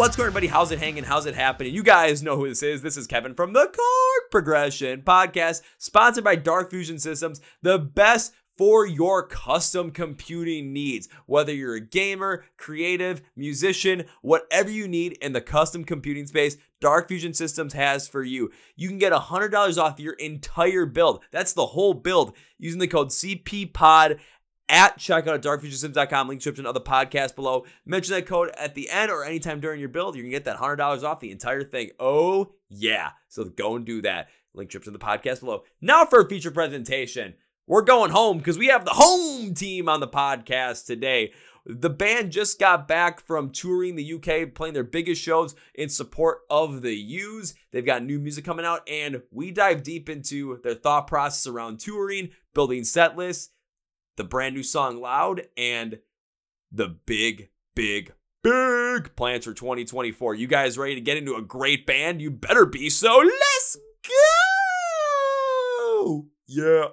What's 0.00 0.16
going 0.16 0.24
on, 0.24 0.28
everybody? 0.28 0.46
How's 0.46 0.72
it 0.72 0.78
hanging? 0.78 1.04
How's 1.04 1.26
it 1.26 1.34
happening? 1.34 1.74
You 1.74 1.82
guys 1.82 2.22
know 2.22 2.34
who 2.34 2.48
this 2.48 2.62
is. 2.62 2.80
This 2.80 2.96
is 2.96 3.06
Kevin 3.06 3.34
from 3.34 3.52
the 3.52 3.66
Chord 3.66 4.30
Progression 4.30 5.02
Podcast, 5.02 5.60
sponsored 5.76 6.24
by 6.24 6.36
Dark 6.36 6.70
Fusion 6.70 6.98
Systems, 6.98 7.42
the 7.60 7.78
best 7.78 8.32
for 8.56 8.86
your 8.86 9.26
custom 9.26 9.90
computing 9.90 10.72
needs. 10.72 11.10
Whether 11.26 11.52
you're 11.52 11.74
a 11.74 11.80
gamer, 11.80 12.46
creative, 12.56 13.20
musician, 13.36 14.06
whatever 14.22 14.70
you 14.70 14.88
need 14.88 15.18
in 15.20 15.34
the 15.34 15.42
custom 15.42 15.84
computing 15.84 16.26
space, 16.26 16.56
Dark 16.80 17.08
Fusion 17.08 17.34
Systems 17.34 17.74
has 17.74 18.08
for 18.08 18.22
you. 18.22 18.50
You 18.76 18.88
can 18.88 18.96
get 18.96 19.12
$100 19.12 19.76
off 19.76 20.00
your 20.00 20.14
entire 20.14 20.86
build. 20.86 21.22
That's 21.30 21.52
the 21.52 21.66
whole 21.66 21.92
build 21.92 22.34
using 22.58 22.80
the 22.80 22.88
code 22.88 23.08
CPPOD 23.08 24.18
at 24.70 24.98
checkout 24.98 25.34
at 25.34 25.42
darkfusionsystems.com. 25.42 26.28
Link 26.28 26.40
description 26.40 26.64
of 26.64 26.74
the 26.74 26.80
podcast 26.80 27.34
below. 27.34 27.66
Mention 27.84 28.14
that 28.14 28.26
code 28.26 28.50
at 28.56 28.74
the 28.74 28.88
end 28.88 29.10
or 29.10 29.24
anytime 29.24 29.60
during 29.60 29.80
your 29.80 29.88
build. 29.88 30.16
You 30.16 30.22
can 30.22 30.30
get 30.30 30.44
that 30.44 30.58
$100 30.58 31.02
off 31.02 31.20
the 31.20 31.30
entire 31.30 31.64
thing. 31.64 31.90
Oh, 31.98 32.54
yeah. 32.68 33.10
So 33.28 33.44
go 33.44 33.76
and 33.76 33.84
do 33.84 34.00
that. 34.02 34.28
Link 34.54 34.70
description 34.70 34.94
of 34.94 35.00
the 35.00 35.06
podcast 35.06 35.40
below. 35.40 35.64
Now 35.80 36.04
for 36.04 36.20
a 36.20 36.28
feature 36.28 36.50
presentation. 36.50 37.34
We're 37.66 37.82
going 37.82 38.10
home 38.10 38.38
because 38.38 38.58
we 38.58 38.68
have 38.68 38.84
the 38.84 38.90
home 38.92 39.54
team 39.54 39.88
on 39.88 40.00
the 40.00 40.08
podcast 40.08 40.86
today. 40.86 41.32
The 41.66 41.90
band 41.90 42.32
just 42.32 42.58
got 42.58 42.88
back 42.88 43.20
from 43.20 43.50
touring 43.50 43.94
the 43.94 44.14
UK, 44.14 44.54
playing 44.54 44.74
their 44.74 44.82
biggest 44.82 45.22
shows 45.22 45.54
in 45.74 45.88
support 45.88 46.40
of 46.50 46.82
the 46.82 46.94
Used. 46.94 47.56
They've 47.70 47.84
got 47.84 48.02
new 48.02 48.18
music 48.18 48.44
coming 48.44 48.64
out, 48.64 48.88
and 48.88 49.22
we 49.30 49.50
dive 49.50 49.82
deep 49.82 50.08
into 50.08 50.58
their 50.64 50.74
thought 50.74 51.06
process 51.06 51.46
around 51.46 51.78
touring, 51.78 52.30
building 52.54 52.82
set 52.82 53.16
lists, 53.16 53.50
the 54.20 54.24
brand 54.24 54.54
new 54.54 54.62
song 54.62 55.00
Loud, 55.00 55.46
and 55.56 55.98
the 56.70 56.88
big, 57.06 57.48
big, 57.74 58.12
big 58.44 59.16
plans 59.16 59.46
for 59.46 59.54
2024. 59.54 60.34
You 60.34 60.46
guys 60.46 60.76
ready 60.76 60.94
to 60.94 61.00
get 61.00 61.16
into 61.16 61.36
a 61.36 61.42
great 61.42 61.86
band? 61.86 62.20
You 62.20 62.30
better 62.30 62.66
be. 62.66 62.90
So 62.90 63.16
let's 63.16 63.78
go! 65.96 66.26
Yeah. 66.46 66.88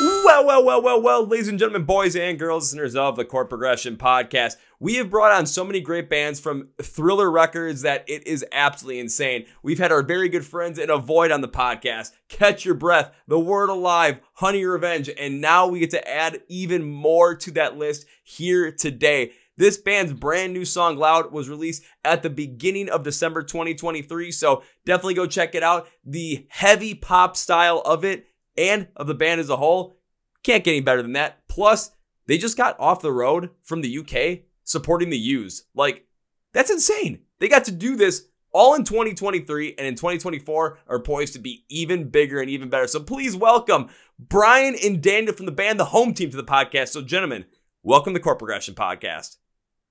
Well, 0.00 0.44
well, 0.44 0.62
well, 0.62 0.82
well, 0.82 1.00
well, 1.00 1.26
ladies 1.26 1.48
and 1.48 1.58
gentlemen, 1.58 1.86
boys 1.86 2.14
and 2.14 2.38
girls, 2.38 2.64
listeners 2.64 2.94
of 2.94 3.16
the 3.16 3.24
Chord 3.24 3.48
Progression 3.48 3.96
Podcast, 3.96 4.56
we 4.78 4.94
have 4.96 5.10
brought 5.10 5.32
on 5.32 5.46
so 5.46 5.64
many 5.64 5.80
great 5.80 6.10
bands 6.10 6.38
from 6.38 6.68
Thriller 6.80 7.30
Records 7.30 7.82
that 7.82 8.04
it 8.08 8.26
is 8.26 8.44
absolutely 8.52 9.00
insane. 9.00 9.46
We've 9.62 9.78
had 9.78 9.92
our 9.92 10.02
very 10.02 10.28
good 10.28 10.44
friends 10.44 10.78
in 10.78 10.90
Avoid 10.90 11.30
on 11.30 11.40
the 11.40 11.48
podcast, 11.48 12.12
Catch 12.28 12.64
Your 12.64 12.74
Breath, 12.74 13.10
The 13.26 13.40
Word 13.40 13.70
Alive, 13.70 14.20
Honey 14.34 14.64
Revenge, 14.64 15.08
and 15.18 15.40
now 15.40 15.66
we 15.66 15.80
get 15.80 15.90
to 15.90 16.08
add 16.08 16.42
even 16.48 16.84
more 16.84 17.34
to 17.36 17.50
that 17.52 17.78
list 17.78 18.06
here 18.22 18.70
today. 18.70 19.32
This 19.56 19.78
band's 19.78 20.12
brand 20.12 20.52
new 20.52 20.66
song, 20.66 20.98
Loud, 20.98 21.32
was 21.32 21.48
released 21.48 21.82
at 22.04 22.22
the 22.22 22.28
beginning 22.28 22.90
of 22.90 23.02
December 23.02 23.42
2023, 23.42 24.30
so 24.30 24.62
definitely 24.84 25.14
go 25.14 25.26
check 25.26 25.54
it 25.54 25.62
out. 25.62 25.88
The 26.04 26.46
heavy 26.50 26.94
pop 26.94 27.38
style 27.38 27.80
of 27.86 28.04
it 28.04 28.26
and 28.58 28.88
of 28.96 29.06
the 29.06 29.14
band 29.14 29.40
as 29.40 29.48
a 29.48 29.56
whole. 29.56 29.96
Can't 30.42 30.62
get 30.62 30.72
any 30.72 30.80
better 30.80 31.00
than 31.00 31.14
that. 31.14 31.48
Plus, 31.48 31.92
they 32.26 32.36
just 32.36 32.58
got 32.58 32.78
off 32.78 33.00
the 33.00 33.12
road 33.12 33.50
from 33.62 33.80
the 33.80 33.98
UK 33.98 34.45
supporting 34.66 35.08
the 35.08 35.16
Used. 35.16 35.64
Like, 35.74 36.06
that's 36.52 36.70
insane. 36.70 37.20
They 37.40 37.48
got 37.48 37.64
to 37.64 37.72
do 37.72 37.96
this 37.96 38.26
all 38.52 38.74
in 38.74 38.84
2023 38.84 39.74
and 39.78 39.86
in 39.86 39.94
2024 39.94 40.78
are 40.86 41.00
poised 41.00 41.32
to 41.34 41.38
be 41.38 41.64
even 41.68 42.08
bigger 42.08 42.40
and 42.40 42.50
even 42.50 42.68
better. 42.68 42.86
So 42.86 43.00
please 43.00 43.36
welcome 43.36 43.88
Brian 44.18 44.74
and 44.82 45.02
Daniel 45.02 45.34
from 45.34 45.46
the 45.46 45.52
band, 45.52 45.78
the 45.78 45.84
home 45.86 46.14
team 46.14 46.30
to 46.30 46.36
the 46.36 46.44
podcast. 46.44 46.88
So, 46.88 47.02
gentlemen, 47.02 47.44
welcome 47.82 48.14
to 48.14 48.20
Chord 48.20 48.38
Progression 48.38 48.74
Podcast. 48.74 49.36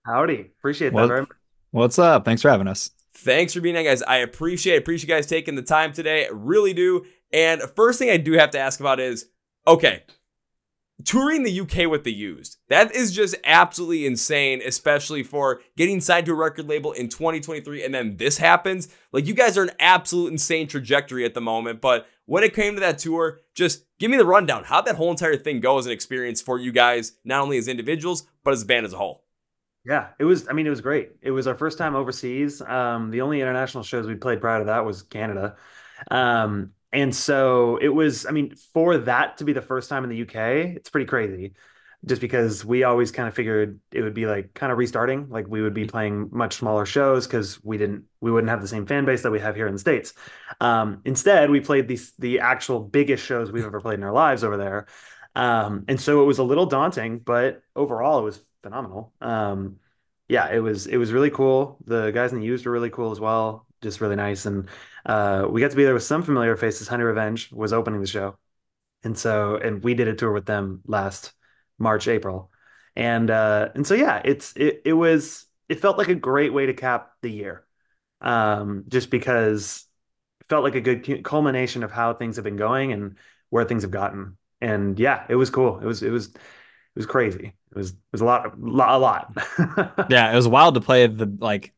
Howdy. 0.05 0.51
Appreciate 0.59 0.93
that 0.93 1.09
Well- 1.09 1.27
What's 1.71 1.99
up? 1.99 2.23
Thanks 2.25 2.41
for 2.41 2.49
having 2.49 2.67
us. 2.67 2.91
Thanks 3.13 3.53
for 3.53 3.61
being 3.61 3.75
here, 3.75 3.83
guys. 3.83 4.01
I 4.03 4.17
appreciate 4.17 4.77
appreciate 4.77 5.09
you 5.09 5.15
guys 5.15 5.27
taking 5.27 5.55
the 5.55 5.61
time 5.61 5.93
today. 5.93 6.25
I 6.25 6.29
really 6.31 6.73
do. 6.73 7.05
And 7.33 7.61
first 7.75 7.99
thing 7.99 8.09
I 8.09 8.17
do 8.17 8.33
have 8.33 8.51
to 8.51 8.59
ask 8.59 8.79
about 8.79 8.99
is 8.99 9.25
okay, 9.67 10.03
touring 11.03 11.43
the 11.43 11.59
UK 11.59 11.89
with 11.89 12.03
the 12.03 12.13
used. 12.13 12.57
That 12.69 12.95
is 12.95 13.13
just 13.13 13.35
absolutely 13.43 14.05
insane, 14.05 14.61
especially 14.65 15.23
for 15.23 15.61
getting 15.75 15.99
signed 15.99 16.25
to 16.27 16.31
a 16.31 16.35
record 16.35 16.67
label 16.67 16.93
in 16.93 17.09
2023 17.09 17.83
and 17.83 17.93
then 17.93 18.17
this 18.17 18.37
happens. 18.37 18.87
Like 19.11 19.27
you 19.27 19.33
guys 19.33 19.57
are 19.57 19.63
an 19.63 19.71
absolute 19.79 20.31
insane 20.31 20.67
trajectory 20.67 21.25
at 21.25 21.33
the 21.33 21.41
moment, 21.41 21.81
but 21.81 22.07
when 22.25 22.43
it 22.43 22.53
came 22.53 22.73
to 22.75 22.79
that 22.79 22.97
tour, 22.99 23.39
just 23.53 23.85
give 23.99 24.09
me 24.09 24.17
the 24.17 24.25
rundown. 24.25 24.63
How'd 24.63 24.85
that 24.85 24.95
whole 24.95 25.11
entire 25.11 25.37
thing 25.37 25.59
go 25.59 25.77
as 25.77 25.85
an 25.85 25.91
experience 25.91 26.41
for 26.41 26.57
you 26.57 26.71
guys, 26.71 27.13
not 27.23 27.41
only 27.41 27.57
as 27.57 27.67
individuals, 27.67 28.27
but 28.43 28.53
as 28.53 28.63
a 28.63 28.65
band 28.65 28.85
as 28.85 28.93
a 28.93 28.97
whole? 28.97 29.25
Yeah, 29.85 30.07
it 30.17 30.25
was. 30.25 30.47
I 30.47 30.53
mean, 30.53 30.65
it 30.65 30.71
was 30.71 30.81
great. 30.81 31.11
It 31.21 31.29
was 31.29 31.45
our 31.45 31.53
first 31.53 31.77
time 31.77 31.95
overseas. 31.95 32.59
Um, 32.61 33.11
the 33.11 33.21
only 33.21 33.39
international 33.39 33.83
shows 33.83 34.07
we 34.07 34.15
played 34.15 34.41
prior 34.41 34.59
to 34.59 34.65
that 34.65 34.83
was 34.83 35.03
Canada, 35.03 35.55
um, 36.09 36.71
and 36.95 37.13
so 37.13 37.77
it 37.77 37.89
was. 37.89 38.25
I 38.25 38.31
mean, 38.31 38.55
for 38.73 38.97
that 38.99 39.37
to 39.37 39.43
be 39.43 39.51
the 39.53 39.61
first 39.61 39.89
time 39.89 40.03
in 40.05 40.09
the 40.09 40.21
UK, 40.21 40.75
it's 40.75 40.89
pretty 40.89 41.05
crazy. 41.05 41.53
Just 42.05 42.21
because 42.21 42.63
we 42.63 42.83
always 42.83 43.11
kind 43.11 43.27
of 43.27 43.33
figured 43.33 43.79
it 43.91 44.01
would 44.01 44.13
be 44.13 44.27
like 44.27 44.53
kind 44.53 44.71
of 44.71 44.77
restarting, 44.77 45.27
like 45.29 45.47
we 45.47 45.61
would 45.61 45.73
be 45.73 45.85
playing 45.85 46.29
much 46.31 46.53
smaller 46.53 46.85
shows 46.85 47.25
because 47.25 47.61
we 47.63 47.77
didn't, 47.77 48.03
we 48.21 48.31
wouldn't 48.31 48.49
have 48.49 48.61
the 48.61 48.67
same 48.67 48.85
fan 48.85 49.05
base 49.05 49.23
that 49.23 49.31
we 49.31 49.39
have 49.39 49.55
here 49.55 49.65
in 49.67 49.73
the 49.73 49.79
states. 49.79 50.13
Um, 50.61 51.01
instead, 51.03 51.49
we 51.49 51.59
played 51.59 51.87
these 51.87 52.13
the 52.19 52.39
actual 52.39 52.79
biggest 52.79 53.25
shows 53.25 53.51
we've 53.51 53.65
ever 53.65 53.81
played 53.81 53.99
in 53.99 54.03
our 54.03 54.13
lives 54.13 54.43
over 54.43 54.55
there, 54.55 54.85
um, 55.35 55.83
and 55.87 55.99
so 55.99 56.21
it 56.21 56.25
was 56.25 56.37
a 56.39 56.43
little 56.43 56.65
daunting, 56.65 57.19
but 57.19 57.61
overall, 57.75 58.19
it 58.19 58.23
was 58.23 58.39
phenomenal. 58.63 59.13
Um, 59.19 59.77
yeah, 60.29 60.49
it 60.51 60.59
was 60.59 60.87
it 60.87 60.97
was 60.97 61.11
really 61.11 61.31
cool. 61.31 61.77
The 61.85 62.11
guys 62.11 62.31
in 62.31 62.39
the 62.39 62.45
used 62.45 62.65
were 62.65 62.71
really 62.71 62.89
cool 62.89 63.11
as 63.11 63.19
well, 63.19 63.67
just 63.81 63.99
really 63.99 64.15
nice. 64.15 64.45
And 64.45 64.69
uh, 65.05 65.47
we 65.49 65.61
got 65.61 65.71
to 65.71 65.77
be 65.77 65.83
there 65.83 65.93
with 65.93 66.03
some 66.03 66.23
familiar 66.23 66.55
faces. 66.55 66.87
Honey 66.87 67.03
Revenge 67.03 67.51
was 67.51 67.73
opening 67.73 68.01
the 68.01 68.07
show, 68.07 68.37
and 69.03 69.17
so 69.17 69.57
and 69.57 69.83
we 69.83 69.93
did 69.93 70.07
a 70.07 70.15
tour 70.15 70.31
with 70.31 70.45
them 70.45 70.81
last 70.85 71.33
March, 71.79 72.07
April, 72.07 72.51
and 72.95 73.29
uh, 73.29 73.69
and 73.75 73.85
so 73.85 73.93
yeah, 73.95 74.21
it's 74.25 74.53
it 74.55 74.81
it 74.85 74.93
was 74.93 75.45
it 75.69 75.79
felt 75.81 75.97
like 75.97 76.09
a 76.09 76.15
great 76.15 76.53
way 76.53 76.65
to 76.67 76.73
cap 76.73 77.11
the 77.21 77.29
year, 77.31 77.65
um, 78.21 78.85
just 78.87 79.09
because 79.09 79.85
it 80.41 80.47
felt 80.49 80.63
like 80.63 80.75
a 80.75 80.81
good 80.81 81.23
culmination 81.23 81.83
of 81.83 81.91
how 81.91 82.13
things 82.13 82.37
have 82.37 82.45
been 82.45 82.57
going 82.57 82.91
and 82.93 83.17
where 83.49 83.65
things 83.65 83.83
have 83.83 83.91
gotten. 83.91 84.37
And 84.61 84.99
yeah, 84.99 85.25
it 85.29 85.35
was 85.35 85.49
cool. 85.49 85.79
It 85.79 85.85
was 85.85 86.03
it 86.03 86.11
was 86.11 86.27
it 86.29 86.39
was 86.95 87.05
crazy. 87.05 87.53
It 87.71 87.77
was 87.77 87.91
it 87.91 87.97
was 88.11 88.21
a 88.21 88.25
lot, 88.25 88.45
a 88.45 88.57
lot, 88.57 88.95
a 88.95 88.99
lot. 89.97 89.97
Yeah, 90.07 90.31
it 90.31 90.35
was 90.35 90.47
wild 90.47 90.75
to 90.75 90.81
play 90.81 91.07
the 91.07 91.25
like 91.39 91.73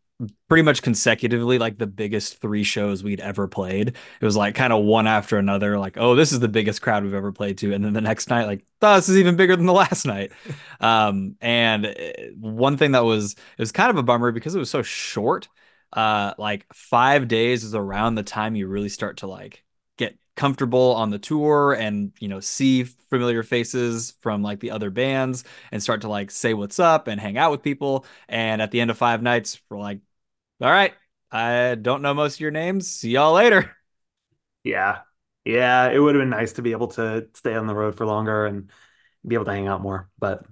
pretty 0.47 0.63
much 0.63 0.81
consecutively 0.81 1.59
like 1.59 1.77
the 1.77 1.85
biggest 1.87 2.41
three 2.41 2.63
shows 2.63 3.03
we'd 3.03 3.19
ever 3.19 3.47
played. 3.47 3.89
It 3.89 4.25
was 4.25 4.35
like 4.35 4.55
kind 4.55 4.73
of 4.73 4.83
one 4.83 5.05
after 5.05 5.37
another, 5.37 5.77
like, 5.77 5.97
oh, 5.97 6.15
this 6.15 6.31
is 6.31 6.39
the 6.39 6.47
biggest 6.47 6.81
crowd 6.81 7.03
we've 7.03 7.13
ever 7.13 7.31
played 7.31 7.57
to. 7.59 7.73
And 7.73 7.85
then 7.85 7.93
the 7.93 8.01
next 8.01 8.29
night, 8.29 8.45
like, 8.45 8.65
oh, 8.81 8.95
this 8.95 9.09
is 9.09 9.17
even 9.17 9.35
bigger 9.35 9.55
than 9.55 9.67
the 9.67 9.73
last 9.73 10.05
night. 10.05 10.31
Um, 10.79 11.37
and 11.41 11.87
uh, 11.87 11.93
one 12.39 12.77
thing 12.77 12.91
that 12.91 13.03
was 13.03 13.33
it 13.33 13.59
was 13.59 13.71
kind 13.71 13.89
of 13.89 13.97
a 13.97 14.03
bummer 14.03 14.31
because 14.31 14.53
it 14.53 14.59
was 14.59 14.69
so 14.69 14.83
short. 14.83 15.47
Uh, 15.91 16.33
like 16.37 16.71
five 16.71 17.27
days 17.27 17.63
is 17.63 17.73
around 17.73 18.13
the 18.13 18.21
time 18.21 18.55
you 18.55 18.67
really 18.67 18.89
start 18.89 19.17
to 19.17 19.27
like 19.27 19.63
get 19.97 20.15
comfortable 20.35 20.93
on 20.93 21.09
the 21.09 21.17
tour 21.17 21.73
and 21.73 22.11
you 22.19 22.27
know 22.27 22.39
see 22.39 22.83
familiar 22.83 23.41
faces 23.41 24.13
from 24.21 24.43
like 24.43 24.59
the 24.59 24.69
other 24.69 24.91
bands 24.91 25.43
and 25.71 25.81
start 25.81 26.01
to 26.01 26.07
like 26.09 26.29
say 26.29 26.53
what's 26.53 26.79
up 26.79 27.07
and 27.07 27.19
hang 27.19 27.37
out 27.37 27.49
with 27.49 27.63
people 27.63 28.05
and 28.29 28.61
at 28.61 28.69
the 28.69 28.79
end 28.79 28.91
of 28.91 28.97
five 28.97 29.23
nights 29.23 29.59
we're 29.69 29.79
like 29.79 29.99
all 30.61 30.69
right 30.69 30.93
i 31.31 31.75
don't 31.75 32.01
know 32.01 32.13
most 32.13 32.35
of 32.35 32.39
your 32.39 32.51
names 32.51 32.87
see 32.89 33.11
y'all 33.11 33.33
later 33.33 33.75
Yeah. 34.63 35.01
Yeah, 35.45 35.89
it 35.89 35.99
would 35.99 36.15
have 36.15 36.21
been 36.21 36.29
nice 36.29 36.53
to 36.53 36.61
be 36.61 36.73
able 36.73 36.89
to 36.89 37.29
stay 37.33 37.55
on 37.55 37.67
the 37.67 37.75
road 37.75 37.95
for 37.95 38.05
longer 38.05 38.45
and 38.45 38.69
be 39.25 39.35
able 39.35 39.45
to 39.45 39.51
hang 39.51 39.67
out 39.67 39.81
more. 39.81 40.09
But 40.19 40.45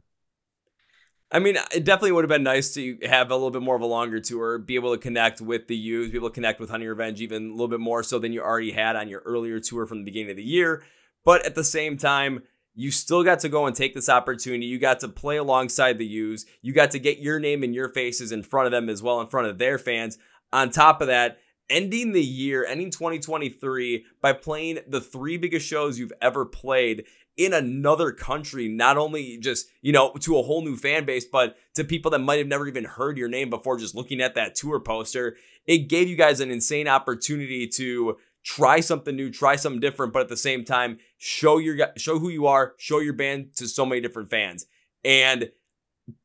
I 1.31 1.39
mean, 1.39 1.57
it 1.73 1.83
definitely 1.83 2.13
would 2.13 2.23
have 2.23 2.29
been 2.29 2.43
nice 2.43 2.73
to 2.75 2.97
have 3.03 3.31
a 3.31 3.35
little 3.35 3.51
bit 3.51 3.61
more 3.61 3.75
of 3.75 3.81
a 3.81 3.85
longer 3.87 4.21
tour, 4.21 4.57
be 4.57 4.75
able 4.75 4.95
to 4.95 5.01
connect 5.01 5.41
with 5.41 5.67
the 5.67 5.75
Used, 5.75 6.11
be 6.11 6.17
able 6.17 6.29
to 6.29 6.33
connect 6.33 6.59
with 6.59 6.69
Honey 6.69 6.87
Revenge 6.87 7.19
even 7.19 7.47
a 7.47 7.51
little 7.51 7.67
bit 7.67 7.79
more 7.79 8.03
so 8.03 8.19
than 8.19 8.31
you 8.31 8.41
already 8.41 8.71
had 8.71 8.95
on 8.95 9.09
your 9.09 9.21
earlier 9.21 9.59
tour 9.59 9.85
from 9.85 9.99
the 9.99 10.05
beginning 10.05 10.31
of 10.31 10.37
the 10.37 10.43
year. 10.43 10.83
But 11.25 11.45
at 11.45 11.55
the 11.55 11.63
same 11.63 11.97
time, 11.97 12.43
you 12.75 12.91
still 12.91 13.23
got 13.23 13.39
to 13.39 13.49
go 13.49 13.65
and 13.65 13.75
take 13.75 13.93
this 13.93 14.09
opportunity. 14.09 14.65
You 14.65 14.77
got 14.77 14.99
to 14.99 15.07
play 15.07 15.37
alongside 15.37 15.97
the 15.97 16.05
Used. 16.05 16.47
You 16.61 16.73
got 16.73 16.91
to 16.91 16.99
get 16.99 17.19
your 17.19 17.39
name 17.39 17.63
and 17.63 17.73
your 17.73 17.89
faces 17.89 18.31
in 18.31 18.43
front 18.43 18.67
of 18.67 18.71
them 18.71 18.89
as 18.89 19.01
well, 19.01 19.21
in 19.21 19.27
front 19.27 19.47
of 19.47 19.57
their 19.57 19.79
fans. 19.79 20.17
On 20.51 20.69
top 20.69 21.01
of 21.01 21.07
that, 21.07 21.39
ending 21.69 22.11
the 22.11 22.23
year, 22.23 22.65
ending 22.65 22.91
2023 22.91 24.05
by 24.21 24.33
playing 24.33 24.79
the 24.87 25.01
three 25.01 25.37
biggest 25.37 25.65
shows 25.65 25.97
you've 25.97 26.13
ever 26.21 26.45
played 26.45 27.05
in 27.37 27.53
another 27.53 28.11
country, 28.11 28.67
not 28.67 28.97
only 28.97 29.37
just, 29.37 29.67
you 29.81 29.91
know, 29.91 30.13
to 30.21 30.37
a 30.37 30.43
whole 30.43 30.61
new 30.61 30.77
fan 30.77 31.05
base, 31.05 31.25
but 31.25 31.57
to 31.75 31.83
people 31.83 32.11
that 32.11 32.19
might 32.19 32.37
have 32.37 32.47
never 32.47 32.67
even 32.67 32.85
heard 32.85 33.17
your 33.17 33.27
name 33.27 33.49
before 33.49 33.77
just 33.77 33.95
looking 33.95 34.21
at 34.21 34.35
that 34.35 34.55
tour 34.55 34.79
poster. 34.79 35.35
It 35.65 35.89
gave 35.89 36.07
you 36.07 36.15
guys 36.15 36.39
an 36.39 36.51
insane 36.51 36.87
opportunity 36.87 37.67
to 37.75 38.17
try 38.45 38.79
something 38.79 39.15
new, 39.15 39.29
try 39.29 39.57
something 39.57 39.81
different, 39.81 40.13
but 40.13 40.21
at 40.21 40.29
the 40.29 40.37
same 40.37 40.63
time, 40.63 40.99
show 41.17 41.57
your 41.57 41.89
show 41.97 42.19
who 42.19 42.29
you 42.29 42.47
are, 42.47 42.75
show 42.77 42.99
your 42.99 43.13
band 43.13 43.55
to 43.57 43.67
so 43.67 43.85
many 43.85 43.99
different 43.99 44.29
fans. 44.29 44.67
And 45.03 45.51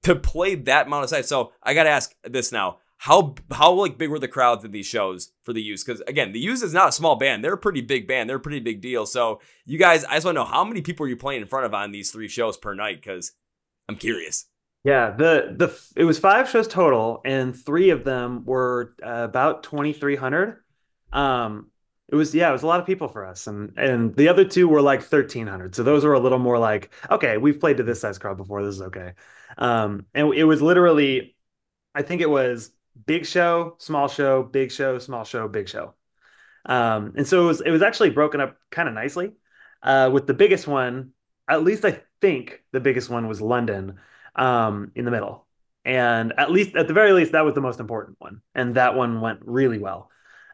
to 0.02 0.14
play 0.14 0.54
that 0.54 0.86
amount 0.86 1.04
of 1.04 1.10
size. 1.10 1.26
So 1.26 1.52
I 1.62 1.74
gotta 1.74 1.90
ask 1.90 2.14
this 2.22 2.52
now. 2.52 2.78
how 3.00 3.34
how 3.50 3.72
like 3.72 3.96
big 3.96 4.10
were 4.10 4.18
the 4.18 4.28
crowds 4.28 4.62
at 4.62 4.72
these 4.72 4.84
shows 4.84 5.32
for 5.42 5.54
the 5.54 5.62
Used? 5.62 5.86
Because 5.86 6.02
again, 6.02 6.32
the 6.32 6.38
Used 6.38 6.62
is 6.62 6.74
not 6.74 6.90
a 6.90 6.92
small 6.92 7.16
band; 7.16 7.42
they're 7.42 7.54
a 7.54 7.58
pretty 7.58 7.80
big 7.80 8.06
band. 8.06 8.28
They're 8.28 8.36
a 8.36 8.40
pretty 8.40 8.60
big 8.60 8.82
deal. 8.82 9.06
So 9.06 9.40
you 9.64 9.78
guys, 9.78 10.04
I 10.04 10.16
just 10.16 10.26
want 10.26 10.36
to 10.36 10.40
know 10.40 10.44
how 10.44 10.64
many 10.64 10.82
people 10.82 11.06
are 11.06 11.08
you 11.08 11.16
playing 11.16 11.40
in 11.40 11.48
front 11.48 11.64
of 11.64 11.72
on 11.72 11.92
these 11.92 12.10
three 12.10 12.28
shows 12.28 12.58
per 12.58 12.74
night? 12.74 12.96
Because 12.96 13.32
I'm 13.88 13.96
curious. 13.96 14.44
Yeah, 14.84 15.12
the 15.12 15.54
the 15.56 15.80
it 15.96 16.04
was 16.04 16.18
five 16.18 16.50
shows 16.50 16.68
total, 16.68 17.22
and 17.24 17.56
three 17.56 17.88
of 17.88 18.04
them 18.04 18.44
were 18.44 18.94
uh, 19.02 19.24
about 19.24 19.62
twenty 19.62 19.94
three 19.94 20.16
hundred. 20.16 20.58
Um, 21.10 21.69
it 22.10 22.16
was 22.16 22.34
yeah, 22.34 22.48
it 22.50 22.52
was 22.52 22.62
a 22.62 22.66
lot 22.66 22.80
of 22.80 22.86
people 22.86 23.08
for 23.08 23.24
us, 23.24 23.46
and 23.46 23.72
and 23.76 24.14
the 24.16 24.28
other 24.28 24.44
two 24.44 24.68
were 24.68 24.82
like 24.82 25.02
thirteen 25.02 25.46
hundred. 25.46 25.74
So 25.74 25.82
those 25.82 26.04
were 26.04 26.14
a 26.14 26.20
little 26.20 26.38
more 26.38 26.58
like 26.58 26.92
okay, 27.10 27.36
we've 27.38 27.60
played 27.60 27.76
to 27.78 27.82
this 27.82 28.00
size 28.00 28.18
crowd 28.18 28.36
before. 28.36 28.64
This 28.64 28.76
is 28.76 28.82
okay. 28.82 29.12
Um, 29.58 30.06
and 30.14 30.34
it 30.34 30.44
was 30.44 30.62
literally, 30.62 31.36
I 31.94 32.02
think 32.02 32.20
it 32.20 32.30
was 32.30 32.72
big 33.06 33.26
show, 33.26 33.76
small 33.78 34.08
show, 34.08 34.42
big 34.42 34.72
show, 34.72 34.98
small 34.98 35.24
show, 35.24 35.48
big 35.48 35.68
show. 35.68 35.94
Um, 36.66 37.14
and 37.16 37.26
so 37.26 37.44
it 37.44 37.46
was 37.46 37.60
it 37.62 37.70
was 37.70 37.82
actually 37.82 38.10
broken 38.10 38.40
up 38.40 38.56
kind 38.70 38.88
of 38.88 38.94
nicely. 38.94 39.32
Uh, 39.82 40.10
with 40.12 40.26
the 40.26 40.34
biggest 40.34 40.66
one, 40.66 41.12
at 41.48 41.64
least 41.64 41.84
I 41.84 42.02
think 42.20 42.62
the 42.72 42.80
biggest 42.80 43.08
one 43.08 43.28
was 43.28 43.40
London 43.40 43.98
um, 44.36 44.92
in 44.94 45.04
the 45.04 45.10
middle. 45.10 45.46
And 45.84 46.34
at 46.38 46.50
least 46.50 46.76
at 46.76 46.88
the 46.88 46.94
very 46.94 47.12
least, 47.12 47.32
that 47.32 47.44
was 47.44 47.54
the 47.54 47.60
most 47.62 47.80
important 47.80 48.16
one. 48.20 48.42
And 48.54 48.74
that 48.74 48.94
one 48.94 49.20
went 49.20 49.40
really 49.42 49.78
well. 49.78 50.10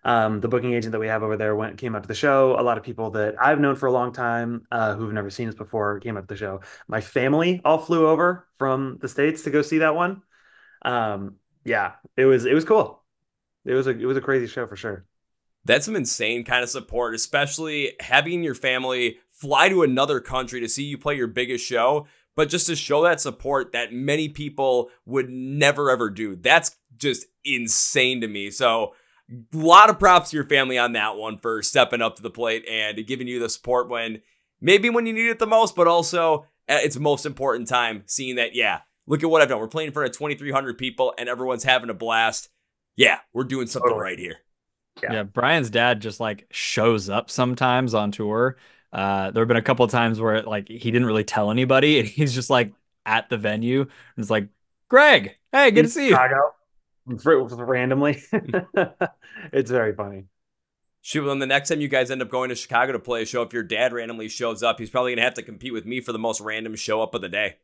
Um, 0.07 0.39
the 0.39 0.47
booking 0.47 0.73
agent 0.73 0.93
that 0.93 1.01
we 1.01 1.09
have 1.09 1.25
over 1.25 1.37
there 1.37 1.57
went 1.57 1.79
came 1.79 1.97
out 1.97 2.05
to 2.05 2.09
the 2.09 2.15
show. 2.15 2.55
A 2.57 2.63
lot 2.63 2.79
of 2.79 2.85
people 2.85 3.11
that 3.11 3.35
I've 3.43 3.59
known 3.59 3.75
for 3.75 3.87
a 3.87 3.93
long 3.93 4.13
time 4.13 4.65
uh, 4.71 4.95
who've 4.95 5.13
never 5.13 5.31
seen 5.31 5.49
us 5.49 5.57
before 5.57 5.99
came 5.99 6.17
out 6.17 6.21
to 6.21 6.27
the 6.29 6.37
show. 6.37 6.61
My 6.87 7.01
family 7.01 7.61
all 7.65 7.79
flew 7.79 8.07
over 8.07 8.47
from 8.57 8.99
the 9.01 9.09
states 9.09 9.43
to 9.43 9.51
go 9.51 9.63
see 9.63 9.79
that 9.79 9.97
one. 9.97 10.23
Um, 10.83 11.39
yeah, 11.65 11.95
it 12.17 12.25
was 12.25 12.45
it 12.45 12.55
was 12.55 12.65
cool. 12.65 13.03
It 13.65 13.75
was 13.75 13.89
a 13.89 13.91
it 13.91 14.05
was 14.07 14.17
a 14.17 14.21
crazy 14.21 14.47
show 14.47 14.65
for 14.69 14.77
sure. 14.77 15.07
That's 15.65 15.87
some 15.87 15.97
insane 15.97 16.45
kind 16.45 16.63
of 16.63 16.71
support, 16.71 17.17
especially 17.17 17.95
having 17.99 18.45
your 18.45 18.55
family 18.55 19.19
fly 19.33 19.69
to 19.69 19.83
another 19.83 20.21
country 20.21 20.61
to 20.61 20.69
see 20.69 20.85
you 20.85 20.99
play 20.99 21.17
your 21.17 21.27
biggest 21.27 21.67
show, 21.67 22.07
but 22.37 22.49
just 22.49 22.69
to 22.69 22.77
show 22.77 23.03
that 23.03 23.21
support 23.21 23.73
that 23.73 23.93
many 23.93 24.29
people 24.29 24.89
would 25.05 25.29
never 25.29 25.91
ever 25.91 26.11
do. 26.11 26.37
That's 26.37 26.77
just 26.97 27.27
insane 27.45 28.21
to 28.21 28.29
me. 28.29 28.53
So, 28.53 28.95
a 29.31 29.57
lot 29.57 29.91
of 29.91 29.99
props 29.99 30.31
to 30.31 30.37
your 30.37 30.47
family 30.47 30.79
on 30.79 30.93
that 30.93 31.17
one 31.17 31.39
for 31.39 31.63
stepping 31.63 32.03
up 32.03 32.17
to 32.17 32.23
the 32.23 32.31
plate 32.31 32.67
and 32.69 33.07
giving 33.07 33.27
you 33.27 33.41
the 33.41 33.49
support 33.49 33.89
when 33.89 34.23
maybe 34.61 34.91
when 34.91 35.07
you 35.07 35.13
need 35.13 35.29
it 35.29 35.39
the 35.39 35.47
most, 35.47 35.75
but 35.75 35.89
also 35.89 36.47
at 36.69 36.85
its 36.85 36.99
most 36.99 37.27
important 37.27 37.69
time, 37.69 38.03
seeing 38.07 38.37
that, 38.37 38.55
yeah, 38.55 38.81
look 39.07 39.23
at 39.23 39.31
what 39.31 39.43
I've 39.43 39.49
done. 39.49 39.59
We're 39.59 39.69
playing 39.69 39.89
in 39.89 39.93
front 39.93 40.11
of 40.11 40.17
2,300 40.17 40.79
people 40.79 41.15
and 41.19 41.29
everyone's 41.29 41.65
having 41.65 41.91
a 41.91 41.95
blast. 41.95 42.49
Yeah, 42.97 43.19
we're 43.33 43.45
doing 43.45 43.67
something 43.67 43.91
totally. 43.91 44.03
right 44.03 44.19
here. 44.19 44.37
Yeah. 45.03 45.13
yeah. 45.13 45.23
Brian's 45.25 45.71
dad 45.71 46.01
just 46.01 46.21
like 46.21 46.47
shows 46.51 47.11
up 47.11 47.31
sometimes 47.31 47.95
on 47.95 48.13
tour. 48.13 48.57
Uh, 48.93 49.31
there 49.31 49.43
have 49.43 49.49
been 49.49 49.57
a 49.57 49.63
couple 49.63 49.85
of 49.85 49.91
times 49.91 50.21
where 50.21 50.43
like 50.43 50.69
he 50.69 50.91
didn't 50.91 51.07
really 51.07 51.25
tell 51.25 51.51
anybody, 51.51 51.99
and 51.99 52.09
he's 52.09 52.35
just 52.35 52.49
like 52.49 52.73
at 53.05 53.29
the 53.29 53.37
venue 53.37 53.83
and 53.83 53.91
it's 54.17 54.31
like, 54.31 54.49
"Greg, 54.89 55.37
hey, 55.53 55.71
good 55.71 55.81
in 55.81 55.85
to 55.85 55.91
see 55.91 56.09
Chicago. 56.09 56.55
You." 57.09 57.65
randomly, 57.65 58.23
it's 59.53 59.71
very 59.71 59.95
funny. 59.95 60.25
Shoot, 61.03 61.23
well, 61.23 61.31
then 61.31 61.39
the 61.39 61.47
next 61.47 61.69
time 61.69 61.81
you 61.81 61.89
guys 61.89 62.11
end 62.11 62.21
up 62.21 62.31
going 62.31 62.49
to 62.49 62.57
Chicago 62.57 62.93
to 62.93 62.99
play 62.99 63.23
a 63.23 63.27
show, 63.27 63.43
if 63.43 63.53
your 63.53 63.63
dad 63.63 63.93
randomly 63.93 64.29
shows 64.29 64.63
up, 64.63 64.81
he's 64.81 64.91
probably 64.91 65.13
gonna 65.13 65.23
have 65.23 65.35
to 65.35 65.43
compete 65.43 65.73
with 65.73 65.87
me 65.87 66.01
for 66.01 66.13
the 66.13 66.19
most 66.19 66.41
random 66.41 66.75
show 66.75 67.01
up 67.01 67.15
of 67.15 67.21
the 67.21 67.29
day. 67.29 67.57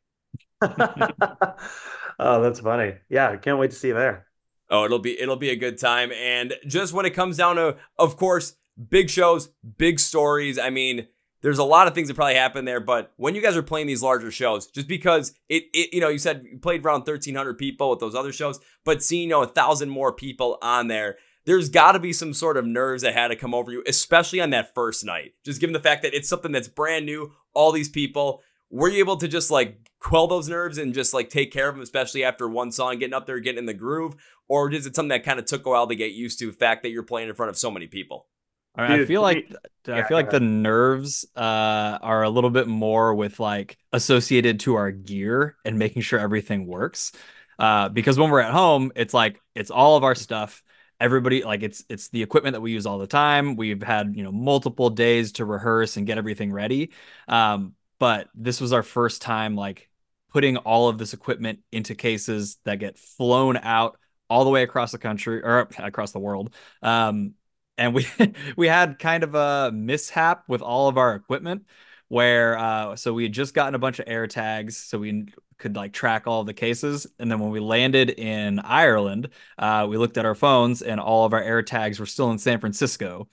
oh, 0.63 2.43
that's 2.43 2.61
funny. 2.61 2.95
Yeah, 3.09 3.31
I 3.31 3.37
can't 3.37 3.59
wait 3.59 3.71
to 3.71 3.77
see 3.77 3.89
you 3.89 3.95
there. 3.95 4.27
Oh, 4.71 4.85
it'll 4.85 5.01
be 5.01 5.21
it'll 5.21 5.37
be 5.37 5.51
a 5.51 5.57
good 5.57 5.79
time. 5.79 6.13
And 6.13 6.55
just 6.67 6.93
when 6.93 7.05
it 7.05 7.11
comes 7.11 7.37
down 7.37 7.57
to, 7.57 7.77
of 7.99 8.17
course, 8.17 8.57
big 8.89 9.11
shows, 9.11 9.51
big 9.77 9.99
stories. 9.99 10.59
I 10.59 10.71
mean, 10.71 11.09
there's 11.43 11.59
a 11.59 11.65
lot 11.65 11.87
of 11.87 11.95
things 11.95 12.09
that 12.09 12.15
probably 12.15 12.37
happen 12.37 12.65
there, 12.65 12.81
but 12.81 13.13
when 13.17 13.35
you 13.35 13.43
guys 13.43 13.57
are 13.57 13.63
playing 13.63 13.89
these 13.89 14.03
larger 14.03 14.31
shows, 14.31 14.69
just 14.69 14.89
because 14.89 15.35
it, 15.49 15.65
it 15.75 15.93
you 15.93 16.01
know, 16.01 16.09
you 16.09 16.19
said 16.19 16.45
you 16.51 16.59
played 16.59 16.85
around 16.85 17.01
1,300 17.01 17.59
people 17.59 17.91
with 17.91 17.99
those 17.99 18.15
other 18.15 18.33
shows, 18.33 18.61
but 18.85 19.03
seeing, 19.03 19.25
you 19.25 19.29
know, 19.29 19.43
a 19.43 19.47
thousand 19.47 19.91
more 19.91 20.13
people 20.13 20.57
on 20.63 20.87
there, 20.87 21.17
there's 21.45 21.69
got 21.69 21.93
to 21.93 21.99
be 21.99 22.13
some 22.13 22.33
sort 22.33 22.57
of 22.57 22.65
nerves 22.65 23.03
that 23.03 23.15
had 23.15 23.29
to 23.29 23.37
come 23.37 23.55
over 23.55 23.73
you, 23.73 23.83
especially 23.87 24.41
on 24.41 24.51
that 24.51 24.75
first 24.75 25.05
night. 25.05 25.35
Just 25.45 25.61
given 25.61 25.75
the 25.75 25.81
fact 25.81 26.03
that 26.03 26.15
it's 26.15 26.29
something 26.29 26.53
that's 26.53 26.69
brand 26.69 27.07
new, 27.07 27.33
all 27.53 27.73
these 27.73 27.89
people, 27.89 28.43
were 28.71 28.89
you 28.89 29.01
able 29.01 29.17
to 29.17 29.29
just 29.29 29.51
like 29.51 29.91
quell 29.99 30.29
those 30.29 30.49
nerves 30.49 30.79
and 30.79 30.95
just 30.95 31.13
like 31.13 31.29
take 31.29 31.53
care 31.53 31.69
of 31.69 31.75
them, 31.75 31.83
especially 31.83 32.23
after 32.23 32.49
one 32.49 32.71
song 32.71 32.99
getting 32.99 33.15
up 33.15 33.27
there, 33.27 33.41
getting 33.41 33.59
in 33.59 33.67
the 33.67 33.75
groove? 33.75 34.15
Or 34.49 34.73
is 34.73 34.87
it 34.87 34.95
something 34.95 35.09
that 35.09 35.25
kind 35.25 35.39
of 35.39 35.47
took 35.47 35.67
a 35.67 35.71
while 35.71 35.87
to 35.89 35.95
get 35.97 36.13
used 36.13 36.39
to? 36.39 36.47
The 36.47 36.57
fact 36.57 36.83
that 36.83 36.91
you're 36.91 37.03
playing 37.03 37.29
in 37.29 37.35
front 37.35 37.51
of 37.51 37.59
so 37.59 37.71
many 37.71 37.87
people. 37.87 38.27
I, 38.75 38.89
mean, 38.89 38.99
Dude, 38.99 39.05
I 39.05 39.07
feel 39.07 39.23
like 39.23 39.53
yeah, 39.87 39.97
I 39.99 40.03
feel 40.05 40.17
like 40.17 40.31
the 40.31 40.41
nerves 40.41 41.27
uh, 41.37 41.99
are 42.01 42.23
a 42.23 42.31
little 42.31 42.51
bit 42.51 42.69
more 42.69 43.15
with 43.15 43.39
like 43.39 43.77
associated 43.93 44.61
to 44.61 44.77
our 44.77 44.91
gear 44.91 45.57
and 45.65 45.79
making 45.79 46.03
sure 46.03 46.19
everything 46.19 46.67
works. 46.67 47.13
Uh, 47.59 47.89
because 47.91 48.19
when 48.19 48.31
we're 48.31 48.41
at 48.41 48.53
home, 48.53 48.93
it's 48.97 49.13
like 49.13 49.41
it's 49.55 49.71
all 49.71 49.97
of 49.97 50.05
our 50.05 50.15
stuff. 50.15 50.63
Everybody 50.99 51.43
like 51.43 51.63
it's 51.63 51.85
it's 51.89 52.09
the 52.09 52.23
equipment 52.23 52.55
that 52.55 52.61
we 52.61 52.73
use 52.73 52.87
all 52.87 52.99
the 52.99 53.07
time. 53.07 53.57
We've 53.57 53.83
had 53.83 54.17
you 54.17 54.23
know 54.23 54.33
multiple 54.33 54.89
days 54.89 55.33
to 55.33 55.45
rehearse 55.45 55.97
and 55.97 56.07
get 56.07 56.17
everything 56.17 56.53
ready. 56.53 56.93
Um, 57.29 57.75
but 57.99 58.29
this 58.35 58.61
was 58.61 58.73
our 58.73 58.83
first 58.83 59.21
time 59.21 59.55
like 59.55 59.91
putting 60.33 60.57
all 60.57 60.89
of 60.89 60.97
this 60.97 61.13
equipment 61.13 61.61
into 61.73 61.95
cases 61.95 62.59
that 62.65 62.79
get 62.79 62.99
flown 62.99 63.59
out 63.59 63.99
all 64.31 64.45
the 64.45 64.51
way 64.51 64.63
across 64.63 64.93
the 64.93 64.99
country 64.99 65.43
or 65.43 65.69
across 65.79 66.13
the 66.13 66.19
world. 66.19 66.55
Um, 66.81 67.35
and 67.79 67.95
we 67.95 68.07
we 68.57 68.69
had 68.69 68.99
kind 68.99 69.25
of 69.25 69.35
a 69.35 69.71
mishap 69.73 70.45
with 70.49 70.63
all 70.63 70.89
of 70.89 70.99
our 70.99 71.15
equipment 71.15 71.67
where 72.09 72.59
uh, 72.59 72.95
so 72.97 73.13
we 73.13 73.23
had 73.23 73.33
just 73.33 73.55
gotten 73.55 73.75
a 73.75 73.79
bunch 73.79 73.99
of 73.99 74.05
air 74.09 74.27
tags 74.27 74.77
so 74.77 74.99
we 74.99 75.27
could 75.59 75.77
like 75.77 75.93
track 75.93 76.27
all 76.27 76.45
the 76.45 76.53
cases 76.53 77.07
and 77.19 77.31
then 77.31 77.39
when 77.39 77.51
we 77.51 77.61
landed 77.61 78.11
in 78.11 78.59
ireland 78.59 79.29
uh, 79.59 79.87
we 79.89 79.97
looked 79.97 80.19
at 80.19 80.27
our 80.27 80.35
phones 80.35 80.83
and 80.83 81.01
all 81.01 81.25
of 81.25 81.33
our 81.33 81.43
air 81.43 81.63
tags 81.63 82.01
were 82.01 82.07
still 82.07 82.31
in 82.31 82.39
san 82.39 82.59
francisco 82.59 83.29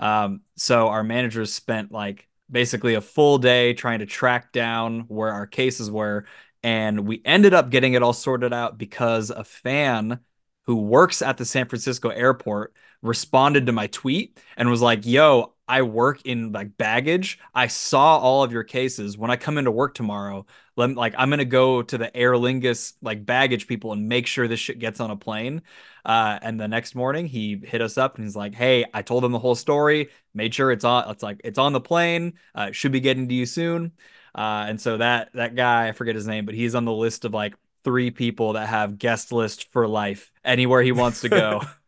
um, 0.00 0.40
so 0.56 0.88
our 0.88 1.04
managers 1.04 1.52
spent 1.52 1.92
like 1.92 2.28
basically 2.50 2.94
a 2.94 3.00
full 3.00 3.38
day 3.38 3.74
trying 3.74 4.00
to 4.00 4.06
track 4.06 4.52
down 4.52 5.00
where 5.08 5.30
our 5.30 5.46
cases 5.46 5.90
were. 5.90 6.26
And 6.62 7.06
we 7.06 7.20
ended 7.24 7.52
up 7.54 7.70
getting 7.70 7.94
it 7.94 8.02
all 8.02 8.12
sorted 8.12 8.52
out 8.52 8.78
because 8.78 9.30
a 9.30 9.44
fan 9.44 10.20
who 10.62 10.76
works 10.76 11.20
at 11.20 11.36
the 11.36 11.44
San 11.44 11.68
Francisco 11.68 12.08
airport 12.08 12.72
responded 13.04 13.66
to 13.66 13.72
my 13.72 13.86
tweet 13.86 14.40
and 14.56 14.68
was 14.68 14.82
like, 14.82 15.06
Yo, 15.06 15.52
I 15.68 15.82
work 15.82 16.22
in 16.26 16.52
like 16.52 16.76
baggage. 16.76 17.38
I 17.54 17.68
saw 17.68 18.18
all 18.18 18.42
of 18.42 18.52
your 18.52 18.64
cases. 18.64 19.16
When 19.16 19.30
I 19.30 19.36
come 19.36 19.56
into 19.56 19.70
work 19.70 19.94
tomorrow, 19.94 20.46
let 20.76 20.94
like 20.94 21.14
I'm 21.16 21.30
gonna 21.30 21.44
go 21.44 21.82
to 21.82 21.98
the 21.98 22.14
Aer 22.16 22.32
Lingus 22.32 22.94
like 23.00 23.24
baggage 23.24 23.66
people 23.66 23.92
and 23.92 24.08
make 24.08 24.26
sure 24.26 24.48
this 24.48 24.60
shit 24.60 24.78
gets 24.78 25.00
on 25.00 25.10
a 25.10 25.16
plane. 25.16 25.62
Uh, 26.04 26.38
and 26.42 26.60
the 26.60 26.68
next 26.68 26.94
morning 26.94 27.26
he 27.26 27.60
hit 27.64 27.80
us 27.80 27.96
up 27.96 28.16
and 28.16 28.24
he's 28.24 28.36
like, 28.36 28.54
"Hey, 28.54 28.84
I 28.92 29.02
told 29.02 29.24
him 29.24 29.32
the 29.32 29.38
whole 29.38 29.54
story. 29.54 30.10
Made 30.34 30.54
sure 30.54 30.70
it's 30.70 30.84
on. 30.84 31.08
It's 31.10 31.22
like 31.22 31.40
it's 31.44 31.58
on 31.58 31.72
the 31.72 31.80
plane. 31.80 32.34
Uh, 32.54 32.72
should 32.72 32.92
be 32.92 33.00
getting 33.00 33.28
to 33.28 33.34
you 33.34 33.46
soon." 33.46 33.92
Uh, 34.34 34.66
and 34.68 34.80
so 34.80 34.98
that 34.98 35.30
that 35.34 35.54
guy, 35.54 35.88
I 35.88 35.92
forget 35.92 36.14
his 36.14 36.26
name, 36.26 36.44
but 36.44 36.54
he's 36.54 36.74
on 36.74 36.84
the 36.84 36.92
list 36.92 37.24
of 37.24 37.32
like 37.32 37.54
three 37.84 38.10
people 38.10 38.54
that 38.54 38.68
have 38.68 38.98
guest 38.98 39.32
list 39.32 39.70
for 39.72 39.86
life 39.86 40.32
anywhere 40.44 40.82
he 40.82 40.92
wants 40.92 41.20
to 41.22 41.28
go. 41.28 41.62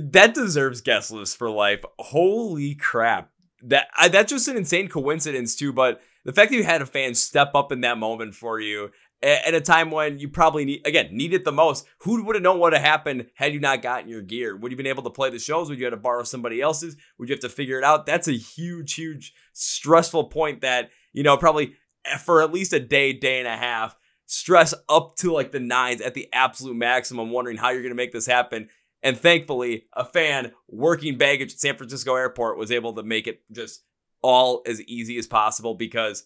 that 0.00 0.34
deserves 0.34 0.80
guest 0.80 1.10
list 1.10 1.36
for 1.36 1.50
life. 1.50 1.84
Holy 1.98 2.74
crap! 2.74 3.30
That 3.62 3.88
I, 3.96 4.08
that's 4.08 4.30
just 4.30 4.48
an 4.48 4.56
insane 4.56 4.88
coincidence 4.88 5.56
too. 5.56 5.72
But 5.72 6.00
the 6.24 6.32
fact 6.32 6.50
that 6.50 6.56
you 6.56 6.64
had 6.64 6.82
a 6.82 6.86
fan 6.86 7.14
step 7.14 7.52
up 7.54 7.72
in 7.72 7.80
that 7.82 7.98
moment 7.98 8.34
for 8.34 8.60
you 8.60 8.90
at 9.22 9.54
a 9.54 9.60
time 9.60 9.90
when 9.90 10.18
you 10.18 10.28
probably 10.28 10.64
need 10.64 10.86
again 10.86 11.08
need 11.10 11.32
it 11.32 11.44
the 11.44 11.52
most. 11.52 11.86
Who 12.00 12.22
would 12.24 12.36
have 12.36 12.42
known 12.42 12.58
what 12.58 12.72
would 12.72 12.78
have 12.78 12.86
happened 12.86 13.26
had 13.34 13.52
you 13.52 13.60
not 13.60 13.82
gotten 13.82 14.08
your 14.08 14.22
gear? 14.22 14.56
Would 14.56 14.70
you 14.70 14.76
been 14.76 14.86
able 14.86 15.02
to 15.04 15.10
play 15.10 15.30
the 15.30 15.38
shows? 15.38 15.68
Would 15.68 15.78
you 15.78 15.84
have 15.84 15.94
to 15.94 15.98
borrow 15.98 16.22
somebody 16.22 16.60
else's? 16.60 16.96
Would 17.18 17.28
you 17.28 17.34
have 17.34 17.40
to 17.40 17.48
figure 17.48 17.78
it 17.78 17.84
out? 17.84 18.06
That's 18.06 18.28
a 18.28 18.32
huge, 18.32 18.94
huge 18.94 19.32
stressful 19.52 20.24
point 20.24 20.60
that 20.60 20.90
you 21.12 21.22
know 21.22 21.36
probably 21.36 21.74
eh, 22.04 22.18
for 22.18 22.42
at 22.42 22.52
least 22.52 22.72
a 22.72 22.80
day, 22.80 23.12
day 23.12 23.38
and 23.38 23.48
a 23.48 23.56
half, 23.56 23.96
stress 24.26 24.74
up 24.88 25.16
to 25.16 25.32
like 25.32 25.52
the 25.52 25.60
nines 25.60 26.00
at 26.00 26.14
the 26.14 26.28
absolute 26.32 26.76
maximum, 26.76 27.30
wondering 27.30 27.56
how 27.56 27.70
you're 27.70 27.82
going 27.82 27.90
to 27.90 27.96
make 27.96 28.12
this 28.12 28.26
happen. 28.26 28.68
And 29.06 29.16
thankfully, 29.16 29.84
a 29.92 30.04
fan 30.04 30.50
working 30.66 31.16
baggage 31.16 31.52
at 31.52 31.60
San 31.60 31.76
Francisco 31.76 32.16
Airport 32.16 32.58
was 32.58 32.72
able 32.72 32.92
to 32.94 33.04
make 33.04 33.28
it 33.28 33.40
just 33.52 33.84
all 34.20 34.62
as 34.66 34.82
easy 34.82 35.16
as 35.16 35.28
possible 35.28 35.76
because 35.76 36.24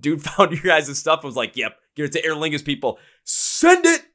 dude 0.00 0.22
found 0.24 0.52
your 0.52 0.62
guys' 0.62 0.98
stuff 0.98 1.20
and 1.20 1.26
was 1.26 1.36
like, 1.36 1.58
yep, 1.58 1.76
give 1.94 2.06
it 2.06 2.12
to 2.12 2.24
Aer 2.24 2.34
Lingus 2.34 2.64
people. 2.64 2.98
Send 3.24 3.84
it. 3.84 4.06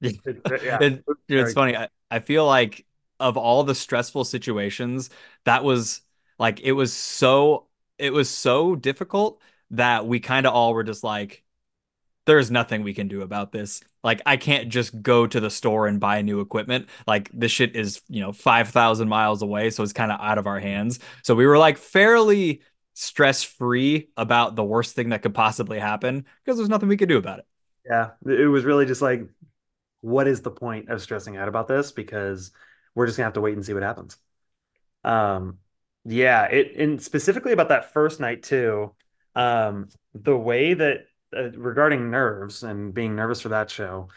yeah. 0.64 0.78
dude, 0.78 1.02
it's 1.28 1.52
funny. 1.52 1.76
I, 1.76 1.88
I 2.10 2.20
feel 2.20 2.46
like 2.46 2.86
of 3.20 3.36
all 3.36 3.62
the 3.62 3.74
stressful 3.74 4.24
situations, 4.24 5.10
that 5.44 5.62
was 5.62 6.00
like 6.38 6.60
it 6.60 6.72
was 6.72 6.94
so 6.94 7.66
it 7.98 8.10
was 8.10 8.30
so 8.30 8.74
difficult 8.74 9.42
that 9.72 10.06
we 10.06 10.18
kind 10.18 10.46
of 10.46 10.54
all 10.54 10.72
were 10.72 10.82
just 10.82 11.04
like, 11.04 11.44
there's 12.26 12.50
nothing 12.50 12.82
we 12.82 12.92
can 12.92 13.08
do 13.08 13.22
about 13.22 13.52
this. 13.52 13.80
Like 14.04 14.20
I 14.26 14.36
can't 14.36 14.68
just 14.68 15.00
go 15.00 15.26
to 15.26 15.40
the 15.40 15.50
store 15.50 15.86
and 15.86 15.98
buy 15.98 16.22
new 16.22 16.40
equipment. 16.40 16.88
Like 17.06 17.30
this 17.32 17.52
shit 17.52 17.74
is, 17.74 18.02
you 18.08 18.20
know, 18.20 18.32
5,000 18.32 19.08
miles 19.08 19.42
away, 19.42 19.70
so 19.70 19.82
it's 19.82 19.92
kind 19.92 20.12
of 20.12 20.20
out 20.20 20.38
of 20.38 20.46
our 20.46 20.60
hands. 20.60 20.98
So 21.22 21.34
we 21.34 21.46
were 21.46 21.58
like 21.58 21.78
fairly 21.78 22.62
stress 22.94 23.42
free 23.42 24.08
about 24.16 24.56
the 24.56 24.64
worst 24.64 24.94
thing 24.94 25.10
that 25.10 25.22
could 25.22 25.34
possibly 25.34 25.78
happen 25.78 26.24
because 26.44 26.56
there's 26.56 26.68
nothing 26.68 26.88
we 26.88 26.96
could 26.96 27.08
do 27.08 27.18
about 27.18 27.38
it. 27.38 27.46
Yeah, 27.84 28.10
it 28.26 28.50
was 28.50 28.64
really 28.64 28.86
just 28.86 29.02
like, 29.02 29.22
what 30.00 30.26
is 30.26 30.42
the 30.42 30.50
point 30.50 30.88
of 30.88 31.00
stressing 31.00 31.36
out 31.36 31.48
about 31.48 31.68
this? 31.68 31.92
Because 31.92 32.50
we're 32.94 33.06
just 33.06 33.16
gonna 33.16 33.26
have 33.26 33.34
to 33.34 33.40
wait 33.40 33.54
and 33.54 33.64
see 33.64 33.74
what 33.74 33.82
happens. 33.82 34.16
Um, 35.04 35.58
yeah, 36.04 36.44
it 36.44 36.76
and 36.76 37.00
specifically 37.00 37.52
about 37.52 37.68
that 37.68 37.92
first 37.92 38.18
night 38.18 38.42
too. 38.42 38.92
Um, 39.34 39.88
the 40.14 40.36
way 40.36 40.74
that 40.74 41.06
uh, 41.36 41.50
regarding 41.52 42.10
nerves 42.10 42.62
and 42.62 42.94
being 42.94 43.14
nervous 43.16 43.40
for 43.40 43.50
that 43.50 43.70
show, 43.70 44.08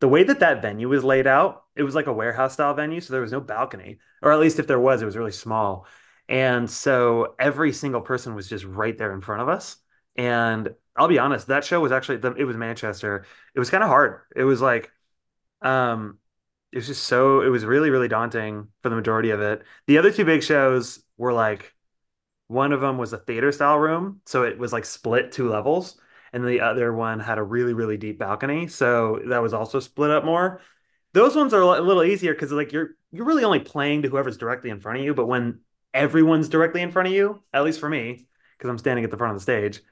the 0.00 0.08
way 0.08 0.24
that 0.24 0.40
that 0.40 0.62
venue 0.62 0.88
was 0.88 1.04
laid 1.04 1.26
out, 1.26 1.64
it 1.76 1.82
was 1.84 1.94
like 1.94 2.06
a 2.06 2.12
warehouse 2.12 2.54
style 2.54 2.74
venue, 2.74 3.00
so 3.00 3.12
there 3.12 3.22
was 3.22 3.32
no 3.32 3.40
balcony, 3.40 3.98
or 4.22 4.32
at 4.32 4.40
least 4.40 4.58
if 4.58 4.66
there 4.66 4.80
was, 4.80 5.02
it 5.02 5.06
was 5.06 5.16
really 5.16 5.32
small. 5.32 5.86
And 6.28 6.68
so 6.70 7.34
every 7.38 7.72
single 7.72 8.00
person 8.00 8.34
was 8.34 8.48
just 8.48 8.64
right 8.64 8.96
there 8.96 9.12
in 9.12 9.20
front 9.20 9.42
of 9.42 9.48
us. 9.48 9.76
And 10.16 10.74
I'll 10.96 11.08
be 11.08 11.18
honest, 11.18 11.48
that 11.48 11.64
show 11.64 11.80
was 11.80 11.92
actually 11.92 12.16
it 12.38 12.44
was 12.44 12.56
Manchester. 12.56 13.24
It 13.54 13.58
was 13.58 13.70
kind 13.70 13.82
of 13.82 13.88
hard. 13.88 14.20
It 14.34 14.44
was 14.44 14.60
like 14.60 14.90
um 15.62 16.18
it 16.72 16.78
was 16.78 16.86
just 16.86 17.04
so 17.04 17.42
it 17.42 17.48
was 17.48 17.64
really 17.64 17.90
really 17.90 18.08
daunting 18.08 18.68
for 18.82 18.88
the 18.88 18.96
majority 18.96 19.30
of 19.30 19.40
it. 19.40 19.62
The 19.86 19.98
other 19.98 20.12
two 20.12 20.24
big 20.24 20.42
shows 20.42 21.02
were 21.16 21.32
like 21.32 21.74
one 22.48 22.72
of 22.72 22.80
them 22.80 22.98
was 22.98 23.12
a 23.12 23.18
theater 23.18 23.52
style 23.52 23.78
room, 23.78 24.20
so 24.26 24.44
it 24.44 24.58
was 24.58 24.72
like 24.72 24.84
split 24.84 25.32
two 25.32 25.48
levels, 25.48 25.98
and 26.32 26.46
the 26.46 26.60
other 26.60 26.92
one 26.92 27.20
had 27.20 27.38
a 27.38 27.42
really 27.42 27.74
really 27.74 27.96
deep 27.96 28.18
balcony, 28.18 28.66
so 28.68 29.20
that 29.26 29.42
was 29.42 29.52
also 29.52 29.80
split 29.80 30.10
up 30.10 30.24
more. 30.24 30.60
Those 31.12 31.36
ones 31.36 31.52
are 31.52 31.60
a 31.60 31.80
little 31.80 32.04
easier 32.04 32.32
because 32.32 32.52
like 32.52 32.72
you're 32.72 32.90
you're 33.10 33.26
really 33.26 33.44
only 33.44 33.60
playing 33.60 34.02
to 34.02 34.08
whoever's 34.08 34.38
directly 34.38 34.70
in 34.70 34.80
front 34.80 34.98
of 34.98 35.04
you, 35.04 35.14
but 35.14 35.26
when 35.26 35.60
everyone's 35.92 36.48
directly 36.48 36.80
in 36.80 36.90
front 36.90 37.08
of 37.08 37.14
you, 37.14 37.42
at 37.52 37.64
least 37.64 37.80
for 37.80 37.88
me, 37.88 38.26
because 38.56 38.70
I'm 38.70 38.78
standing 38.78 39.04
at 39.04 39.10
the 39.10 39.18
front 39.18 39.32
of 39.32 39.36
the 39.36 39.42
stage, 39.42 39.82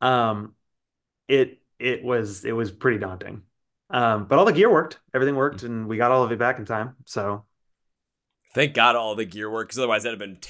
um, 0.00 0.54
it 1.28 1.60
it 1.78 2.02
was 2.02 2.44
it 2.44 2.52
was 2.52 2.70
pretty 2.70 2.98
daunting. 2.98 3.42
Um, 3.90 4.26
but 4.26 4.38
all 4.38 4.44
the 4.44 4.52
gear 4.52 4.70
worked, 4.70 5.00
everything 5.12 5.34
worked, 5.34 5.64
and 5.64 5.86
we 5.86 5.96
got 5.96 6.12
all 6.12 6.22
of 6.22 6.32
it 6.32 6.38
back 6.38 6.58
in 6.58 6.64
time. 6.64 6.96
So 7.06 7.44
thank 8.54 8.72
God 8.72 8.96
all 8.96 9.14
the 9.14 9.24
gear 9.24 9.50
worked, 9.50 9.70
because 9.70 9.78
otherwise 9.80 10.04
that'd 10.04 10.18
have 10.18 10.28
been 10.28 10.40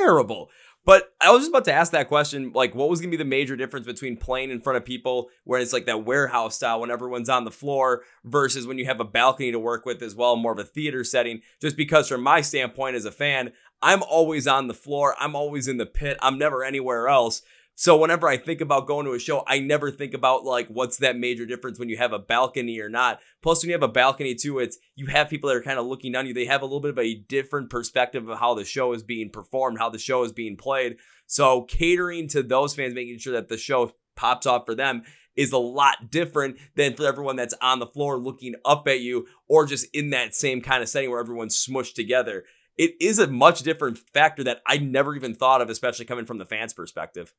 terrible. 0.00 0.50
But 0.84 1.12
I 1.20 1.30
was 1.30 1.42
just 1.42 1.50
about 1.50 1.66
to 1.66 1.72
ask 1.72 1.92
that 1.92 2.08
question, 2.08 2.52
like, 2.54 2.74
what 2.74 2.88
was 2.88 3.00
gonna 3.00 3.10
be 3.10 3.16
the 3.16 3.24
major 3.24 3.54
difference 3.54 3.86
between 3.86 4.16
playing 4.16 4.50
in 4.50 4.60
front 4.60 4.78
of 4.78 4.84
people, 4.84 5.28
where 5.44 5.60
it's 5.60 5.72
like 5.72 5.86
that 5.86 6.04
warehouse 6.06 6.56
style 6.56 6.80
when 6.80 6.90
everyone's 6.90 7.28
on 7.28 7.44
the 7.44 7.50
floor, 7.50 8.02
versus 8.24 8.66
when 8.66 8.78
you 8.78 8.86
have 8.86 9.00
a 9.00 9.04
balcony 9.04 9.52
to 9.52 9.58
work 9.58 9.84
with 9.84 10.02
as 10.02 10.14
well, 10.14 10.36
more 10.36 10.52
of 10.52 10.58
a 10.58 10.64
theater 10.64 11.04
setting. 11.04 11.42
Just 11.60 11.76
because, 11.76 12.08
from 12.08 12.22
my 12.22 12.40
standpoint 12.40 12.96
as 12.96 13.04
a 13.04 13.12
fan, 13.12 13.52
I'm 13.82 14.02
always 14.02 14.46
on 14.46 14.68
the 14.68 14.74
floor, 14.74 15.14
I'm 15.18 15.36
always 15.36 15.68
in 15.68 15.76
the 15.76 15.86
pit, 15.86 16.18
I'm 16.22 16.38
never 16.38 16.64
anywhere 16.64 17.08
else. 17.08 17.42
So 17.80 17.96
whenever 17.96 18.28
I 18.28 18.36
think 18.36 18.60
about 18.60 18.86
going 18.86 19.06
to 19.06 19.14
a 19.14 19.18
show, 19.18 19.42
I 19.46 19.58
never 19.58 19.90
think 19.90 20.12
about 20.12 20.44
like 20.44 20.68
what's 20.68 20.98
that 20.98 21.16
major 21.16 21.46
difference 21.46 21.78
when 21.78 21.88
you 21.88 21.96
have 21.96 22.12
a 22.12 22.18
balcony 22.18 22.78
or 22.78 22.90
not. 22.90 23.20
Plus, 23.40 23.62
when 23.62 23.70
you 23.70 23.74
have 23.74 23.82
a 23.82 23.88
balcony 23.88 24.34
too, 24.34 24.58
it's 24.58 24.76
you 24.96 25.06
have 25.06 25.30
people 25.30 25.48
that 25.48 25.56
are 25.56 25.62
kind 25.62 25.78
of 25.78 25.86
looking 25.86 26.12
down 26.12 26.26
you. 26.26 26.34
They 26.34 26.44
have 26.44 26.60
a 26.60 26.66
little 26.66 26.82
bit 26.82 26.90
of 26.90 26.98
a 26.98 27.14
different 27.14 27.70
perspective 27.70 28.28
of 28.28 28.38
how 28.38 28.52
the 28.52 28.66
show 28.66 28.92
is 28.92 29.02
being 29.02 29.30
performed, 29.30 29.78
how 29.78 29.88
the 29.88 29.98
show 29.98 30.22
is 30.24 30.30
being 30.30 30.58
played. 30.58 30.98
So 31.24 31.62
catering 31.62 32.28
to 32.28 32.42
those 32.42 32.74
fans, 32.74 32.92
making 32.92 33.16
sure 33.16 33.32
that 33.32 33.48
the 33.48 33.56
show 33.56 33.92
pops 34.14 34.44
off 34.44 34.66
for 34.66 34.74
them 34.74 35.04
is 35.34 35.50
a 35.50 35.56
lot 35.56 36.10
different 36.10 36.58
than 36.76 36.94
for 36.94 37.06
everyone 37.06 37.36
that's 37.36 37.54
on 37.62 37.78
the 37.78 37.86
floor 37.86 38.18
looking 38.18 38.56
up 38.62 38.86
at 38.88 39.00
you 39.00 39.26
or 39.48 39.64
just 39.64 39.86
in 39.94 40.10
that 40.10 40.34
same 40.34 40.60
kind 40.60 40.82
of 40.82 40.90
setting 40.90 41.08
where 41.08 41.18
everyone's 41.18 41.56
smushed 41.56 41.94
together. 41.94 42.44
It 42.76 42.92
is 43.00 43.18
a 43.18 43.26
much 43.26 43.62
different 43.62 43.98
factor 44.12 44.44
that 44.44 44.60
I 44.66 44.76
never 44.76 45.16
even 45.16 45.34
thought 45.34 45.62
of, 45.62 45.70
especially 45.70 46.04
coming 46.04 46.26
from 46.26 46.36
the 46.36 46.44
fans' 46.44 46.74
perspective. 46.74 47.32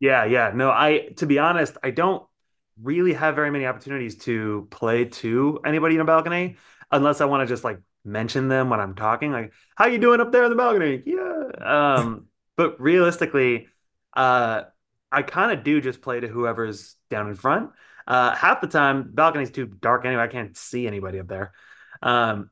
Yeah, 0.00 0.24
yeah. 0.24 0.52
No, 0.54 0.70
I 0.70 1.10
to 1.16 1.26
be 1.26 1.38
honest, 1.38 1.76
I 1.82 1.90
don't 1.90 2.24
really 2.82 3.12
have 3.12 3.34
very 3.34 3.50
many 3.50 3.66
opportunities 3.66 4.16
to 4.18 4.66
play 4.70 5.06
to 5.06 5.60
anybody 5.64 5.94
in 5.94 6.00
a 6.00 6.04
balcony 6.04 6.56
unless 6.90 7.20
I 7.20 7.26
want 7.26 7.42
to 7.42 7.46
just 7.46 7.64
like 7.64 7.80
mention 8.04 8.48
them 8.48 8.68
when 8.70 8.80
I'm 8.80 8.94
talking, 8.94 9.32
like, 9.32 9.52
how 9.76 9.86
you 9.86 9.98
doing 9.98 10.20
up 10.20 10.32
there 10.32 10.44
in 10.44 10.50
the 10.50 10.56
balcony? 10.56 11.02
Yeah. 11.06 11.94
Um, 11.96 12.26
but 12.56 12.80
realistically, 12.80 13.68
uh, 14.14 14.62
I 15.10 15.22
kind 15.22 15.52
of 15.52 15.64
do 15.64 15.80
just 15.80 16.02
play 16.02 16.20
to 16.20 16.28
whoever's 16.28 16.96
down 17.10 17.28
in 17.28 17.34
front. 17.34 17.70
Uh, 18.06 18.34
half 18.34 18.60
the 18.60 18.66
time, 18.66 19.10
balcony's 19.14 19.50
too 19.50 19.66
dark 19.66 20.04
anyway. 20.04 20.22
I 20.22 20.28
can't 20.28 20.56
see 20.56 20.86
anybody 20.86 21.20
up 21.20 21.28
there. 21.28 21.52
Um, 22.02 22.50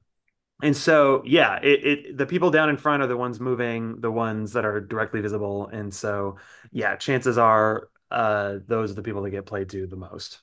and 0.62 0.76
so 0.76 1.22
yeah 1.26 1.58
it, 1.62 1.84
it 1.84 2.16
the 2.16 2.26
people 2.26 2.50
down 2.50 2.70
in 2.70 2.76
front 2.76 3.02
are 3.02 3.06
the 3.06 3.16
ones 3.16 3.40
moving 3.40 4.00
the 4.00 4.10
ones 4.10 4.52
that 4.54 4.64
are 4.64 4.80
directly 4.80 5.20
visible. 5.20 5.68
And 5.68 5.92
so 5.92 6.36
yeah 6.70 6.96
chances 6.96 7.36
are 7.36 7.88
uh 8.10 8.58
those 8.66 8.90
are 8.90 8.94
the 8.94 9.02
people 9.02 9.22
that 9.22 9.30
get 9.30 9.46
played 9.46 9.68
to 9.70 9.86
the 9.86 9.96
most. 9.96 10.40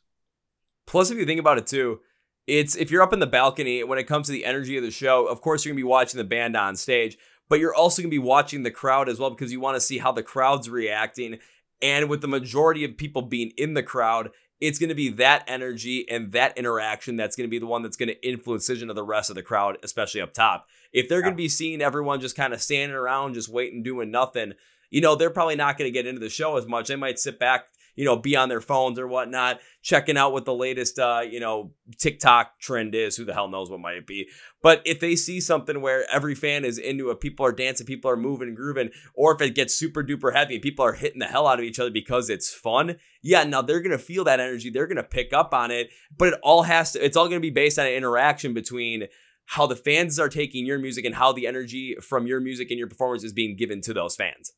Plus 0.86 1.10
if 1.10 1.18
you 1.18 1.26
think 1.26 1.40
about 1.40 1.58
it 1.58 1.66
too 1.66 2.02
it's 2.46 2.76
if 2.76 2.92
you're 2.92 3.02
up 3.02 3.14
in 3.14 3.20
the 3.20 3.28
balcony 3.28 3.84
when 3.84 3.98
it 3.98 4.06
comes 4.06 4.28
to 4.28 4.32
the 4.32 4.46
energy 4.46 4.78
of 4.78 4.84
the 4.84 4.92
show 4.92 5.26
of 5.26 5.42
course 5.42 5.66
you're 5.66 5.74
gonna 5.74 5.80
be 5.80 5.84
watching 5.84 6.18
the 6.18 6.24
band 6.24 6.56
on 6.56 6.76
stage 6.76 7.18
but 7.50 7.60
you're 7.60 7.76
also 7.76 8.02
gonna 8.02 8.10
be 8.10 8.20
watching 8.20 8.64
the 8.64 8.72
crowd 8.72 9.10
as 9.10 9.20
well 9.20 9.32
because 9.32 9.52
you 9.52 9.60
want 9.60 9.76
to 9.76 9.82
see 9.82 9.98
how 9.98 10.12
the 10.12 10.24
crowd's 10.24 10.70
reacting. 10.70 11.40
And 11.82 12.10
with 12.10 12.22
the 12.22 12.28
majority 12.28 12.84
of 12.84 12.98
people 12.98 13.24
being 13.24 13.52
in 13.58 13.74
the 13.74 13.84
crowd 13.84 14.30
it's 14.62 14.80
going 14.80 14.90
to 14.90 14.96
be 14.96 15.10
that 15.10 15.44
energy 15.48 16.10
and 16.10 16.32
that 16.34 16.58
interaction 16.58 17.16
that's 17.16 17.36
going 17.36 17.48
to 17.48 17.52
be 17.52 17.60
the 17.60 17.66
one 17.66 17.82
that's 17.82 17.96
going 17.96 18.10
to 18.10 18.28
influence 18.28 18.64
decision 18.64 18.90
of 18.90 18.96
the 18.96 19.04
rest 19.04 19.30
of 19.30 19.36
the 19.36 19.44
crowd, 19.44 19.78
especially 19.84 20.22
up 20.22 20.34
top. 20.34 20.68
If 20.92 21.08
they're 21.08 21.20
yeah. 21.20 21.26
going 21.26 21.34
to 21.36 21.38
be 21.38 21.48
seeing 21.48 21.82
everyone 21.82 22.20
just 22.20 22.36
kind 22.36 22.54
of 22.54 22.62
standing 22.62 22.96
around, 22.96 23.36
just 23.36 23.50
waiting, 23.50 23.84
doing 23.84 24.12
nothing, 24.12 24.54
you 24.90 25.02
know, 25.02 25.16
they're 25.16 25.30
probably 25.30 25.56
not 25.56 25.78
going 25.78 25.88
to 25.88 25.94
get 25.94 26.08
into 26.08 26.20
the 26.20 26.30
show 26.30 26.58
as 26.58 26.66
much. 26.66 26.88
They 26.88 26.96
might 26.96 27.20
sit 27.20 27.40
back, 27.40 27.66
you 28.00 28.06
know, 28.06 28.16
be 28.16 28.34
on 28.34 28.48
their 28.48 28.62
phones 28.62 28.98
or 28.98 29.10
whatnot, 29.10 29.60
checking 29.82 30.16
out 30.16 30.32
what 30.32 30.46
the 30.46 30.54
latest, 30.54 30.98
uh, 30.98 31.20
you 31.30 31.38
know, 31.38 31.74
TikTok 31.98 32.58
trend 32.58 32.96
is. 32.96 33.18
Who 33.18 33.26
the 33.26 33.34
hell 33.34 33.50
knows 33.50 33.70
what 33.70 33.82
might 33.82 33.98
it 33.98 34.08
be? 34.08 34.30
But 34.62 34.82
if 34.86 35.02
they 35.02 35.18
see 35.18 35.42
something 35.42 35.82
where 35.82 36.10
every 36.10 36.34
fan 36.34 36.64
is 36.64 36.78
into 36.78 37.10
it, 37.10 37.20
people 37.20 37.46
are 37.46 37.52
dancing, 37.52 37.86
people 37.86 38.10
are 38.10 38.16
moving 38.16 38.48
and 38.48 38.56
grooving, 38.56 38.92
or 39.14 39.36
if 39.36 39.42
it 39.42 39.54
gets 39.54 39.76
super 39.76 40.02
duper 40.02 40.34
heavy 40.34 40.54
and 40.54 40.62
people 40.62 40.86
are 40.86 40.94
hitting 40.94 41.20
the 41.20 41.26
hell 41.26 41.46
out 41.46 41.60
of 41.60 41.66
each 41.66 41.78
other 41.78 41.92
because 41.92 42.30
it's 42.30 42.54
fun, 42.54 42.96
yeah, 43.22 43.44
now 43.44 43.62
they're 43.62 43.82
gonna 43.82 43.98
feel 43.98 44.24
that 44.24 44.40
energy. 44.40 44.70
They're 44.70 44.88
gonna 44.88 45.04
pick 45.04 45.34
up 45.34 45.54
on 45.54 45.70
it. 45.70 45.90
But 46.18 46.30
it 46.30 46.40
all 46.42 46.64
has 46.64 46.94
to. 46.94 47.04
It's 47.04 47.18
all 47.18 47.28
gonna 47.28 47.42
be 47.42 47.50
based 47.50 47.78
on 47.78 47.86
an 47.86 47.92
interaction 47.92 48.54
between 48.54 49.08
how 49.48 49.68
the 49.68 49.76
fans 49.76 50.18
are 50.20 50.30
taking 50.30 50.66
your 50.66 50.80
music 50.80 51.04
and 51.04 51.16
how 51.16 51.34
the 51.34 51.48
energy 51.48 51.98
from 52.02 52.28
your 52.28 52.40
music 52.40 52.70
and 52.70 52.80
your 52.80 52.88
performance 52.88 53.26
is 53.26 53.34
being 53.34 53.58
given 53.58 53.82
to 53.82 53.94
those 53.94 54.16
fans. 54.16 54.54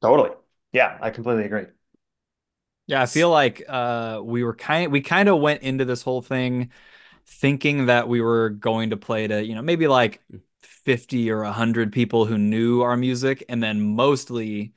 Totally. 0.00 0.30
Yeah, 0.72 0.96
I 1.02 1.10
completely 1.10 1.44
agree. 1.44 1.66
Yeah, 2.86 3.02
I 3.02 3.06
feel 3.06 3.30
like 3.30 3.62
uh, 3.68 4.20
we 4.22 4.42
were 4.44 4.54
kind 4.54 4.90
we 4.92 5.00
kind 5.00 5.28
of 5.28 5.40
went 5.40 5.62
into 5.62 5.84
this 5.84 6.02
whole 6.02 6.20
thing 6.22 6.70
thinking 7.26 7.86
that 7.86 8.08
we 8.08 8.20
were 8.20 8.50
going 8.50 8.90
to 8.90 8.96
play 8.96 9.26
to, 9.28 9.44
you 9.44 9.54
know, 9.54 9.62
maybe 9.62 9.88
like 9.88 10.22
50 10.62 11.30
or 11.30 11.44
100 11.44 11.92
people 11.92 12.26
who 12.26 12.38
knew 12.38 12.82
our 12.82 12.96
music 12.96 13.44
and 13.48 13.62
then 13.62 13.80
mostly 13.80 14.74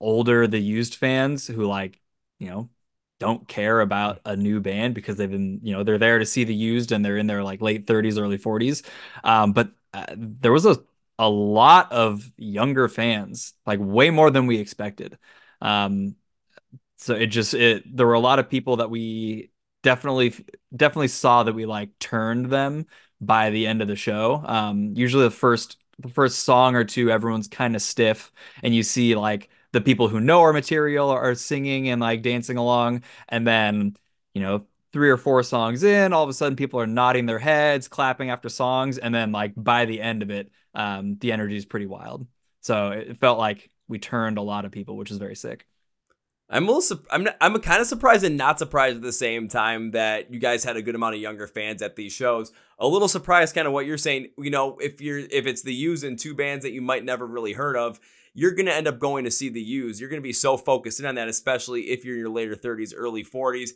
older 0.00 0.46
the 0.48 0.60
used 0.60 0.96
fans 0.96 1.46
who 1.48 1.66
like, 1.66 2.00
you 2.38 2.48
know, 2.50 2.70
don't 3.18 3.48
care 3.48 3.80
about 3.80 4.20
a 4.26 4.36
new 4.36 4.60
band 4.60 4.94
because 4.94 5.16
they've 5.16 5.30
been, 5.30 5.60
you 5.62 5.72
know, 5.72 5.82
they're 5.84 5.98
there 5.98 6.18
to 6.18 6.26
see 6.26 6.44
the 6.44 6.54
used 6.54 6.92
and 6.92 7.04
they're 7.04 7.18
in 7.18 7.26
their 7.26 7.44
like 7.44 7.62
late 7.62 7.86
30s, 7.86 8.18
early 8.18 8.38
40s. 8.38 8.82
Um, 9.24 9.52
but 9.52 9.70
uh, 9.94 10.06
there 10.16 10.52
was 10.52 10.66
a 10.66 10.78
a 11.18 11.28
lot 11.30 11.90
of 11.92 12.30
younger 12.36 12.88
fans, 12.88 13.54
like 13.66 13.80
way 13.80 14.10
more 14.10 14.30
than 14.30 14.46
we 14.46 14.58
expected. 14.58 15.18
Um, 15.62 16.16
so 16.96 17.14
it 17.14 17.26
just 17.26 17.54
it 17.54 17.96
there 17.96 18.06
were 18.06 18.14
a 18.14 18.20
lot 18.20 18.38
of 18.38 18.48
people 18.48 18.76
that 18.76 18.90
we 18.90 19.50
definitely 19.82 20.34
definitely 20.74 21.08
saw 21.08 21.42
that 21.42 21.54
we 21.54 21.66
like 21.66 21.98
turned 21.98 22.46
them 22.50 22.86
by 23.20 23.50
the 23.50 23.66
end 23.66 23.82
of 23.82 23.88
the 23.88 23.96
show. 23.96 24.42
Um, 24.44 24.94
usually 24.96 25.24
the 25.24 25.30
first 25.30 25.78
the 25.98 26.08
first 26.08 26.40
song 26.40 26.74
or 26.74 26.84
two, 26.84 27.10
everyone's 27.10 27.48
kind 27.48 27.74
of 27.74 27.82
stiff, 27.82 28.32
and 28.62 28.74
you 28.74 28.82
see 28.82 29.14
like 29.14 29.48
the 29.72 29.80
people 29.80 30.08
who 30.08 30.20
know 30.20 30.40
our 30.42 30.52
material 30.52 31.10
are 31.10 31.34
singing 31.34 31.88
and 31.88 32.00
like 32.00 32.22
dancing 32.22 32.56
along, 32.56 33.02
and 33.28 33.46
then 33.46 33.96
you 34.34 34.42
know 34.42 34.66
three 34.92 35.10
or 35.10 35.16
four 35.16 35.42
songs 35.42 35.82
in, 35.84 36.12
all 36.12 36.22
of 36.22 36.30
a 36.30 36.32
sudden 36.32 36.56
people 36.56 36.80
are 36.80 36.86
nodding 36.86 37.26
their 37.26 37.38
heads, 37.38 37.88
clapping 37.88 38.30
after 38.30 38.48
songs, 38.48 38.98
and 38.98 39.14
then 39.14 39.32
like 39.32 39.52
by 39.56 39.84
the 39.84 40.00
end 40.00 40.22
of 40.22 40.30
it, 40.30 40.50
um, 40.74 41.16
the 41.18 41.32
energy 41.32 41.56
is 41.56 41.66
pretty 41.66 41.86
wild. 41.86 42.26
So 42.62 42.90
it 42.92 43.18
felt 43.18 43.38
like 43.38 43.70
we 43.88 43.98
turned 43.98 44.38
a 44.38 44.42
lot 44.42 44.64
of 44.64 44.72
people, 44.72 44.96
which 44.96 45.10
is 45.10 45.18
very 45.18 45.36
sick. 45.36 45.66
I'm 46.48 46.68
a 46.68 46.72
little, 46.72 47.00
I'm, 47.10 47.28
I'm 47.40 47.60
kind 47.60 47.80
of 47.80 47.88
surprised 47.88 48.24
and 48.24 48.36
not 48.36 48.58
surprised 48.58 48.96
at 48.96 49.02
the 49.02 49.12
same 49.12 49.48
time 49.48 49.90
that 49.92 50.32
you 50.32 50.38
guys 50.38 50.62
had 50.62 50.76
a 50.76 50.82
good 50.82 50.94
amount 50.94 51.16
of 51.16 51.20
younger 51.20 51.46
fans 51.46 51.82
at 51.82 51.96
these 51.96 52.12
shows. 52.12 52.52
A 52.78 52.86
little 52.86 53.08
surprised, 53.08 53.54
kind 53.54 53.66
of 53.66 53.72
what 53.72 53.86
you're 53.86 53.98
saying. 53.98 54.28
You 54.38 54.50
know, 54.50 54.78
if 54.78 55.00
you're, 55.00 55.18
if 55.18 55.46
it's 55.46 55.62
the 55.62 55.74
Used 55.74 56.04
and 56.04 56.18
two 56.18 56.34
bands 56.34 56.64
that 56.64 56.72
you 56.72 56.82
might 56.82 57.04
never 57.04 57.26
really 57.26 57.54
heard 57.54 57.76
of, 57.76 57.98
you're 58.32 58.52
to 58.66 58.74
end 58.74 58.86
up 58.86 58.98
going 59.00 59.24
to 59.24 59.30
see 59.30 59.48
the 59.48 59.60
Used. 59.60 60.00
You're 60.00 60.10
to 60.22 60.26
be 60.26 60.32
so 60.32 60.56
focused 60.56 61.00
in 61.00 61.06
on 61.06 61.16
that, 61.16 61.26
especially 61.26 61.90
if 61.90 62.04
you're 62.04 62.14
in 62.14 62.20
your 62.20 62.30
later 62.30 62.54
30s, 62.54 62.92
early 62.96 63.24
40s 63.24 63.70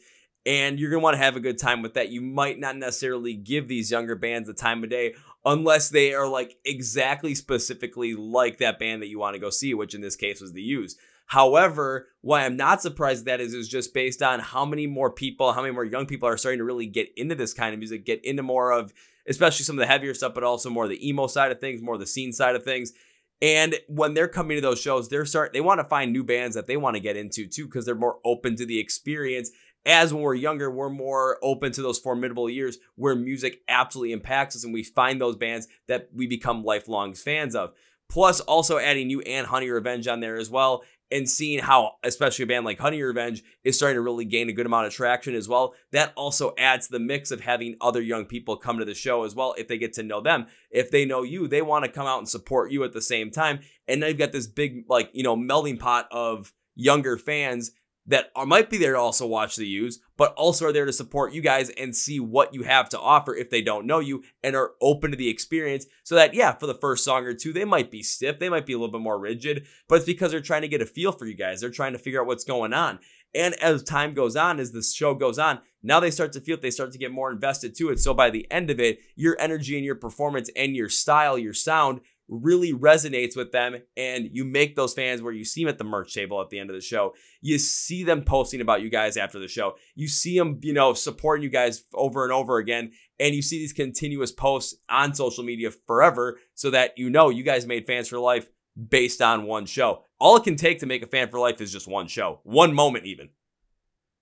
and 0.47 0.81
you're 0.81 0.91
to 0.91 0.99
want 0.99 1.15
to 1.15 1.23
have 1.23 1.37
a 1.37 1.41
good 1.41 1.59
time 1.59 1.83
with 1.83 1.95
that. 1.95 2.09
You 2.09 2.21
might 2.21 2.59
not 2.59 2.77
necessarily 2.77 3.35
give 3.35 3.69
these 3.69 3.91
younger 3.91 4.15
bands 4.15 4.49
the 4.49 4.55
time 4.55 4.83
of 4.83 4.91
day 4.91 5.15
unless 5.45 5.91
they 5.91 6.15
are 6.15 6.29
like 6.29 6.57
exactly 6.65 7.35
specifically 7.35 8.15
like 8.15 8.59
that 8.59 8.79
band 8.79 9.03
that 9.03 9.09
you 9.09 9.19
want 9.19 9.35
to 9.35 9.41
go 9.41 9.51
see, 9.51 9.75
which 9.75 9.95
in 9.95 10.01
this 10.01 10.17
case 10.17 10.41
was 10.41 10.53
the 10.53 10.63
Used. 10.63 10.99
However, 11.31 12.09
why 12.23 12.45
I'm 12.45 12.57
not 12.57 12.83
surprised 12.83 13.25
that 13.27 13.41
is 13.41 13.55
is 13.55 13.69
just 13.69 13.95
based 13.95 14.21
on 14.21 14.41
how 14.41 14.65
many 14.65 14.89
more 14.89 15.13
people, 15.13 15.53
how 15.53 15.63
many 15.63 15.73
more 15.73 15.85
young 15.85 16.07
people 16.07 16.29
are 16.29 16.37
starting 16.37 16.59
to 16.59 16.65
really 16.65 16.87
get 16.87 17.09
into 17.17 17.37
this 17.37 17.55
kind 17.55 17.73
of 17.73 17.79
music, 17.79 18.05
get 18.05 18.25
into 18.25 18.43
more 18.43 18.73
of 18.73 18.93
especially 19.29 19.63
some 19.63 19.77
of 19.77 19.81
the 19.81 19.87
heavier 19.87 20.13
stuff, 20.13 20.35
but 20.35 20.43
also 20.43 20.71
more 20.71 20.89
the 20.89 21.09
emo 21.09 21.29
side 21.29 21.53
of 21.53 21.61
things, 21.61 21.83
more 21.83 21.97
the 21.97 22.05
scene 22.05 22.33
side 22.33 22.57
of 22.57 22.65
things. 22.65 22.93
And 23.41 23.77
when 23.87 24.15
they're 24.15 24.27
coming 24.27 24.57
to 24.57 24.61
those 24.61 24.81
shows, 24.81 25.09
they're 25.09 25.25
start 25.25 25.53
they 25.53 25.61
want 25.61 25.79
to 25.79 25.85
find 25.85 26.13
new 26.13 26.25
bands 26.25 26.57
that 26.57 26.67
they 26.67 26.77
want 26.77 26.97
to 26.97 27.01
get 27.01 27.17
into 27.17 27.47
too, 27.47 27.67
because 27.67 27.87
they're 27.87 27.95
more 27.95 28.19
open 28.25 28.57
to 28.57 28.67
the 28.67 28.81
experience. 28.81 29.53
As 29.87 30.13
when 30.13 30.25
we're 30.25 30.35
younger, 30.35 30.69
we're 30.69 30.91
more 30.91 31.39
open 31.45 31.71
to 31.73 31.81
those 31.81 32.01
formidable 32.01 32.51
years 32.51 32.79
where 32.97 33.15
music 33.15 33.61
absolutely 33.69 34.11
impacts 34.11 34.57
us, 34.57 34.65
and 34.65 34.75
we 34.75 34.83
find 34.83 35.21
those 35.21 35.37
bands 35.37 35.69
that 35.87 36.09
we 36.13 36.27
become 36.27 36.65
lifelong 36.65 37.15
fans 37.15 37.55
of. 37.55 37.73
Plus, 38.11 38.41
also 38.41 38.77
adding 38.77 39.09
you 39.09 39.21
and 39.23 39.47
Honey 39.47 39.71
Revenge 39.71 40.09
on 40.09 40.21
there 40.21 40.37
as 40.37 40.51
well, 40.51 40.83
and 41.13 41.29
seeing 41.29 41.61
how, 41.61 41.93
especially 42.05 42.43
a 42.43 42.47
band 42.47 42.65
like 42.65 42.79
Honey 42.79 43.03
Revenge 43.03 43.43
is 43.65 43.77
starting 43.77 43.97
to 43.97 44.01
really 44.01 44.25
gain 44.25 44.49
a 44.49 44.53
good 44.53 44.67
amount 44.67 44.87
of 44.87 44.93
traction 44.93 45.35
as 45.35 45.49
well, 45.49 45.75
that 45.93 46.13
also 46.17 46.53
adds 46.59 46.89
the 46.89 46.99
mix 46.99 47.31
of 47.31 47.41
having 47.41 47.77
other 47.81 48.01
young 48.01 48.27
people 48.27 48.57
come 48.57 48.79
to 48.79 48.85
the 48.85 48.95
show 48.95 49.25
as 49.25 49.35
well. 49.35 49.55
If 49.57 49.69
they 49.69 49.79
get 49.79 49.93
to 49.95 50.03
know 50.03 50.21
them, 50.21 50.47
if 50.71 50.91
they 50.91 51.05
know 51.05 51.23
you, 51.23 51.49
they 51.49 51.63
want 51.63 51.85
to 51.85 51.91
come 51.91 52.07
out 52.07 52.19
and 52.19 52.29
support 52.29 52.71
you 52.71 52.85
at 52.85 52.93
the 52.93 53.03
same 53.03 53.31
time. 53.31 53.61
And 53.89 54.01
now 54.01 54.09
you've 54.09 54.19
got 54.19 54.33
this 54.33 54.47
big, 54.47 54.85
like, 54.89 55.11
you 55.13 55.23
know, 55.23 55.37
melting 55.37 55.79
pot 55.79 56.07
of 56.11 56.53
younger 56.75 57.17
fans 57.17 57.73
that 58.07 58.31
might 58.47 58.71
be 58.71 58.79
there 58.79 58.93
to 58.93 58.99
also 58.99 59.27
watch 59.27 59.57
the 59.57 59.67
Used, 59.67 60.01
but 60.17 60.35
also 60.35 60.67
are 60.67 60.73
there 60.73 60.87
to 60.87 60.93
support 60.93 61.33
you 61.33 61.41
guys 61.41 61.71
and 61.71 61.95
see 61.95 62.19
what 62.19 62.53
you 62.55 62.63
have 62.63 62.89
to 62.89 62.99
offer 62.99 63.35
if 63.35 63.51
they 63.51 63.63
don't 63.63 63.87
know 63.87 64.01
you 64.01 64.23
and 64.43 64.57
are 64.57 64.73
open 64.81 65.11
to 65.11 65.17
the 65.17 65.29
experience. 65.29 65.87
So 66.03 66.15
that, 66.15 66.35
yeah, 66.35 66.53
for 66.53 66.67
the 66.67 66.75
first 66.75 67.05
song 67.05 67.25
or 67.25 67.35
two, 67.35 67.53
they 67.53 67.65
might 67.65 67.91
be 67.91 68.03
stiff, 68.03 68.39
they 68.39 68.49
might 68.49 68.67
be 68.67 68.73
a 68.73 68.79
little 68.79 68.93
bit 68.93 69.01
more 69.01 69.19
rigid, 69.19 69.67
but 69.89 69.97
it's 69.97 70.07
because 70.07 70.33
they're 70.33 70.41
trying 70.41 70.63
to 70.63 70.69
get 70.69 70.83
a 70.83 70.87
feel 70.87 71.13
for 71.13 71.27
you 71.27 71.35
guys. 71.35 71.61
They're 71.61 71.71
trying 71.71 71.93
to 71.93 71.99
figure 71.99 72.21
out 72.21 72.27
what's 72.27 72.45
going 72.45 72.73
on. 72.73 72.99
And 73.33 73.55
as 73.63 73.85
time 73.85 74.15
goes 74.15 74.35
on, 74.35 74.59
as 74.59 74.73
the 74.73 74.83
show 74.83 75.15
goes 75.15 75.39
on, 75.39 75.61
now 75.83 76.01
they 76.01 76.11
start 76.11 76.33
to 76.33 76.41
feel 76.41 76.55
it, 76.55 76.63
they 76.63 76.71
start 76.71 76.93
to 76.93 76.99
get 76.99 77.13
more 77.13 77.31
invested 77.31 77.77
to 77.77 77.91
it. 77.91 78.01
So 78.01 78.13
by 78.13 78.29
the 78.31 78.51
end 78.51 78.71
of 78.71 78.81
it, 78.81 78.99
your 79.15 79.37
energy 79.39 79.77
and 79.77 79.85
your 79.85 79.95
performance 79.95 80.51
and 80.57 80.75
your 80.75 80.89
style, 80.89 81.39
your 81.39 81.55
sound 81.55 82.01
really 82.31 82.73
resonates 82.73 83.37
with 83.37 83.51
them 83.51 83.77
and 83.97 84.31
you 84.33 84.45
make 84.45 84.77
those 84.77 84.95
fans 84.95 85.21
where 85.21 85.33
you 85.33 85.45
see 85.45 85.65
them 85.65 85.69
at 85.69 85.79
the 85.79 85.85
merch 85.85 86.15
table 86.15 86.41
at 86.41 86.49
the 86.49 86.59
end 86.59 86.71
of 86.71 86.77
the 86.77 86.81
show. 86.81 87.13
You 87.41 87.59
see 87.59 88.05
them 88.05 88.23
posting 88.23 88.61
about 88.61 88.83
you 88.83 88.89
guys 88.89 89.17
after 89.17 89.39
the 89.39 89.49
show. 89.49 89.75
You 89.97 90.07
see 90.07 90.39
them 90.39 90.61
you 90.63 90.73
know 90.73 90.95
supporting 90.95 91.43
you 91.43 91.51
guys 91.51 91.85
over 91.93 92.23
and 92.23 92.33
over 92.33 92.59
again 92.59 92.93
and 93.19 93.35
you 93.35 93.43
see 93.43 93.59
these 93.59 93.73
continuous 93.73 94.31
posts 94.31 94.77
on 94.89 95.13
social 95.13 95.43
media 95.43 95.71
forever 95.87 96.39
so 96.55 96.71
that 96.71 96.97
you 96.97 97.11
know 97.11 97.29
you 97.31 97.43
guys 97.43 97.67
made 97.67 97.87
fans 97.87 98.09
for 98.09 98.19
life 98.19 98.49
based 98.89 99.21
on 99.21 99.45
one 99.45 99.67
show. 99.67 100.05
All 100.21 100.37
it 100.37 100.45
can 100.45 100.57
take 100.57 100.79
to 100.81 100.87
make 100.87 101.03
a 101.03 101.09
fan 101.09 101.29
for 101.29 101.41
life 101.41 101.61
is 101.61 101.73
just 101.73 101.89
one 101.89 102.07
show 102.07 102.41
one 102.45 102.73
moment 102.73 103.07
even. 103.07 103.31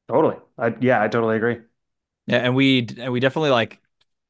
Totally. 0.09 0.37
I, 0.57 0.75
yeah 0.81 1.03
i 1.03 1.09
totally 1.09 1.37
agree. 1.37 1.59
Yeah 2.27 2.39
and 2.39 2.57
we 2.57 2.89
and 2.99 3.13
we 3.13 3.21
definitely 3.21 3.51
like 3.51 3.81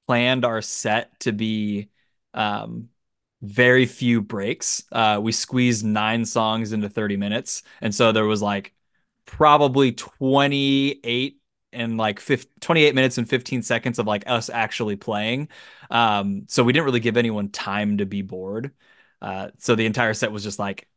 planned 0.08 0.44
our 0.44 0.62
set 0.62 1.20
to 1.20 1.32
be 1.32 1.90
um 2.34 2.88
very 3.42 3.86
few 3.86 4.20
breaks. 4.20 4.84
Uh, 4.90 5.20
we 5.22 5.32
squeezed 5.32 5.84
nine 5.84 6.24
songs 6.24 6.72
into 6.72 6.88
30 6.88 7.16
minutes. 7.16 7.62
And 7.80 7.94
so 7.94 8.12
there 8.12 8.26
was 8.26 8.42
like 8.42 8.74
probably 9.26 9.92
28 9.92 11.40
and 11.72 11.96
like 11.98 12.18
50, 12.18 12.50
28 12.60 12.94
minutes 12.94 13.18
and 13.18 13.28
15 13.28 13.62
seconds 13.62 13.98
of 13.98 14.06
like 14.06 14.24
us 14.26 14.50
actually 14.50 14.96
playing. 14.96 15.48
Um, 15.90 16.44
so 16.48 16.64
we 16.64 16.72
didn't 16.72 16.86
really 16.86 17.00
give 17.00 17.16
anyone 17.16 17.50
time 17.50 17.98
to 17.98 18.06
be 18.06 18.22
bored. 18.22 18.72
Uh, 19.20 19.48
so 19.58 19.74
the 19.74 19.86
entire 19.86 20.14
set 20.14 20.32
was 20.32 20.42
just 20.42 20.58
like 20.58 20.88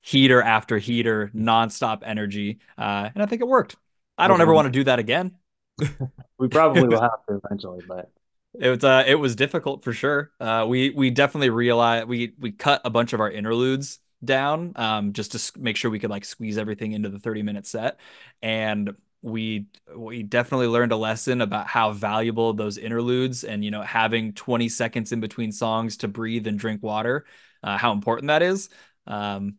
heater 0.00 0.40
after 0.40 0.78
heater, 0.78 1.30
nonstop 1.34 2.02
energy. 2.04 2.60
Uh, 2.78 3.10
and 3.14 3.22
I 3.22 3.26
think 3.26 3.42
it 3.42 3.48
worked. 3.48 3.76
I 4.16 4.28
don't 4.28 4.40
ever 4.40 4.52
want 4.52 4.66
to 4.66 4.72
do 4.72 4.84
that 4.84 4.98
again. 4.98 5.36
we 6.38 6.48
probably 6.48 6.82
will 6.88 7.00
have 7.00 7.24
to 7.28 7.40
eventually, 7.42 7.82
but 7.86 8.10
it 8.58 8.68
was 8.68 8.84
uh, 8.84 9.04
it 9.06 9.14
was 9.14 9.36
difficult 9.36 9.84
for 9.84 9.92
sure. 9.92 10.32
Uh, 10.40 10.66
we 10.68 10.90
we 10.90 11.10
definitely 11.10 11.50
realized 11.50 12.08
we 12.08 12.34
we 12.38 12.52
cut 12.52 12.80
a 12.84 12.90
bunch 12.90 13.12
of 13.12 13.20
our 13.20 13.30
interludes 13.30 13.98
down 14.24 14.72
um, 14.76 15.12
just 15.12 15.32
to 15.32 15.60
make 15.60 15.76
sure 15.76 15.90
we 15.90 15.98
could 15.98 16.10
like 16.10 16.24
squeeze 16.24 16.58
everything 16.58 16.92
into 16.92 17.08
the 17.08 17.18
30 17.18 17.42
minute 17.42 17.66
set. 17.66 17.98
And 18.42 18.94
we 19.22 19.66
we 19.94 20.22
definitely 20.22 20.66
learned 20.66 20.92
a 20.92 20.96
lesson 20.96 21.40
about 21.42 21.66
how 21.68 21.92
valuable 21.92 22.52
those 22.52 22.78
interludes 22.78 23.44
and 23.44 23.64
you 23.64 23.70
know 23.70 23.82
having 23.82 24.32
20 24.32 24.68
seconds 24.68 25.12
in 25.12 25.20
between 25.20 25.52
songs 25.52 25.98
to 25.98 26.08
breathe 26.08 26.46
and 26.46 26.58
drink 26.58 26.82
water 26.82 27.26
uh, 27.62 27.76
how 27.76 27.92
important 27.92 28.28
that 28.28 28.42
is. 28.42 28.68
Um, 29.06 29.56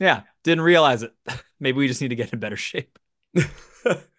yeah 0.00 0.22
didn't 0.44 0.64
realize 0.64 1.02
it. 1.02 1.14
Maybe 1.60 1.78
we 1.78 1.88
just 1.88 2.00
need 2.00 2.08
to 2.08 2.16
get 2.16 2.32
in 2.32 2.40
better 2.40 2.56
shape 2.56 2.98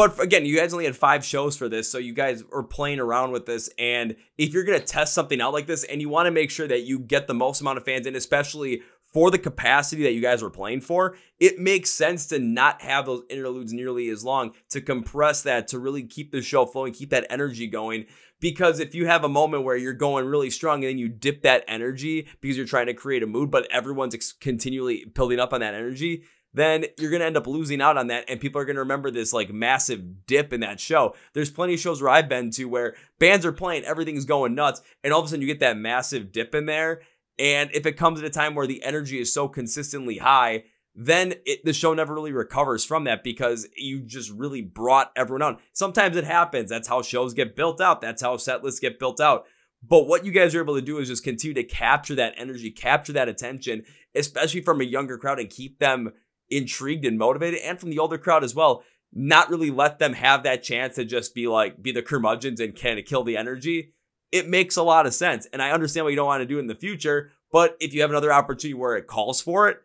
But 0.00 0.18
again, 0.18 0.46
you 0.46 0.56
guys 0.56 0.72
only 0.72 0.86
had 0.86 0.96
five 0.96 1.22
shows 1.22 1.58
for 1.58 1.68
this, 1.68 1.92
so 1.92 1.98
you 1.98 2.14
guys 2.14 2.42
are 2.54 2.62
playing 2.62 3.00
around 3.00 3.32
with 3.32 3.44
this. 3.44 3.68
And 3.78 4.16
if 4.38 4.54
you're 4.54 4.64
gonna 4.64 4.80
test 4.80 5.12
something 5.12 5.42
out 5.42 5.52
like 5.52 5.66
this, 5.66 5.84
and 5.84 6.00
you 6.00 6.08
want 6.08 6.24
to 6.24 6.30
make 6.30 6.50
sure 6.50 6.66
that 6.66 6.84
you 6.84 6.98
get 6.98 7.26
the 7.26 7.34
most 7.34 7.60
amount 7.60 7.76
of 7.76 7.84
fans 7.84 8.06
in, 8.06 8.16
especially 8.16 8.80
for 9.12 9.30
the 9.30 9.38
capacity 9.38 10.02
that 10.04 10.12
you 10.12 10.22
guys 10.22 10.42
were 10.42 10.48
playing 10.48 10.80
for, 10.80 11.18
it 11.38 11.58
makes 11.58 11.90
sense 11.90 12.24
to 12.28 12.38
not 12.38 12.80
have 12.80 13.04
those 13.04 13.24
interludes 13.28 13.74
nearly 13.74 14.08
as 14.08 14.24
long 14.24 14.52
to 14.70 14.80
compress 14.80 15.42
that 15.42 15.68
to 15.68 15.78
really 15.78 16.04
keep 16.04 16.32
the 16.32 16.40
show 16.40 16.64
flowing, 16.64 16.94
keep 16.94 17.10
that 17.10 17.26
energy 17.28 17.66
going. 17.66 18.06
Because 18.40 18.80
if 18.80 18.94
you 18.94 19.06
have 19.06 19.22
a 19.22 19.28
moment 19.28 19.64
where 19.64 19.76
you're 19.76 19.92
going 19.92 20.24
really 20.24 20.48
strong 20.48 20.82
and 20.82 20.92
then 20.92 20.98
you 20.98 21.10
dip 21.10 21.42
that 21.42 21.62
energy 21.68 22.26
because 22.40 22.56
you're 22.56 22.64
trying 22.64 22.86
to 22.86 22.94
create 22.94 23.22
a 23.22 23.26
mood, 23.26 23.50
but 23.50 23.70
everyone's 23.70 24.32
continually 24.40 25.04
building 25.14 25.38
up 25.38 25.52
on 25.52 25.60
that 25.60 25.74
energy, 25.74 26.22
then 26.52 26.86
you're 26.98 27.10
going 27.10 27.20
to 27.20 27.26
end 27.26 27.36
up 27.36 27.46
losing 27.46 27.80
out 27.80 27.96
on 27.96 28.08
that. 28.08 28.24
And 28.28 28.40
people 28.40 28.60
are 28.60 28.64
going 28.64 28.76
to 28.76 28.82
remember 28.82 29.10
this 29.10 29.32
like 29.32 29.52
massive 29.52 30.26
dip 30.26 30.52
in 30.52 30.60
that 30.60 30.80
show. 30.80 31.14
There's 31.32 31.50
plenty 31.50 31.74
of 31.74 31.80
shows 31.80 32.02
where 32.02 32.10
I've 32.10 32.28
been 32.28 32.50
to 32.52 32.64
where 32.64 32.94
bands 33.18 33.46
are 33.46 33.52
playing, 33.52 33.84
everything's 33.84 34.24
going 34.24 34.54
nuts. 34.54 34.82
And 35.04 35.12
all 35.12 35.20
of 35.20 35.26
a 35.26 35.28
sudden 35.28 35.42
you 35.42 35.46
get 35.46 35.60
that 35.60 35.76
massive 35.76 36.32
dip 36.32 36.54
in 36.54 36.66
there. 36.66 37.02
And 37.38 37.70
if 37.72 37.86
it 37.86 37.96
comes 37.96 38.18
at 38.18 38.26
a 38.26 38.30
time 38.30 38.54
where 38.54 38.66
the 38.66 38.82
energy 38.82 39.18
is 39.18 39.32
so 39.32 39.48
consistently 39.48 40.18
high, 40.18 40.64
then 40.94 41.34
it, 41.46 41.64
the 41.64 41.72
show 41.72 41.94
never 41.94 42.12
really 42.12 42.32
recovers 42.32 42.84
from 42.84 43.04
that 43.04 43.22
because 43.22 43.68
you 43.76 44.00
just 44.00 44.30
really 44.30 44.60
brought 44.60 45.12
everyone 45.16 45.42
on. 45.42 45.58
Sometimes 45.72 46.16
it 46.16 46.24
happens. 46.24 46.68
That's 46.68 46.88
how 46.88 47.00
shows 47.00 47.32
get 47.32 47.56
built 47.56 47.80
out. 47.80 48.00
That's 48.00 48.22
how 48.22 48.36
set 48.36 48.64
lists 48.64 48.80
get 48.80 48.98
built 48.98 49.20
out. 49.20 49.46
But 49.82 50.06
what 50.06 50.26
you 50.26 50.32
guys 50.32 50.54
are 50.54 50.60
able 50.60 50.74
to 50.74 50.82
do 50.82 50.98
is 50.98 51.08
just 51.08 51.24
continue 51.24 51.54
to 51.54 51.64
capture 51.64 52.14
that 52.16 52.34
energy, 52.36 52.70
capture 52.70 53.14
that 53.14 53.28
attention, 53.28 53.84
especially 54.14 54.60
from 54.60 54.80
a 54.80 54.84
younger 54.84 55.16
crowd, 55.16 55.38
and 55.38 55.48
keep 55.48 55.78
them 55.78 56.12
intrigued 56.50 57.04
and 57.04 57.18
motivated, 57.18 57.60
and 57.60 57.78
from 57.78 57.90
the 57.90 57.98
older 57.98 58.18
crowd 58.18 58.44
as 58.44 58.54
well. 58.54 58.82
Not 59.12 59.50
really 59.50 59.70
let 59.70 59.98
them 59.98 60.12
have 60.12 60.44
that 60.44 60.62
chance 60.62 60.94
to 60.94 61.04
just 61.04 61.34
be 61.34 61.48
like 61.48 61.82
be 61.82 61.90
the 61.90 62.02
curmudgeons 62.02 62.60
and 62.60 62.80
kind 62.80 62.98
of 62.98 63.04
kill 63.04 63.24
the 63.24 63.36
energy. 63.36 63.92
It 64.30 64.48
makes 64.48 64.76
a 64.76 64.84
lot 64.84 65.06
of 65.06 65.14
sense, 65.14 65.46
and 65.52 65.60
I 65.60 65.72
understand 65.72 66.04
what 66.04 66.10
you 66.10 66.16
don't 66.16 66.26
want 66.26 66.42
to 66.42 66.46
do 66.46 66.60
in 66.60 66.68
the 66.68 66.76
future. 66.76 67.32
But 67.50 67.76
if 67.80 67.92
you 67.92 68.02
have 68.02 68.10
another 68.10 68.32
opportunity 68.32 68.74
where 68.74 68.96
it 68.96 69.08
calls 69.08 69.40
for 69.40 69.68
it, 69.68 69.78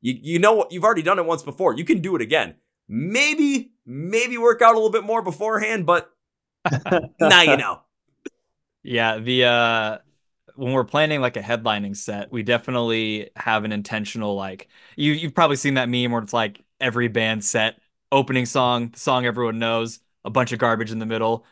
you 0.00 0.18
you 0.20 0.38
know 0.38 0.54
what 0.54 0.72
you've 0.72 0.84
already 0.84 1.02
done 1.02 1.18
it 1.18 1.26
once 1.26 1.42
before. 1.42 1.74
You 1.74 1.84
can 1.84 2.00
do 2.00 2.16
it 2.16 2.22
again. 2.22 2.54
Maybe 2.88 3.72
maybe 3.84 4.38
work 4.38 4.62
out 4.62 4.72
a 4.72 4.78
little 4.78 4.90
bit 4.90 5.04
more 5.04 5.20
beforehand, 5.20 5.84
but 5.84 6.10
now 7.20 7.42
you 7.42 7.56
know. 7.56 7.80
Yeah, 8.82 9.18
the 9.18 9.44
uh 9.44 9.98
when 10.60 10.72
we're 10.72 10.84
planning 10.84 11.20
like 11.20 11.36
a 11.36 11.40
headlining 11.42 11.96
set, 11.96 12.30
we 12.30 12.42
definitely 12.42 13.30
have 13.36 13.64
an 13.64 13.72
intentional 13.72 14.34
like 14.34 14.68
you 14.96 15.12
you've 15.12 15.34
probably 15.34 15.56
seen 15.56 15.74
that 15.74 15.88
meme 15.88 16.12
where 16.12 16.22
it's 16.22 16.32
like 16.32 16.62
every 16.80 17.08
band 17.08 17.44
set 17.44 17.78
opening 18.12 18.46
song, 18.46 18.90
the 18.90 18.98
song 18.98 19.24
everyone 19.24 19.58
knows, 19.58 20.00
a 20.24 20.30
bunch 20.30 20.52
of 20.52 20.58
garbage 20.58 20.90
in 20.92 20.98
the 20.98 21.06
middle, 21.06 21.46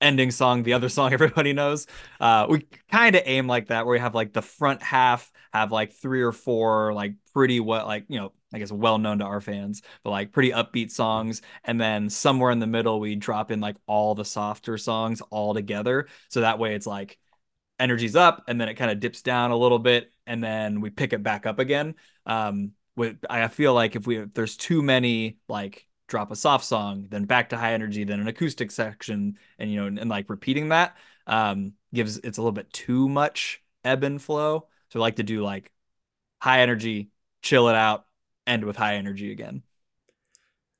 ending 0.00 0.30
song, 0.30 0.62
the 0.62 0.74
other 0.74 0.88
song 0.90 1.12
everybody 1.12 1.52
knows. 1.52 1.86
Uh, 2.20 2.46
we 2.50 2.66
kind 2.90 3.16
of 3.16 3.22
aim 3.24 3.46
like 3.46 3.68
that, 3.68 3.86
where 3.86 3.94
we 3.94 3.98
have 4.00 4.14
like 4.14 4.32
the 4.32 4.42
front 4.42 4.82
half 4.82 5.32
have 5.52 5.72
like 5.72 5.92
three 5.94 6.22
or 6.22 6.32
four 6.32 6.92
like 6.92 7.14
pretty 7.32 7.60
well, 7.60 7.86
like 7.86 8.04
you 8.08 8.18
know, 8.20 8.32
I 8.52 8.58
guess 8.58 8.72
well 8.72 8.98
known 8.98 9.20
to 9.20 9.24
our 9.24 9.40
fans, 9.40 9.82
but 10.04 10.10
like 10.10 10.32
pretty 10.32 10.50
upbeat 10.50 10.90
songs, 10.90 11.42
and 11.64 11.80
then 11.80 12.10
somewhere 12.10 12.50
in 12.50 12.58
the 12.58 12.66
middle 12.66 13.00
we 13.00 13.14
drop 13.16 13.50
in 13.50 13.60
like 13.60 13.76
all 13.86 14.14
the 14.14 14.24
softer 14.24 14.76
songs 14.76 15.22
all 15.30 15.54
together, 15.54 16.08
so 16.28 16.42
that 16.42 16.58
way 16.58 16.74
it's 16.74 16.86
like 16.86 17.18
energy's 17.80 18.14
up 18.14 18.44
and 18.46 18.60
then 18.60 18.68
it 18.68 18.74
kind 18.74 18.90
of 18.90 19.00
dips 19.00 19.22
down 19.22 19.50
a 19.50 19.56
little 19.56 19.78
bit 19.78 20.12
and 20.26 20.42
then 20.44 20.80
we 20.80 20.90
pick 20.90 21.12
it 21.12 21.22
back 21.22 21.46
up 21.46 21.58
again. 21.58 21.94
Um, 22.26 22.72
with 22.96 23.18
I 23.28 23.48
feel 23.48 23.74
like 23.74 23.96
if 23.96 24.06
we 24.06 24.18
if 24.18 24.34
there's 24.34 24.56
too 24.56 24.82
many 24.82 25.38
like 25.48 25.86
drop 26.06 26.30
a 26.30 26.36
soft 26.36 26.64
song, 26.64 27.06
then 27.08 27.24
back 27.24 27.48
to 27.50 27.56
high 27.56 27.72
energy, 27.72 28.04
then 28.04 28.20
an 28.20 28.28
acoustic 28.28 28.70
section, 28.70 29.38
and 29.58 29.70
you 29.70 29.80
know, 29.80 29.86
and, 29.86 29.98
and 29.98 30.10
like 30.10 30.28
repeating 30.28 30.68
that 30.68 30.96
um, 31.26 31.74
gives 31.94 32.18
it's 32.18 32.38
a 32.38 32.42
little 32.42 32.52
bit 32.52 32.72
too 32.72 33.08
much 33.08 33.62
ebb 33.84 34.04
and 34.04 34.20
flow. 34.20 34.66
So 34.90 34.98
I 34.98 35.02
like 35.02 35.16
to 35.16 35.22
do 35.22 35.42
like 35.42 35.72
high 36.40 36.60
energy, 36.60 37.10
chill 37.42 37.68
it 37.68 37.76
out, 37.76 38.06
end 38.46 38.64
with 38.64 38.76
high 38.76 38.96
energy 38.96 39.32
again. 39.32 39.62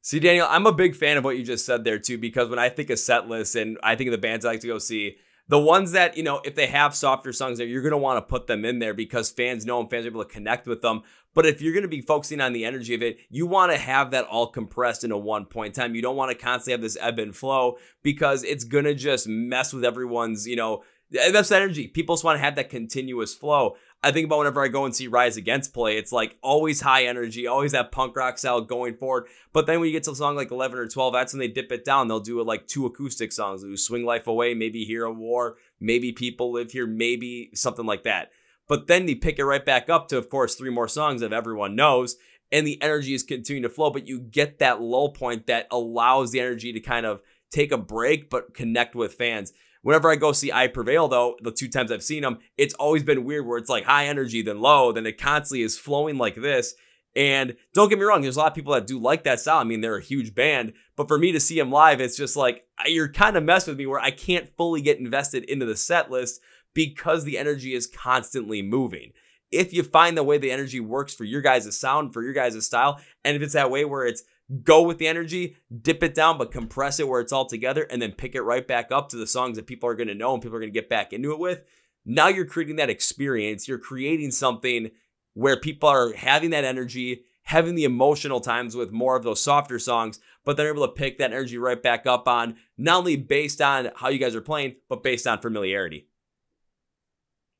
See, 0.02 0.18
Daniel, 0.18 0.46
I'm 0.48 0.66
a 0.66 0.72
big 0.72 0.96
fan 0.96 1.18
of 1.18 1.24
what 1.24 1.36
you 1.36 1.44
just 1.44 1.66
said 1.66 1.84
there 1.84 1.98
too, 1.98 2.18
because 2.18 2.48
when 2.48 2.58
I 2.58 2.68
think 2.68 2.90
of 2.90 2.98
set 2.98 3.28
lists 3.28 3.54
and 3.54 3.78
I 3.82 3.96
think 3.96 4.08
of 4.08 4.12
the 4.12 4.18
bands 4.18 4.44
I 4.44 4.52
like 4.52 4.60
to 4.60 4.66
go 4.66 4.78
see, 4.78 5.16
the 5.50 5.58
ones 5.58 5.90
that, 5.92 6.16
you 6.16 6.22
know, 6.22 6.40
if 6.44 6.54
they 6.54 6.68
have 6.68 6.94
softer 6.94 7.32
songs 7.32 7.58
there, 7.58 7.66
you're 7.66 7.82
going 7.82 7.90
to 7.90 7.98
want 7.98 8.16
to 8.18 8.22
put 8.22 8.46
them 8.46 8.64
in 8.64 8.78
there 8.78 8.94
because 8.94 9.30
fans 9.30 9.66
know 9.66 9.78
them, 9.78 9.88
fans 9.88 10.06
are 10.06 10.10
able 10.10 10.24
to 10.24 10.30
connect 10.30 10.68
with 10.68 10.80
them. 10.80 11.02
But 11.34 11.44
if 11.44 11.60
you're 11.60 11.72
going 11.72 11.82
to 11.82 11.88
be 11.88 12.00
focusing 12.00 12.40
on 12.40 12.52
the 12.52 12.64
energy 12.64 12.94
of 12.94 13.02
it, 13.02 13.18
you 13.30 13.46
want 13.46 13.72
to 13.72 13.78
have 13.78 14.12
that 14.12 14.26
all 14.26 14.46
compressed 14.46 15.02
into 15.02 15.16
one 15.16 15.46
point 15.46 15.76
in 15.76 15.82
time. 15.82 15.96
You 15.96 16.02
don't 16.02 16.14
want 16.14 16.30
to 16.30 16.40
constantly 16.40 16.72
have 16.72 16.82
this 16.82 16.96
ebb 17.00 17.18
and 17.18 17.34
flow 17.34 17.78
because 18.04 18.44
it's 18.44 18.62
going 18.62 18.84
to 18.84 18.94
just 18.94 19.26
mess 19.26 19.72
with 19.72 19.84
everyone's, 19.84 20.46
you 20.46 20.54
know, 20.54 20.84
that's 21.10 21.50
energy. 21.50 21.88
People 21.88 22.14
just 22.14 22.22
want 22.22 22.36
to 22.36 22.44
have 22.44 22.54
that 22.54 22.70
continuous 22.70 23.34
flow. 23.34 23.74
I 24.02 24.12
think 24.12 24.24
about 24.24 24.38
whenever 24.38 24.64
I 24.64 24.68
go 24.68 24.86
and 24.86 24.96
see 24.96 25.08
Rise 25.08 25.36
Against 25.36 25.74
play, 25.74 25.98
it's 25.98 26.10
like 26.10 26.38
always 26.42 26.80
high 26.80 27.04
energy, 27.04 27.46
always 27.46 27.72
that 27.72 27.92
punk 27.92 28.16
rock 28.16 28.38
style 28.38 28.62
going 28.62 28.96
forward. 28.96 29.26
But 29.52 29.66
then 29.66 29.78
when 29.78 29.88
you 29.88 29.92
get 29.92 30.04
to 30.04 30.12
a 30.12 30.16
song 30.16 30.36
like 30.36 30.50
11 30.50 30.78
or 30.78 30.88
12, 30.88 31.12
that's 31.12 31.34
when 31.34 31.40
they 31.40 31.48
dip 31.48 31.70
it 31.70 31.84
down. 31.84 32.08
They'll 32.08 32.20
do 32.20 32.42
like 32.42 32.66
two 32.66 32.86
acoustic 32.86 33.30
songs. 33.30 33.60
They'll 33.60 33.72
do 33.72 33.76
Swing 33.76 34.06
Life 34.06 34.26
Away, 34.26 34.54
maybe 34.54 34.84
Hero 34.84 35.12
War, 35.12 35.56
maybe 35.80 36.12
People 36.12 36.52
Live 36.52 36.72
Here, 36.72 36.86
maybe 36.86 37.50
something 37.54 37.84
like 37.84 38.04
that. 38.04 38.30
But 38.66 38.86
then 38.86 39.04
they 39.04 39.16
pick 39.16 39.38
it 39.38 39.44
right 39.44 39.64
back 39.64 39.90
up 39.90 40.08
to, 40.08 40.16
of 40.16 40.30
course, 40.30 40.54
three 40.54 40.70
more 40.70 40.88
songs 40.88 41.20
that 41.20 41.34
everyone 41.34 41.76
knows. 41.76 42.16
And 42.50 42.66
the 42.66 42.80
energy 42.82 43.14
is 43.14 43.22
continuing 43.22 43.64
to 43.64 43.68
flow, 43.68 43.90
but 43.90 44.08
you 44.08 44.18
get 44.18 44.60
that 44.60 44.80
low 44.80 45.10
point 45.10 45.46
that 45.46 45.66
allows 45.70 46.32
the 46.32 46.40
energy 46.40 46.72
to 46.72 46.80
kind 46.80 47.04
of 47.04 47.20
take 47.50 47.70
a 47.70 47.78
break, 47.78 48.30
but 48.30 48.54
connect 48.54 48.94
with 48.94 49.14
fans. 49.14 49.52
Whenever 49.82 50.10
I 50.10 50.16
go 50.16 50.32
see 50.32 50.52
I 50.52 50.66
Prevail, 50.66 51.08
though, 51.08 51.36
the 51.40 51.52
two 51.52 51.68
times 51.68 51.90
I've 51.90 52.02
seen 52.02 52.22
them, 52.22 52.38
it's 52.58 52.74
always 52.74 53.02
been 53.02 53.24
weird 53.24 53.46
where 53.46 53.58
it's 53.58 53.70
like 53.70 53.84
high 53.84 54.06
energy, 54.06 54.42
then 54.42 54.60
low, 54.60 54.92
then 54.92 55.06
it 55.06 55.20
constantly 55.20 55.62
is 55.62 55.78
flowing 55.78 56.18
like 56.18 56.36
this. 56.36 56.74
And 57.16 57.56
don't 57.74 57.88
get 57.88 57.98
me 57.98 58.04
wrong, 58.04 58.22
there's 58.22 58.36
a 58.36 58.40
lot 58.40 58.48
of 58.48 58.54
people 58.54 58.74
that 58.74 58.86
do 58.86 58.98
like 58.98 59.24
that 59.24 59.40
style. 59.40 59.58
I 59.58 59.64
mean, 59.64 59.80
they're 59.80 59.96
a 59.96 60.02
huge 60.02 60.34
band, 60.34 60.74
but 60.96 61.08
for 61.08 61.18
me 61.18 61.32
to 61.32 61.40
see 61.40 61.58
them 61.58 61.72
live, 61.72 62.00
it's 62.00 62.16
just 62.16 62.36
like 62.36 62.64
you're 62.86 63.12
kind 63.12 63.36
of 63.36 63.42
messed 63.42 63.66
with 63.66 63.78
me 63.78 63.86
where 63.86 64.00
I 64.00 64.10
can't 64.10 64.54
fully 64.56 64.80
get 64.80 65.00
invested 65.00 65.44
into 65.44 65.66
the 65.66 65.76
set 65.76 66.10
list 66.10 66.40
because 66.74 67.24
the 67.24 67.38
energy 67.38 67.74
is 67.74 67.86
constantly 67.88 68.62
moving. 68.62 69.12
If 69.50 69.72
you 69.72 69.82
find 69.82 70.16
the 70.16 70.22
way 70.22 70.38
the 70.38 70.52
energy 70.52 70.78
works 70.78 71.12
for 71.12 71.24
your 71.24 71.40
guys' 71.40 71.76
sound, 71.76 72.12
for 72.12 72.22
your 72.22 72.32
guys' 72.32 72.64
style, 72.64 73.00
and 73.24 73.36
if 73.36 73.42
it's 73.42 73.54
that 73.54 73.70
way 73.70 73.84
where 73.84 74.06
it's 74.06 74.22
go 74.62 74.82
with 74.82 74.98
the 74.98 75.08
energy, 75.08 75.56
dip 75.80 76.02
it 76.02 76.14
down, 76.14 76.38
but 76.38 76.50
compress 76.50 76.98
it 76.98 77.08
where 77.08 77.20
it's 77.20 77.32
all 77.32 77.46
together, 77.46 77.82
and 77.82 78.00
then 78.02 78.12
pick 78.12 78.34
it 78.34 78.42
right 78.42 78.66
back 78.66 78.90
up 78.90 79.08
to 79.10 79.16
the 79.16 79.26
songs 79.26 79.56
that 79.56 79.66
people 79.66 79.88
are 79.88 79.94
going 79.94 80.08
to 80.08 80.14
know 80.14 80.34
and 80.34 80.42
people 80.42 80.56
are 80.56 80.60
going 80.60 80.72
to 80.72 80.80
get 80.80 80.88
back 80.88 81.12
into 81.12 81.32
it 81.32 81.38
with. 81.38 81.62
Now 82.04 82.28
you're 82.28 82.46
creating 82.46 82.76
that 82.76 82.90
experience. 82.90 83.68
You're 83.68 83.78
creating 83.78 84.30
something 84.32 84.90
where 85.34 85.58
people 85.58 85.88
are 85.88 86.12
having 86.14 86.50
that 86.50 86.64
energy, 86.64 87.22
having 87.44 87.74
the 87.74 87.84
emotional 87.84 88.40
times 88.40 88.74
with 88.74 88.90
more 88.90 89.16
of 89.16 89.22
those 89.22 89.42
softer 89.42 89.78
songs, 89.78 90.18
but 90.44 90.56
they're 90.56 90.72
able 90.72 90.86
to 90.86 90.92
pick 90.92 91.18
that 91.18 91.32
energy 91.32 91.58
right 91.58 91.82
back 91.82 92.06
up 92.06 92.26
on 92.26 92.56
not 92.76 92.98
only 92.98 93.16
based 93.16 93.60
on 93.60 93.90
how 93.96 94.08
you 94.08 94.18
guys 94.18 94.34
are 94.34 94.40
playing, 94.40 94.76
but 94.88 95.02
based 95.02 95.26
on 95.26 95.40
familiarity. 95.40 96.08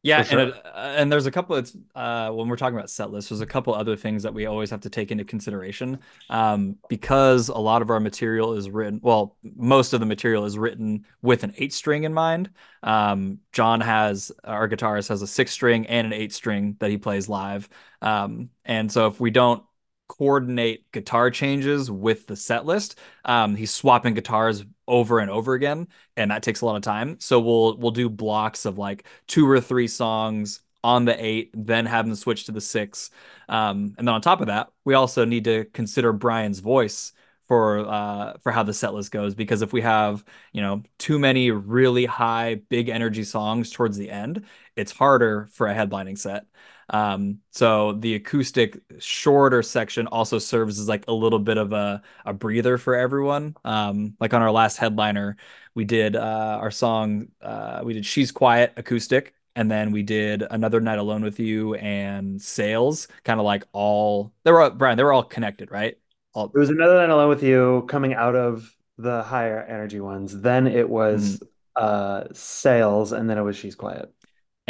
Yeah, 0.02 0.22
sure. 0.22 0.38
and 0.38 0.50
it, 0.50 0.66
uh, 0.66 0.94
and 0.96 1.12
there's 1.12 1.26
a 1.26 1.30
couple. 1.30 1.56
It's 1.56 1.76
uh, 1.94 2.30
when 2.30 2.48
we're 2.48 2.56
talking 2.56 2.76
about 2.76 2.88
set 2.88 3.10
lists, 3.10 3.28
there's 3.28 3.42
a 3.42 3.46
couple 3.46 3.74
other 3.74 3.96
things 3.96 4.22
that 4.22 4.32
we 4.32 4.46
always 4.46 4.70
have 4.70 4.80
to 4.80 4.90
take 4.90 5.10
into 5.10 5.24
consideration 5.24 5.98
um, 6.30 6.76
because 6.88 7.50
a 7.50 7.58
lot 7.58 7.82
of 7.82 7.90
our 7.90 8.00
material 8.00 8.54
is 8.54 8.70
written. 8.70 9.00
Well, 9.02 9.36
most 9.42 9.92
of 9.92 10.00
the 10.00 10.06
material 10.06 10.46
is 10.46 10.56
written 10.56 11.04
with 11.20 11.44
an 11.44 11.52
eight 11.58 11.74
string 11.74 12.04
in 12.04 12.14
mind. 12.14 12.48
Um, 12.82 13.40
John 13.52 13.82
has 13.82 14.32
our 14.42 14.68
guitarist 14.68 15.10
has 15.10 15.20
a 15.20 15.26
six 15.26 15.52
string 15.52 15.86
and 15.86 16.06
an 16.06 16.14
eight 16.14 16.32
string 16.32 16.76
that 16.80 16.88
he 16.88 16.96
plays 16.96 17.28
live, 17.28 17.68
um, 18.00 18.48
and 18.64 18.90
so 18.90 19.06
if 19.06 19.20
we 19.20 19.30
don't 19.30 19.62
coordinate 20.11 20.90
guitar 20.90 21.31
changes 21.31 21.88
with 21.88 22.27
the 22.27 22.35
set 22.35 22.66
list. 22.66 22.99
Um, 23.25 23.55
he's 23.55 23.70
swapping 23.70 24.14
guitars 24.14 24.64
over 24.88 25.20
and 25.20 25.31
over 25.31 25.55
again, 25.55 25.87
and 26.16 26.33
that 26.33 26.42
takes 26.42 26.62
a 26.62 26.66
lot 26.66 26.75
of 26.75 26.83
time. 26.83 27.18
So 27.20 27.38
we'll 27.38 27.77
we'll 27.79 27.92
do 27.92 28.11
blocks 28.11 28.64
of 28.64 28.77
like 28.77 29.07
two 29.29 29.49
or 29.49 29.61
three 29.61 29.87
songs 29.87 30.62
on 30.83 31.05
the 31.05 31.25
eight, 31.25 31.51
then 31.55 31.87
have 31.87 32.07
them 32.07 32.16
switch 32.16 32.44
to 32.46 32.53
the 32.53 32.61
six. 32.61 33.11
Um, 33.49 33.94
and 33.99 34.09
then 34.09 34.14
on 34.14 34.20
top 34.20 34.40
of 34.40 34.49
that, 34.49 34.70
we 34.85 34.94
also 34.94 35.25
need 35.25 35.44
to 35.44 35.66
consider 35.66 36.12
Brian's 36.12 36.59
voice 36.59 37.12
for 37.46 37.81
uh, 37.88 38.37
for 38.42 38.51
how 38.51 38.64
the 38.64 38.75
set 38.75 38.94
list 38.94 39.12
goes 39.12 39.35
because 39.35 39.62
if 39.62 39.73
we 39.73 39.81
have 39.81 40.25
you 40.53 40.61
know 40.61 40.83
too 40.99 41.18
many 41.20 41.51
really 41.53 42.07
high 42.07 42.57
big 42.68 42.88
energy 42.88 43.25
songs 43.25 43.70
towards 43.70 43.96
the 43.96 44.09
end 44.09 44.44
it's 44.77 44.92
harder 44.92 45.49
for 45.53 45.66
a 45.66 45.75
headlining 45.75 46.16
set 46.16 46.44
um, 46.90 47.38
so 47.53 47.92
the 47.92 48.16
acoustic 48.16 48.81
shorter 48.98 49.62
section 49.62 50.09
also 50.09 50.38
serves 50.38 50.79
as 50.81 50.88
like 50.88 51.05
a 51.07 51.12
little 51.12 51.38
bit 51.38 51.57
of 51.57 51.72
a, 51.72 52.03
a 52.26 52.33
breather 52.33 52.79
for 52.79 52.96
everyone. 52.96 53.57
Um, 53.64 54.16
like 54.20 54.35
on 54.35 54.42
our 54.42 54.50
last 54.50 54.76
headliner, 54.76 55.37
we 55.74 55.85
did 55.85 56.16
uh, 56.16 56.59
our 56.61 56.72
song, 56.72 57.29
uh, 57.40 57.83
we 57.85 57.94
did 57.94 58.05
She's 58.05 58.33
Quiet 58.33 58.72
acoustic, 58.76 59.35
and 59.55 59.70
then 59.70 59.92
we 59.92 60.03
did 60.03 60.42
Another 60.50 60.81
Night 60.81 60.98
Alone 60.98 61.22
with 61.22 61.38
You 61.38 61.74
and 61.74 62.42
Sails, 62.42 63.07
kind 63.22 63.38
of 63.38 63.46
like 63.46 63.64
all, 63.72 64.33
they 64.42 64.50
were, 64.50 64.68
Brian, 64.70 64.96
they 64.96 65.05
were 65.05 65.12
all 65.12 65.22
connected, 65.22 65.70
right? 65.70 65.96
All... 66.35 66.46
It 66.46 66.59
was 66.59 66.70
Another 66.70 66.96
Night 66.96 67.11
Alone 67.11 67.29
with 67.29 67.44
You 67.44 67.85
coming 67.88 68.14
out 68.14 68.35
of 68.35 68.74
the 68.98 69.22
higher 69.22 69.62
energy 69.62 70.00
ones. 70.00 70.40
Then 70.40 70.66
it 70.66 70.88
was 70.88 71.38
mm-hmm. 71.38 71.46
uh, 71.76 72.24
Sails, 72.33 73.12
and 73.12 73.31
then 73.31 73.38
it 73.38 73.42
was 73.42 73.57
She's 73.57 73.76
Quiet 73.76 74.12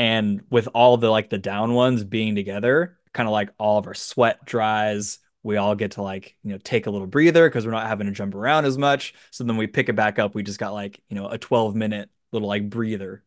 and 0.01 0.41
with 0.49 0.67
all 0.73 0.97
the 0.97 1.11
like 1.11 1.29
the 1.29 1.37
down 1.37 1.75
ones 1.75 2.05
being 2.05 2.35
together 2.35 2.97
kind 3.13 3.29
of 3.29 3.33
like 3.33 3.51
all 3.59 3.79
of 3.79 3.87
our 3.87 3.95
sweat 3.95 4.45
dries. 4.45 5.19
We 5.43 5.57
all 5.57 5.75
get 5.75 5.93
to 5.93 6.03
like 6.03 6.37
you 6.43 6.53
know 6.53 6.59
take 6.63 6.87
a 6.87 6.91
little 6.91 7.07
breather 7.07 7.49
because 7.49 7.67
we're 7.67 7.73
not 7.73 7.87
having 7.87 8.07
to 8.07 8.13
jump 8.13 8.35
around 8.35 8.65
as 8.65 8.79
much. 8.79 9.15
So 9.31 9.45
then 9.45 9.57
we 9.57 9.67
pick 9.67 9.89
it 9.89 9.97
back 9.97 10.19
up. 10.19 10.35
We 10.35 10.43
just 10.43 10.59
got 10.59 10.73
like 10.73 11.01
you 11.09 11.17
know 11.17 11.29
a 11.29 11.39
12 11.39 11.75
minute 11.75 12.11
little 12.33 12.49
like 12.49 12.69
breather. 12.69 13.23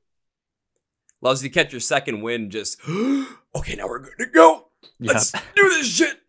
Loves 1.21 1.41
to 1.41 1.49
catch 1.49 1.71
your 1.71 1.79
second 1.79 2.21
wind 2.21 2.51
just 2.51 2.79
okay 2.87 3.75
now 3.75 3.87
we're 3.87 3.99
good 3.99 4.17
to 4.19 4.25
go. 4.25 4.67
Let's 4.99 5.31
do 5.31 5.69
this 5.69 5.87
shit. 5.87 6.19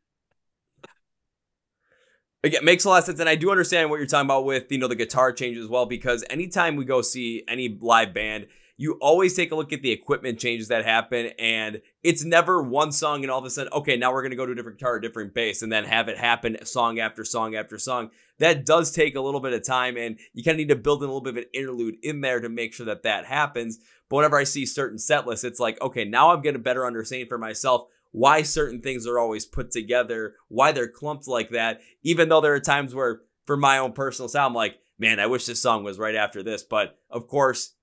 Again, 2.43 2.63
makes 2.63 2.85
a 2.85 2.91
lot 2.91 2.99
of 2.99 3.05
sense, 3.05 3.21
and 3.21 3.29
I 3.29 3.37
do 3.37 3.51
understand 3.51 3.89
what 3.89 3.97
you're 3.97 4.07
talking 4.07 4.27
about 4.27 4.45
with 4.45 4.71
you 4.71 4.79
know 4.79 4.89
the 4.89 4.95
guitar 4.95 5.33
change 5.33 5.57
as 5.57 5.67
well. 5.67 5.87
Because 5.87 6.25
anytime 6.29 6.77
we 6.77 6.85
go 6.85 7.03
see 7.03 7.43
any 7.49 7.79
live 7.81 8.13
band, 8.13 8.47
you 8.77 8.99
always 9.01 9.35
take 9.35 9.53
a 9.53 9.55
look 9.55 9.73
at 9.73 9.83
the 9.83 9.93
equipment 9.93 10.39
changes 10.39 10.69
that 10.69 10.85
happen 10.85 11.31
and 11.39 11.81
it's 12.03 12.25
never 12.25 12.63
one 12.63 12.91
song 12.91 13.23
and 13.23 13.31
all 13.31 13.39
of 13.39 13.45
a 13.45 13.51
sudden 13.51 13.73
okay 13.73 13.97
now 13.97 14.13
we're 14.13 14.29
to 14.29 14.37
go 14.37 14.47
to 14.47 14.53
a 14.53 14.55
different 14.55 14.79
guitar 14.79 14.97
a 14.97 15.03
different 15.03 15.35
bass 15.35 15.63
and 15.63 15.71
then 15.71 15.85
have 15.85 16.09
it 16.09 16.19
happen 16.19 16.57
song 16.65 16.99
after 16.99 17.25
song 17.25 17.55
after 17.55 17.79
song. 17.79 18.11
That 18.39 18.67
does 18.67 18.91
take 18.91 19.15
a 19.15 19.21
little 19.21 19.41
bit 19.41 19.53
of 19.53 19.65
time 19.65 19.97
and 19.97 20.19
you 20.33 20.43
kind 20.43 20.57
of 20.57 20.59
need 20.59 20.69
to 20.71 20.77
build 20.77 21.03
in 21.03 21.09
a 21.09 21.13
little 21.13 21.23
bit 21.23 21.35
of 21.35 21.45
an 21.45 21.51
interlude 21.55 21.97
in 22.03 22.21
there 22.21 22.41
to 22.41 22.49
make 22.49 22.75
sure 22.75 22.87
that 22.87 23.05
that 23.05 23.27
happens. 23.27 23.79
But 24.09 24.17
whenever 24.17 24.39
i 24.39 24.45
see 24.45 24.67
certain 24.67 24.99
set 24.99 25.27
lists 25.27 25.45
it's 25.45 25.61
like 25.61 25.81
okay 25.81 26.05
now 26.05 26.31
i'm 26.31 26.43
getting 26.43 26.61
a 26.61 26.63
better 26.63 26.87
understanding 26.87 27.29
for 27.29 27.39
myself 27.39 27.89
why 28.13 28.43
certain 28.43 28.81
things 28.81 29.07
are 29.07 29.19
always 29.19 29.47
put 29.47 29.71
together 29.71 30.35
why 30.49 30.73
they're 30.73 30.89
clumped 30.89 31.27
like 31.27 31.51
that 31.51 31.81
even 32.03 32.29
though 32.29 32.41
there 32.41 32.55
are 32.55 32.61
times 32.61 32.95
where 32.95 33.23
for 33.47 33.57
my 33.57 33.79
own 33.79 33.93
personal 33.93 34.29
sound 34.29 34.51
i'm 34.51 34.55
like 34.55 34.79
man 34.99 35.19
i 35.19 35.27
wish 35.27 35.47
this 35.47 35.61
song 35.61 35.83
was 35.83 35.99
right 35.99 36.15
after 36.15 36.43
this. 36.43 36.63
But 36.63 36.99
of 37.11 37.27
course 37.27 37.74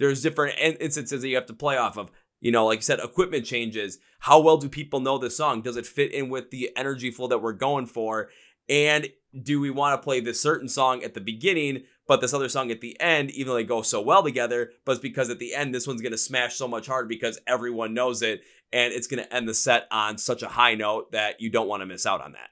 there's 0.00 0.22
different 0.22 0.58
instances 0.58 1.22
that 1.22 1.28
you 1.28 1.36
have 1.36 1.46
to 1.46 1.54
play 1.54 1.76
off 1.76 1.96
of. 1.96 2.10
You 2.40 2.50
know, 2.50 2.66
like 2.66 2.78
you 2.78 2.82
said, 2.82 3.00
equipment 3.00 3.44
changes. 3.44 3.98
How 4.20 4.40
well 4.40 4.56
do 4.56 4.68
people 4.68 4.98
know 4.98 5.18
the 5.18 5.30
song? 5.30 5.60
Does 5.60 5.76
it 5.76 5.86
fit 5.86 6.12
in 6.12 6.30
with 6.30 6.50
the 6.50 6.70
energy 6.74 7.10
flow 7.10 7.28
that 7.28 7.42
we're 7.42 7.52
going 7.52 7.86
for? 7.86 8.30
And 8.68 9.10
do 9.42 9.60
we 9.60 9.70
want 9.70 10.00
to 10.00 10.02
play 10.02 10.20
this 10.20 10.40
certain 10.40 10.68
song 10.68 11.04
at 11.04 11.12
the 11.12 11.20
beginning, 11.20 11.82
but 12.08 12.22
this 12.22 12.32
other 12.32 12.48
song 12.48 12.70
at 12.70 12.80
the 12.80 12.98
end, 12.98 13.30
even 13.32 13.48
though 13.50 13.56
they 13.56 13.64
go 13.64 13.82
so 13.82 14.00
well 14.00 14.22
together, 14.22 14.70
but 14.86 14.92
it's 14.92 15.00
because 15.02 15.28
at 15.28 15.38
the 15.38 15.54
end, 15.54 15.74
this 15.74 15.86
one's 15.86 16.00
going 16.00 16.12
to 16.12 16.18
smash 16.18 16.54
so 16.54 16.66
much 16.66 16.86
harder 16.86 17.06
because 17.06 17.38
everyone 17.46 17.92
knows 17.92 18.22
it. 18.22 18.40
And 18.72 18.94
it's 18.94 19.06
going 19.06 19.22
to 19.22 19.34
end 19.34 19.48
the 19.48 19.54
set 19.54 19.86
on 19.90 20.16
such 20.16 20.42
a 20.42 20.48
high 20.48 20.76
note 20.76 21.12
that 21.12 21.42
you 21.42 21.50
don't 21.50 21.68
want 21.68 21.82
to 21.82 21.86
miss 21.86 22.06
out 22.06 22.22
on 22.22 22.32
that. 22.32 22.48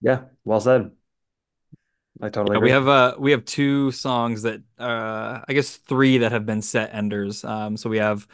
Yeah, 0.00 0.20
well 0.44 0.60
said. 0.60 0.92
I 2.22 2.28
totally. 2.28 2.56
Yeah, 2.56 2.62
we 2.62 2.70
have 2.70 2.88
uh 2.88 3.14
we 3.18 3.30
have 3.30 3.44
two 3.44 3.90
songs 3.92 4.42
that 4.42 4.60
uh 4.78 5.40
I 5.46 5.52
guess 5.52 5.76
three 5.76 6.18
that 6.18 6.32
have 6.32 6.46
been 6.46 6.62
set 6.62 6.94
enders. 6.94 7.44
Um, 7.44 7.76
so 7.76 7.88
we 7.88 7.98
have 7.98 8.26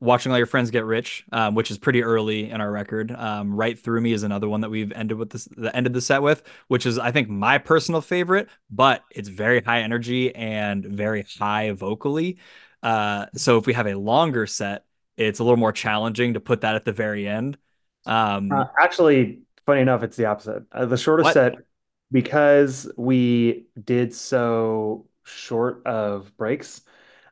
watching 0.00 0.30
all 0.32 0.38
your 0.38 0.46
friends 0.46 0.70
get 0.70 0.84
rich, 0.84 1.24
um, 1.32 1.54
which 1.54 1.70
is 1.70 1.78
pretty 1.78 2.02
early 2.02 2.50
in 2.50 2.60
our 2.60 2.70
record. 2.70 3.10
Um, 3.10 3.54
right 3.54 3.78
through 3.78 4.00
me 4.00 4.12
is 4.12 4.22
another 4.22 4.48
one 4.48 4.60
that 4.60 4.70
we've 4.70 4.92
ended 4.92 5.18
with 5.18 5.30
this 5.30 5.46
the 5.56 5.74
ended 5.74 5.92
the 5.92 6.00
set 6.00 6.22
with, 6.22 6.42
which 6.68 6.86
is 6.86 6.98
I 6.98 7.10
think 7.10 7.28
my 7.28 7.58
personal 7.58 8.00
favorite, 8.00 8.48
but 8.70 9.02
it's 9.10 9.28
very 9.28 9.60
high 9.62 9.80
energy 9.80 10.34
and 10.34 10.84
very 10.84 11.24
high 11.38 11.72
vocally. 11.72 12.38
Uh, 12.82 13.26
so 13.34 13.56
if 13.58 13.66
we 13.66 13.72
have 13.72 13.86
a 13.86 13.94
longer 13.94 14.46
set, 14.46 14.84
it's 15.16 15.38
a 15.38 15.44
little 15.44 15.56
more 15.56 15.72
challenging 15.72 16.34
to 16.34 16.40
put 16.40 16.60
that 16.60 16.74
at 16.74 16.84
the 16.84 16.92
very 16.92 17.26
end. 17.26 17.56
Um, 18.06 18.52
uh, 18.52 18.66
actually, 18.78 19.40
funny 19.64 19.80
enough, 19.80 20.02
it's 20.02 20.16
the 20.16 20.26
opposite. 20.26 20.64
Uh, 20.70 20.84
the 20.84 20.98
shorter 20.98 21.22
what? 21.22 21.32
set 21.32 21.54
because 22.10 22.90
we 22.96 23.66
did 23.82 24.14
so 24.14 25.06
short 25.24 25.86
of 25.86 26.36
breaks. 26.36 26.82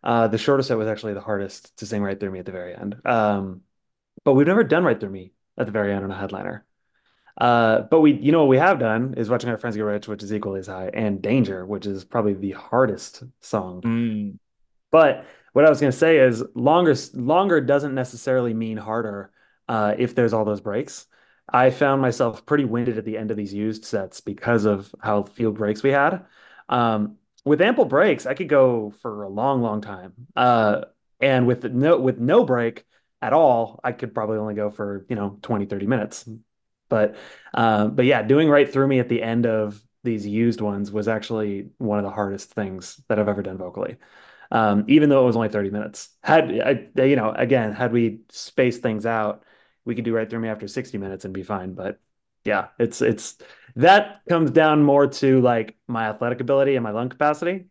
Uh, 0.02 0.28
the 0.28 0.38
shortest 0.38 0.68
set 0.68 0.78
was 0.78 0.88
actually 0.88 1.14
the 1.14 1.20
hardest 1.20 1.76
to 1.78 1.86
sing 1.86 2.02
right 2.02 2.18
through 2.18 2.30
me 2.30 2.40
at 2.40 2.46
the 2.46 2.52
very 2.52 2.74
end. 2.74 2.96
Um, 3.04 3.62
but 4.24 4.34
we've 4.34 4.46
never 4.46 4.64
done 4.64 4.84
right 4.84 4.98
through 4.98 5.10
me 5.10 5.32
at 5.56 5.66
the 5.66 5.72
very 5.72 5.92
end 5.92 6.04
on 6.04 6.10
a 6.10 6.18
headliner. 6.18 6.64
Uh, 7.38 7.82
but 7.82 8.00
we, 8.00 8.12
you 8.12 8.32
know, 8.32 8.40
what 8.40 8.48
we 8.48 8.58
have 8.58 8.78
done 8.78 9.14
is 9.16 9.30
watching 9.30 9.50
our 9.50 9.56
friends 9.56 9.76
get 9.76 9.82
rich, 9.82 10.08
which 10.08 10.22
is 10.22 10.32
equally 10.32 10.60
as 10.60 10.66
high, 10.66 10.90
and 10.92 11.22
Danger, 11.22 11.64
which 11.64 11.86
is 11.86 12.04
probably 12.04 12.34
the 12.34 12.52
hardest 12.52 13.22
song. 13.40 13.80
Mm. 13.82 14.38
But 14.90 15.24
what 15.52 15.64
I 15.64 15.70
was 15.70 15.80
going 15.80 15.92
to 15.92 15.98
say 15.98 16.18
is 16.18 16.44
longer, 16.54 16.94
longer 17.14 17.60
doesn't 17.60 17.94
necessarily 17.94 18.52
mean 18.52 18.76
harder 18.76 19.30
uh, 19.68 19.94
if 19.96 20.14
there's 20.14 20.32
all 20.32 20.44
those 20.44 20.60
breaks. 20.60 21.06
I 21.52 21.70
found 21.70 22.00
myself 22.00 22.46
pretty 22.46 22.64
winded 22.64 22.98
at 22.98 23.04
the 23.04 23.18
end 23.18 23.30
of 23.30 23.36
these 23.36 23.52
used 23.52 23.84
sets 23.84 24.20
because 24.20 24.64
of 24.64 24.94
how 25.00 25.24
few 25.24 25.52
breaks 25.52 25.82
we 25.82 25.90
had. 25.90 26.24
Um, 26.68 27.18
with 27.44 27.60
ample 27.60 27.84
breaks, 27.84 28.26
I 28.26 28.34
could 28.34 28.48
go 28.48 28.90
for 29.02 29.24
a 29.24 29.28
long, 29.28 29.60
long 29.62 29.80
time. 29.82 30.14
Uh, 30.34 30.82
and 31.20 31.46
with 31.46 31.64
no 31.64 31.98
with 31.98 32.18
no 32.18 32.44
break 32.44 32.84
at 33.20 33.32
all, 33.32 33.80
I 33.84 33.92
could 33.92 34.14
probably 34.14 34.38
only 34.38 34.54
go 34.54 34.70
for, 34.70 35.04
you 35.08 35.16
know, 35.16 35.38
20, 35.42 35.66
30 35.66 35.86
minutes. 35.86 36.28
But 36.88 37.16
uh, 37.54 37.88
but 37.88 38.06
yeah, 38.06 38.22
doing 38.22 38.48
right 38.48 38.70
through 38.70 38.88
me 38.88 38.98
at 38.98 39.08
the 39.08 39.22
end 39.22 39.46
of 39.46 39.80
these 40.04 40.26
used 40.26 40.60
ones 40.60 40.90
was 40.90 41.06
actually 41.08 41.70
one 41.78 41.98
of 41.98 42.04
the 42.04 42.10
hardest 42.10 42.52
things 42.52 43.00
that 43.08 43.18
I've 43.18 43.28
ever 43.28 43.42
done 43.42 43.58
vocally. 43.58 43.96
Um, 44.50 44.84
even 44.88 45.08
though 45.08 45.22
it 45.22 45.26
was 45.26 45.36
only 45.36 45.48
30 45.48 45.70
minutes. 45.70 46.10
Had 46.22 46.60
I, 46.98 47.02
you 47.04 47.16
know, 47.16 47.32
again, 47.32 47.72
had 47.72 47.92
we 47.92 48.20
spaced 48.30 48.82
things 48.82 49.06
out, 49.06 49.44
we 49.84 49.94
could 49.94 50.04
do 50.04 50.14
right 50.14 50.28
through 50.28 50.40
me 50.40 50.48
after 50.48 50.68
60 50.68 50.98
minutes 50.98 51.24
and 51.24 51.34
be 51.34 51.42
fine. 51.42 51.74
But 51.74 51.98
yeah, 52.44 52.68
it's 52.78 53.02
it's 53.02 53.38
that 53.76 54.20
comes 54.28 54.50
down 54.50 54.82
more 54.82 55.06
to 55.06 55.40
like 55.40 55.76
my 55.86 56.08
athletic 56.08 56.40
ability 56.40 56.76
and 56.76 56.82
my 56.82 56.90
lung 56.90 57.08
capacity. 57.08 57.66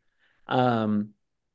Um, 0.47 1.10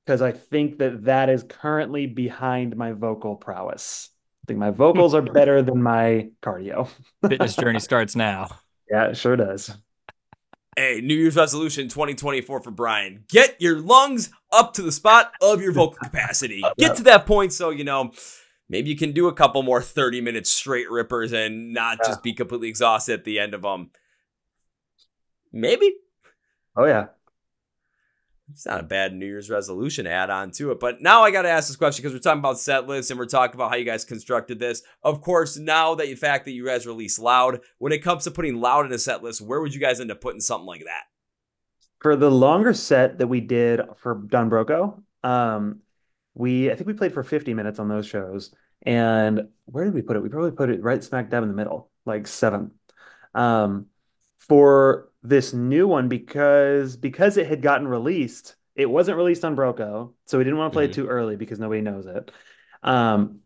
because 0.04 0.22
I 0.22 0.30
think 0.30 0.78
that 0.78 1.04
that 1.04 1.28
is 1.28 1.42
currently 1.42 2.06
behind 2.06 2.76
my 2.76 2.92
vocal 2.92 3.34
prowess. 3.34 4.10
I 4.44 4.46
think 4.46 4.60
my 4.60 4.70
vocals 4.70 5.14
are 5.14 5.22
better 5.32 5.62
than 5.62 5.82
my 5.82 6.28
cardio. 6.42 6.88
Fitness 7.28 7.56
journey 7.56 7.80
starts 7.80 8.14
now. 8.14 8.48
Yeah, 8.88 9.06
it 9.06 9.16
sure 9.16 9.34
does. 9.34 9.76
Hey, 10.76 11.00
New 11.02 11.14
Year's 11.14 11.36
resolution 11.36 11.88
2024 11.88 12.60
for 12.60 12.70
Brian. 12.70 13.24
Get 13.28 13.60
your 13.60 13.80
lungs 13.80 14.30
up 14.52 14.74
to 14.74 14.82
the 14.82 14.92
spot 14.92 15.32
of 15.40 15.60
your 15.60 15.72
vocal 15.72 15.96
capacity. 15.96 16.62
Get 16.78 16.96
to 16.96 17.02
that 17.04 17.26
point 17.26 17.52
so, 17.52 17.70
you 17.70 17.82
know, 17.82 18.12
maybe 18.68 18.90
you 18.90 18.96
can 18.96 19.12
do 19.12 19.28
a 19.28 19.32
couple 19.32 19.62
more 19.62 19.82
30 19.82 20.20
minute 20.20 20.46
straight 20.46 20.90
rippers 20.90 21.32
and 21.32 21.72
not 21.72 21.98
yeah. 22.02 22.08
just 22.08 22.22
be 22.22 22.32
completely 22.32 22.68
exhausted 22.68 23.14
at 23.14 23.24
the 23.24 23.38
end 23.38 23.54
of 23.54 23.62
them. 23.62 23.90
Maybe. 25.52 25.94
Oh, 26.76 26.84
yeah. 26.84 27.06
It's 28.52 28.66
not 28.66 28.80
a 28.80 28.84
bad 28.84 29.12
New 29.12 29.26
Year's 29.26 29.50
resolution 29.50 30.06
add 30.06 30.30
on 30.30 30.52
to 30.52 30.70
it. 30.70 30.78
But 30.78 31.02
now 31.02 31.22
I 31.22 31.32
got 31.32 31.42
to 31.42 31.48
ask 31.48 31.66
this 31.66 31.76
question 31.76 32.02
because 32.02 32.14
we're 32.14 32.20
talking 32.20 32.38
about 32.38 32.60
set 32.60 32.86
lists 32.86 33.10
and 33.10 33.18
we're 33.18 33.26
talking 33.26 33.56
about 33.56 33.70
how 33.70 33.76
you 33.76 33.84
guys 33.84 34.04
constructed 34.04 34.60
this. 34.60 34.82
Of 35.02 35.20
course, 35.20 35.56
now 35.56 35.96
that 35.96 36.06
the 36.06 36.14
fact 36.14 36.44
that 36.44 36.52
you 36.52 36.64
guys 36.64 36.86
release 36.86 37.18
loud, 37.18 37.60
when 37.78 37.92
it 37.92 38.04
comes 38.04 38.24
to 38.24 38.30
putting 38.30 38.60
loud 38.60 38.86
in 38.86 38.92
a 38.92 38.98
set 38.98 39.22
list, 39.22 39.40
where 39.40 39.60
would 39.60 39.74
you 39.74 39.80
guys 39.80 39.98
end 39.98 40.12
up 40.12 40.20
putting 40.20 40.40
something 40.40 40.66
like 40.66 40.84
that? 40.84 41.04
For 41.98 42.14
the 42.14 42.30
longer 42.30 42.72
set 42.72 43.18
that 43.18 43.26
we 43.26 43.40
did 43.40 43.80
for 43.96 44.22
Don 44.28 44.48
Broco, 44.48 45.02
um, 45.24 45.80
we 46.36 46.70
I 46.70 46.74
think 46.74 46.86
we 46.86 46.92
played 46.92 47.14
for 47.14 47.24
50 47.24 47.54
minutes 47.54 47.78
on 47.78 47.88
those 47.88 48.06
shows. 48.06 48.54
And 48.82 49.48
where 49.64 49.84
did 49.84 49.94
we 49.94 50.02
put 50.02 50.16
it? 50.16 50.22
We 50.22 50.28
probably 50.28 50.52
put 50.52 50.70
it 50.70 50.82
right 50.82 51.02
smack 51.02 51.30
dab 51.30 51.42
in 51.42 51.48
the 51.48 51.54
middle, 51.54 51.90
like 52.04 52.26
seven. 52.26 52.72
Um, 53.34 53.86
for 54.38 55.10
this 55.22 55.52
new 55.52 55.88
one 55.88 56.08
because 56.08 56.96
because 56.96 57.36
it 57.36 57.46
had 57.48 57.62
gotten 57.62 57.88
released. 57.88 58.54
It 58.74 58.88
wasn't 58.88 59.16
released 59.16 59.44
on 59.44 59.56
Broco, 59.56 60.12
so 60.26 60.36
we 60.36 60.44
didn't 60.44 60.58
want 60.58 60.72
to 60.72 60.76
play 60.76 60.84
mm-hmm. 60.84 60.92
it 60.92 60.94
too 60.94 61.06
early 61.06 61.36
because 61.36 61.58
nobody 61.58 61.80
knows 61.80 62.04
it. 62.04 62.30
Um, 62.82 63.40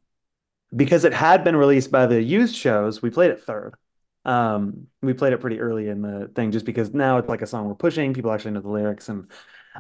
because 0.74 1.04
it 1.04 1.12
had 1.12 1.44
been 1.44 1.54
released 1.54 1.92
by 1.92 2.06
the 2.06 2.20
used 2.20 2.56
shows, 2.56 3.00
we 3.00 3.10
played 3.10 3.30
it 3.30 3.40
third. 3.40 3.74
Um, 4.24 4.88
we 5.00 5.14
played 5.14 5.32
it 5.32 5.40
pretty 5.40 5.60
early 5.60 5.88
in 5.88 6.02
the 6.02 6.30
thing 6.34 6.50
just 6.50 6.66
because 6.66 6.92
now 6.92 7.18
it's 7.18 7.28
like 7.28 7.42
a 7.42 7.46
song 7.46 7.66
we're 7.66 7.74
pushing. 7.74 8.12
People 8.12 8.32
actually 8.32 8.50
know 8.52 8.60
the 8.60 8.68
lyrics, 8.68 9.08
and 9.08 9.30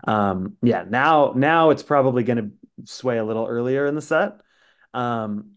um, 0.04 0.56
yeah, 0.62 0.84
now 0.88 1.32
now 1.34 1.70
it's 1.70 1.82
probably 1.82 2.22
going 2.22 2.38
to 2.38 2.50
sway 2.84 3.18
a 3.18 3.24
little 3.24 3.46
earlier 3.46 3.86
in 3.86 3.94
the 3.94 4.02
set. 4.02 4.40
Um, 4.94 5.52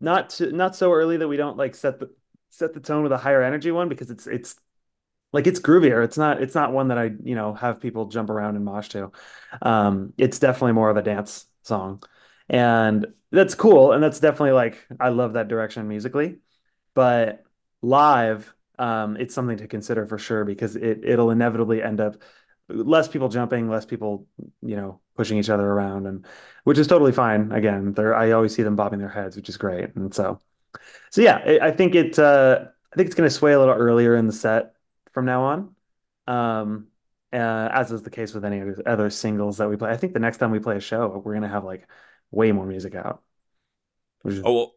not 0.00 0.30
to, 0.30 0.52
not 0.52 0.74
so 0.76 0.92
early 0.92 1.18
that 1.18 1.28
we 1.28 1.36
don't 1.36 1.56
like 1.56 1.74
set 1.74 1.98
the 2.00 2.10
set 2.50 2.74
the 2.74 2.80
tone 2.80 3.02
with 3.02 3.12
a 3.12 3.18
higher 3.18 3.42
energy 3.42 3.70
one 3.70 3.88
because 3.88 4.10
it's 4.10 4.26
it's 4.26 4.56
like 5.32 5.46
it's 5.46 5.60
groovier. 5.60 6.04
It's 6.04 6.18
not 6.18 6.42
it's 6.42 6.54
not 6.54 6.72
one 6.72 6.88
that 6.88 6.98
I, 6.98 7.10
you 7.22 7.34
know, 7.34 7.54
have 7.54 7.80
people 7.80 8.06
jump 8.06 8.30
around 8.30 8.56
and 8.56 8.64
mosh 8.64 8.88
to. 8.90 9.12
Um, 9.62 10.12
it's 10.18 10.38
definitely 10.38 10.72
more 10.72 10.90
of 10.90 10.96
a 10.96 11.02
dance 11.02 11.46
song. 11.62 12.02
And 12.48 13.06
that's 13.30 13.54
cool. 13.54 13.92
And 13.92 14.02
that's 14.02 14.20
definitely 14.20 14.52
like 14.52 14.86
I 15.00 15.08
love 15.08 15.34
that 15.34 15.48
direction 15.48 15.88
musically. 15.88 16.38
But 16.94 17.44
live, 17.80 18.52
um, 18.78 19.16
it's 19.16 19.34
something 19.34 19.58
to 19.58 19.68
consider 19.68 20.06
for 20.06 20.18
sure 20.18 20.44
because 20.44 20.76
it 20.76 21.04
it'll 21.04 21.30
inevitably 21.30 21.82
end 21.82 22.00
up 22.00 22.16
less 22.72 23.08
people 23.08 23.28
jumping, 23.28 23.68
less 23.68 23.84
people, 23.86 24.26
you 24.62 24.76
know, 24.76 25.00
pushing 25.16 25.38
each 25.38 25.50
other 25.50 25.66
around 25.66 26.06
and 26.06 26.26
which 26.64 26.78
is 26.78 26.86
totally 26.86 27.12
fine. 27.12 27.52
Again, 27.52 27.92
they're 27.92 28.14
I 28.14 28.32
always 28.32 28.54
see 28.54 28.62
them 28.62 28.76
bobbing 28.76 28.98
their 28.98 29.08
heads, 29.08 29.36
which 29.36 29.48
is 29.48 29.56
great. 29.56 29.94
And 29.96 30.14
so 30.14 30.40
so 31.10 31.20
yeah, 31.20 31.58
I 31.62 31.70
think 31.70 31.94
it 31.94 32.18
uh 32.18 32.66
I 32.92 32.96
think 32.96 33.06
it's 33.06 33.14
going 33.14 33.28
to 33.28 33.34
sway 33.34 33.52
a 33.52 33.58
little 33.58 33.74
earlier 33.74 34.14
in 34.16 34.26
the 34.26 34.32
set 34.32 34.74
from 35.12 35.24
now 35.24 35.44
on. 35.44 35.74
Um, 36.26 36.88
uh, 37.32 37.68
as 37.72 37.90
is 37.90 38.02
the 38.02 38.10
case 38.10 38.34
with 38.34 38.44
any 38.44 38.62
other 38.84 39.08
singles 39.08 39.56
that 39.56 39.68
we 39.68 39.76
play. 39.76 39.90
I 39.90 39.96
think 39.96 40.12
the 40.12 40.20
next 40.20 40.36
time 40.36 40.50
we 40.50 40.58
play 40.58 40.76
a 40.76 40.80
show, 40.80 41.22
we're 41.24 41.32
gonna 41.32 41.48
have 41.48 41.64
like 41.64 41.88
way 42.30 42.52
more 42.52 42.66
music 42.66 42.94
out. 42.94 43.22
oh 44.44 44.52
well, 44.52 44.74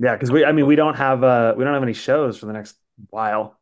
yeah, 0.00 0.14
because 0.14 0.30
we, 0.30 0.44
I 0.44 0.52
mean, 0.52 0.66
we 0.66 0.76
don't 0.76 0.96
have 0.96 1.22
uh, 1.22 1.54
we 1.56 1.64
don't 1.64 1.74
have 1.74 1.82
any 1.82 1.92
shows 1.92 2.38
for 2.38 2.46
the 2.46 2.54
next 2.54 2.76
while. 3.10 3.59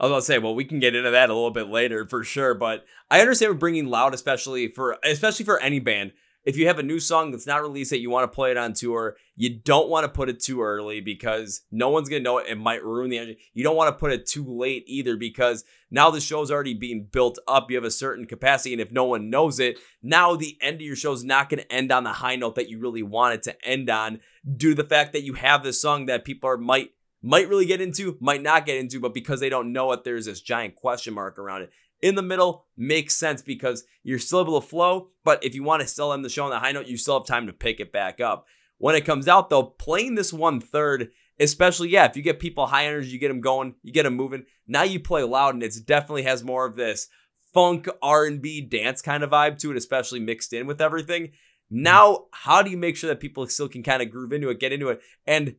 I 0.00 0.04
was 0.04 0.10
about 0.10 0.16
to 0.20 0.22
say, 0.22 0.38
well, 0.38 0.54
we 0.54 0.64
can 0.64 0.80
get 0.80 0.94
into 0.96 1.10
that 1.10 1.28
a 1.28 1.34
little 1.34 1.50
bit 1.50 1.68
later 1.68 2.06
for 2.06 2.24
sure, 2.24 2.54
but 2.54 2.86
I 3.10 3.20
understand 3.20 3.52
we're 3.52 3.58
bringing 3.58 3.86
loud, 3.86 4.14
especially 4.14 4.68
for 4.68 4.96
especially 5.04 5.44
for 5.44 5.60
any 5.60 5.78
band 5.78 6.12
if 6.44 6.56
you 6.56 6.66
have 6.66 6.78
a 6.78 6.82
new 6.82 6.98
song 6.98 7.30
that's 7.30 7.46
not 7.46 7.60
released 7.60 7.90
that 7.90 8.00
you 8.00 8.08
want 8.08 8.30
to 8.30 8.34
play 8.34 8.50
it 8.50 8.56
on 8.56 8.72
tour, 8.72 9.16
you 9.36 9.58
don't 9.58 9.90
want 9.90 10.04
to 10.04 10.08
put 10.08 10.30
it 10.30 10.40
too 10.40 10.62
early 10.62 11.00
because 11.00 11.62
no 11.70 11.90
one's 11.90 12.08
gonna 12.08 12.22
know 12.22 12.38
it. 12.38 12.46
It 12.48 12.56
might 12.56 12.82
ruin 12.82 13.10
the 13.10 13.18
energy. 13.18 13.38
You 13.52 13.62
don't 13.62 13.76
want 13.76 13.94
to 13.94 14.00
put 14.00 14.12
it 14.12 14.26
too 14.26 14.44
late 14.44 14.84
either 14.86 15.16
because 15.16 15.64
now 15.90 16.10
the 16.10 16.20
show's 16.20 16.50
already 16.50 16.74
being 16.74 17.08
built 17.10 17.38
up. 17.46 17.70
You 17.70 17.76
have 17.76 17.84
a 17.84 17.90
certain 17.90 18.24
capacity, 18.24 18.72
and 18.72 18.80
if 18.80 18.90
no 18.90 19.04
one 19.04 19.28
knows 19.28 19.60
it, 19.60 19.78
now 20.02 20.34
the 20.34 20.56
end 20.62 20.76
of 20.76 20.82
your 20.82 20.96
show 20.96 21.12
is 21.12 21.24
not 21.24 21.50
gonna 21.50 21.64
end 21.68 21.92
on 21.92 22.04
the 22.04 22.12
high 22.14 22.36
note 22.36 22.54
that 22.54 22.70
you 22.70 22.78
really 22.78 23.02
want 23.02 23.34
it 23.34 23.42
to 23.44 23.64
end 23.66 23.90
on, 23.90 24.20
due 24.56 24.74
to 24.74 24.82
the 24.82 24.88
fact 24.88 25.12
that 25.12 25.24
you 25.24 25.34
have 25.34 25.62
this 25.62 25.80
song 25.80 26.06
that 26.06 26.24
people 26.24 26.48
are 26.48 26.56
might 26.56 26.90
might 27.22 27.48
really 27.48 27.66
get 27.66 27.80
into, 27.80 28.16
might 28.20 28.42
not 28.42 28.66
get 28.66 28.78
into, 28.78 29.00
but 29.00 29.14
because 29.14 29.40
they 29.40 29.48
don't 29.48 29.72
know 29.72 29.92
it, 29.92 30.04
there's 30.04 30.26
this 30.26 30.40
giant 30.40 30.74
question 30.74 31.14
mark 31.14 31.38
around 31.38 31.62
it 31.62 31.70
in 32.02 32.14
the 32.14 32.22
middle 32.22 32.66
makes 32.76 33.16
sense 33.16 33.42
because 33.42 33.84
you're 34.02 34.18
still 34.18 34.40
able 34.40 34.60
to 34.60 34.66
flow. 34.66 35.08
But 35.24 35.44
if 35.44 35.54
you 35.54 35.62
want 35.62 35.82
to 35.82 35.88
sell 35.88 36.10
them 36.10 36.22
the 36.22 36.28
show 36.28 36.44
on 36.44 36.50
the 36.50 36.58
high 36.58 36.72
note, 36.72 36.86
you 36.86 36.96
still 36.96 37.18
have 37.18 37.26
time 37.26 37.46
to 37.46 37.52
pick 37.52 37.80
it 37.80 37.92
back 37.92 38.20
up. 38.20 38.46
When 38.78 38.94
it 38.94 39.04
comes 39.04 39.28
out, 39.28 39.50
though, 39.50 39.62
playing 39.62 40.14
this 40.14 40.32
one 40.32 40.60
third, 40.60 41.10
especially, 41.38 41.90
yeah, 41.90 42.06
if 42.06 42.16
you 42.16 42.22
get 42.22 42.40
people 42.40 42.66
high 42.66 42.86
energy, 42.86 43.10
you 43.10 43.18
get 43.18 43.28
them 43.28 43.42
going, 43.42 43.74
you 43.82 43.92
get 43.92 44.04
them 44.04 44.16
moving. 44.16 44.44
Now 44.66 44.84
you 44.84 45.00
play 45.00 45.22
loud, 45.22 45.54
and 45.54 45.62
it 45.62 45.74
definitely 45.84 46.22
has 46.22 46.42
more 46.42 46.64
of 46.64 46.76
this 46.76 47.08
funk 47.52 47.88
R&B 48.00 48.62
dance 48.62 49.02
kind 49.02 49.22
of 49.22 49.30
vibe 49.30 49.58
to 49.58 49.70
it, 49.70 49.76
especially 49.76 50.20
mixed 50.20 50.52
in 50.52 50.66
with 50.66 50.80
everything. 50.80 51.32
Mm-hmm. 51.72 51.82
Now, 51.82 52.24
how 52.32 52.62
do 52.62 52.70
you 52.70 52.76
make 52.76 52.96
sure 52.96 53.08
that 53.08 53.20
people 53.20 53.46
still 53.46 53.68
can 53.68 53.82
kind 53.82 54.02
of 54.02 54.10
groove 54.10 54.32
into 54.32 54.48
it, 54.48 54.58
get 54.58 54.72
into 54.72 54.88
it? 54.88 55.00
And 55.26 55.56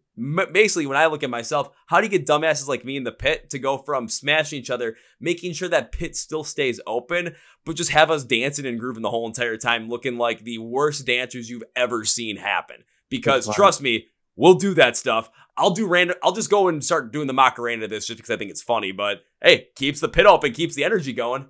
basically, 0.52 0.86
when 0.86 0.98
I 0.98 1.06
look 1.06 1.24
at 1.24 1.30
myself, 1.30 1.70
how 1.88 2.00
do 2.00 2.06
you 2.06 2.12
get 2.12 2.28
dumbasses 2.28 2.68
like 2.68 2.84
me 2.84 2.98
in 2.98 3.04
the 3.04 3.12
pit 3.12 3.50
to 3.52 3.60
go 3.60 3.78
from 3.78 4.10
smashing 4.10 4.60
each 4.60 4.70
other, 4.70 4.98
making 5.20 5.54
sure 5.54 5.70
that 5.70 5.92
pit 5.92 6.16
still 6.16 6.44
stays 6.44 6.82
open, 6.86 7.36
but 7.66 7.76
just 7.76 7.92
have 7.92 8.12
us 8.12 8.24
dancing 8.24 8.66
and 8.66 8.80
grooving 8.80 9.04
the 9.04 9.10
whole 9.10 9.28
entire 9.28 9.58
time, 9.58 9.90
looking 9.90 10.18
like 10.18 10.44
the 10.44 10.58
worst 10.58 11.06
dancers 11.06 11.50
you've 11.50 11.64
ever 11.76 12.04
seen 12.04 12.38
happen? 12.38 12.84
Because 13.10 13.54
trust 13.54 13.82
me, 13.82 14.08
we'll 14.36 14.56
do 14.56 14.74
that 14.74 14.98
stuff. 14.98 15.30
I'll 15.58 15.72
do 15.72 15.88
random. 15.88 16.18
I'll 16.24 16.32
just 16.32 16.50
go 16.50 16.68
and 16.68 16.84
start 16.84 17.12
doing 17.12 17.28
the 17.28 17.34
Macarena 17.34 17.88
this 17.88 18.08
just 18.08 18.18
because 18.18 18.32
I 18.32 18.38
think 18.38 18.52
it's 18.52 18.62
funny. 18.62 18.92
But 18.92 19.24
hey, 19.42 19.68
keeps 19.76 20.00
the 20.00 20.10
pit 20.10 20.26
open, 20.26 20.54
keeps 20.54 20.76
the 20.76 20.84
energy 20.84 21.14
going. 21.14 21.48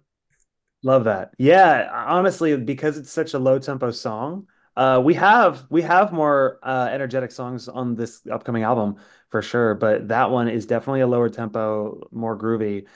Love 0.83 1.03
that. 1.03 1.33
Yeah, 1.37 1.89
honestly, 2.07 2.57
because 2.57 2.97
it's 2.97 3.11
such 3.11 3.33
a 3.35 3.39
low 3.39 3.59
tempo 3.59 3.91
song, 3.91 4.47
uh, 4.75 4.99
we 5.03 5.13
have 5.13 5.65
we 5.69 5.81
have 5.83 6.11
more 6.11 6.59
uh, 6.63 6.89
energetic 6.91 7.31
songs 7.31 7.67
on 7.67 7.93
this 7.95 8.25
upcoming 8.31 8.63
album 8.63 8.95
for 9.29 9.41
sure, 9.43 9.75
but 9.75 10.07
that 10.07 10.31
one 10.31 10.47
is 10.47 10.65
definitely 10.65 11.01
a 11.01 11.07
lower 11.07 11.29
tempo, 11.29 12.07
more 12.11 12.35
groovy 12.37 12.87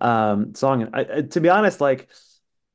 um, 0.00 0.54
song. 0.54 0.88
I, 0.92 1.00
I, 1.00 1.22
to 1.22 1.40
be 1.40 1.48
honest, 1.48 1.80
like 1.80 2.08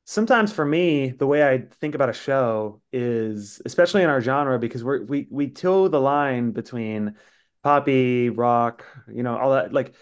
sometimes 0.04 0.52
for 0.52 0.64
me, 0.66 1.10
the 1.10 1.26
way 1.26 1.48
I 1.48 1.58
think 1.80 1.94
about 1.94 2.10
a 2.10 2.12
show 2.12 2.82
is, 2.92 3.62
especially 3.64 4.02
in 4.02 4.10
our 4.10 4.20
genre, 4.20 4.58
because 4.58 4.84
we're 4.84 5.04
we 5.04 5.28
we 5.30 5.48
toe 5.48 5.88
the 5.88 6.00
line 6.00 6.50
between 6.52 7.14
poppy, 7.62 8.28
rock, 8.30 8.84
you 9.12 9.22
know, 9.22 9.36
all 9.38 9.52
that. 9.52 9.72
Like 9.72 9.94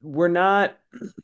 we're 0.00 0.28
not. 0.28 0.76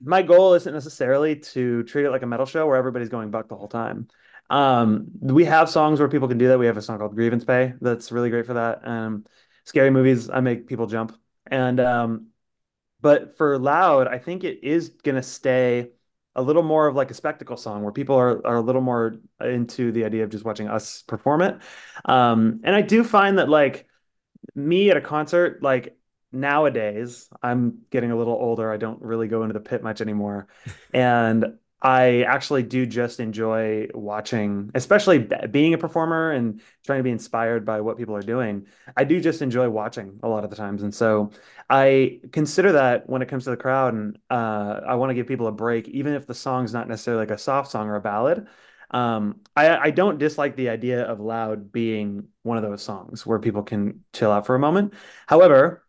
My 0.03 0.23
goal 0.23 0.55
isn't 0.55 0.73
necessarily 0.73 1.37
to 1.37 1.83
treat 1.85 2.05
it 2.05 2.11
like 2.11 2.23
a 2.23 2.27
metal 2.27 2.47
show 2.47 2.67
where 2.67 2.77
everybody's 2.77 3.09
going 3.09 3.31
buck 3.31 3.49
the 3.49 3.57
whole 3.57 3.69
time. 3.69 4.09
Um, 4.51 5.07
we 5.21 5.45
have 5.47 5.71
songs 5.71 6.01
where 6.01 6.09
people 6.09 6.29
can 6.29 6.39
do 6.39 6.49
that. 6.49 6.59
We 6.59 6.67
have 6.67 6.77
a 6.77 6.83
song 6.83 6.99
called 6.99 7.15
Grievance 7.15 7.45
Pay 7.45 7.75
that's 7.81 8.13
really 8.13 8.31
great 8.31 8.47
for 8.47 8.55
that. 8.55 8.87
Um, 8.87 9.25
scary 9.65 9.91
movies, 9.91 10.29
I 10.29 10.41
make 10.41 10.67
people 10.67 10.87
jump. 10.87 11.17
And 11.47 11.81
um, 11.81 12.29
But 13.01 13.37
for 13.37 13.59
Loud, 13.59 14.09
I 14.09 14.19
think 14.19 14.45
it 14.45 14.65
is 14.65 14.91
going 14.91 15.17
to 15.17 15.23
stay 15.23 15.91
a 16.35 16.43
little 16.43 16.63
more 16.63 16.87
of 16.87 16.97
like 16.97 17.11
a 17.11 17.15
spectacle 17.15 17.57
song 17.57 17.83
where 17.83 17.93
people 17.93 18.17
are, 18.17 18.45
are 18.47 18.57
a 18.57 18.61
little 18.61 18.81
more 18.81 19.17
into 19.41 19.93
the 19.93 20.05
idea 20.05 20.25
of 20.25 20.31
just 20.31 20.45
watching 20.45 20.69
us 20.69 21.03
perform 21.03 21.43
it. 21.43 21.59
Um, 22.05 22.61
and 22.65 22.75
I 22.75 22.83
do 22.83 23.05
find 23.05 23.39
that 23.39 23.49
like 23.49 23.87
me 24.55 24.91
at 24.91 24.97
a 24.97 25.01
concert, 25.01 25.63
like 25.63 25.97
nowadays, 26.35 27.29
I'm 27.43 27.79
getting 27.91 28.11
a 28.11 28.17
little 28.17 28.35
older. 28.35 28.73
I 28.73 28.77
don't 28.77 29.01
really 29.01 29.29
go 29.29 29.43
into 29.43 29.55
the 29.55 29.61
pit 29.61 29.83
much 29.83 30.01
anymore. 30.01 30.49
and 30.93 31.59
I 31.85 32.23
actually 32.23 32.63
do 32.63 32.87
just 32.87 33.21
enjoy 33.21 33.89
watching, 33.93 34.71
especially 34.75 35.19
being 35.51 35.75
a 35.75 35.79
performer 35.79 36.31
and 36.31 36.63
trying 36.87 37.01
to 37.01 37.03
be 37.03 37.11
inspired 37.11 37.67
by 37.67 37.83
what 37.83 37.99
people 37.99 38.17
are 38.17 38.23
doing. 38.23 38.67
I 38.97 39.05
do 39.05 39.21
just 39.21 39.43
enjoy 39.43 39.69
watching 39.69 40.19
a 40.23 40.29
lot 40.29 40.45
of 40.45 40.51
the 40.51 40.57
times. 40.57 40.83
And 40.83 40.95
so 40.95 41.31
I 41.69 42.21
consider 42.33 42.73
that 42.73 43.07
when 43.07 43.21
it 43.21 43.29
comes 43.29 43.45
to 43.45 43.51
the 43.51 43.59
crowd, 43.59 43.93
and 43.93 44.19
uh, 44.31 44.81
I 44.87 44.95
want 44.95 45.11
to 45.11 45.15
give 45.15 45.27
people 45.27 45.47
a 45.47 45.53
break, 45.53 45.87
even 45.89 46.15
if 46.15 46.27
the 46.27 46.35
song's 46.35 46.73
not 46.73 46.89
necessarily 46.89 47.21
like 47.21 47.31
a 47.31 47.39
soft 47.39 47.71
song 47.71 47.89
or 47.89 47.97
a 47.97 48.01
ballad. 48.01 48.47
Um, 48.91 49.41
I, 49.55 49.77
I 49.77 49.91
don't 49.91 50.19
dislike 50.19 50.57
the 50.57 50.71
idea 50.71 51.03
of 51.03 51.21
Loud 51.21 51.71
being 51.71 52.29
one 52.43 52.57
of 52.57 52.63
those 52.63 52.83
songs 52.83 53.27
where 53.27 53.39
people 53.39 53.63
can 53.63 54.05
chill 54.15 54.31
out 54.31 54.47
for 54.47 54.55
a 54.55 54.59
moment. 54.59 54.95
However, 55.27 55.84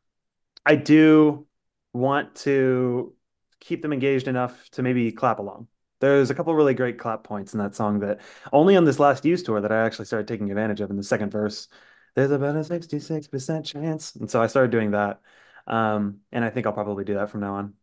I 0.66 0.76
do 0.76 1.48
want 1.94 2.36
to 2.36 3.14
keep 3.60 3.82
them 3.82 3.94
engaged 3.94 4.28
enough 4.28 4.70
to 4.72 4.84
maybe 4.84 5.12
clap 5.12 5.40
along. 5.40 5.68
There's 6.02 6.30
a 6.30 6.36
couple 6.36 6.54
really 6.54 6.74
great 6.74 7.00
clap 7.00 7.24
points 7.24 7.54
in 7.54 7.60
that 7.60 7.76
song 7.76 8.00
that 8.00 8.20
only 8.52 8.76
on 8.76 8.86
this 8.86 9.00
last 9.00 9.26
Used 9.26 9.46
tour 9.46 9.62
that 9.62 9.72
I 9.72 9.86
actually 9.86 10.06
started 10.06 10.28
taking 10.28 10.52
advantage 10.52 10.82
of 10.82 10.90
in 10.90 10.98
the 10.98 11.04
second 11.04 11.32
verse. 11.32 11.68
There's 12.16 12.32
about 12.32 12.56
a 12.56 12.60
66% 12.60 13.66
chance. 13.66 14.16
And 14.16 14.30
so 14.30 14.42
I 14.42 14.48
started 14.48 14.72
doing 14.72 14.92
that. 14.92 15.22
Um, 15.68 16.20
and 16.32 16.44
I 16.44 16.50
think 16.50 16.66
I'll 16.66 16.74
probably 16.74 17.06
do 17.06 17.16
that 17.16 17.30
from 17.30 17.42
now 17.42 17.56
on. 17.56 17.74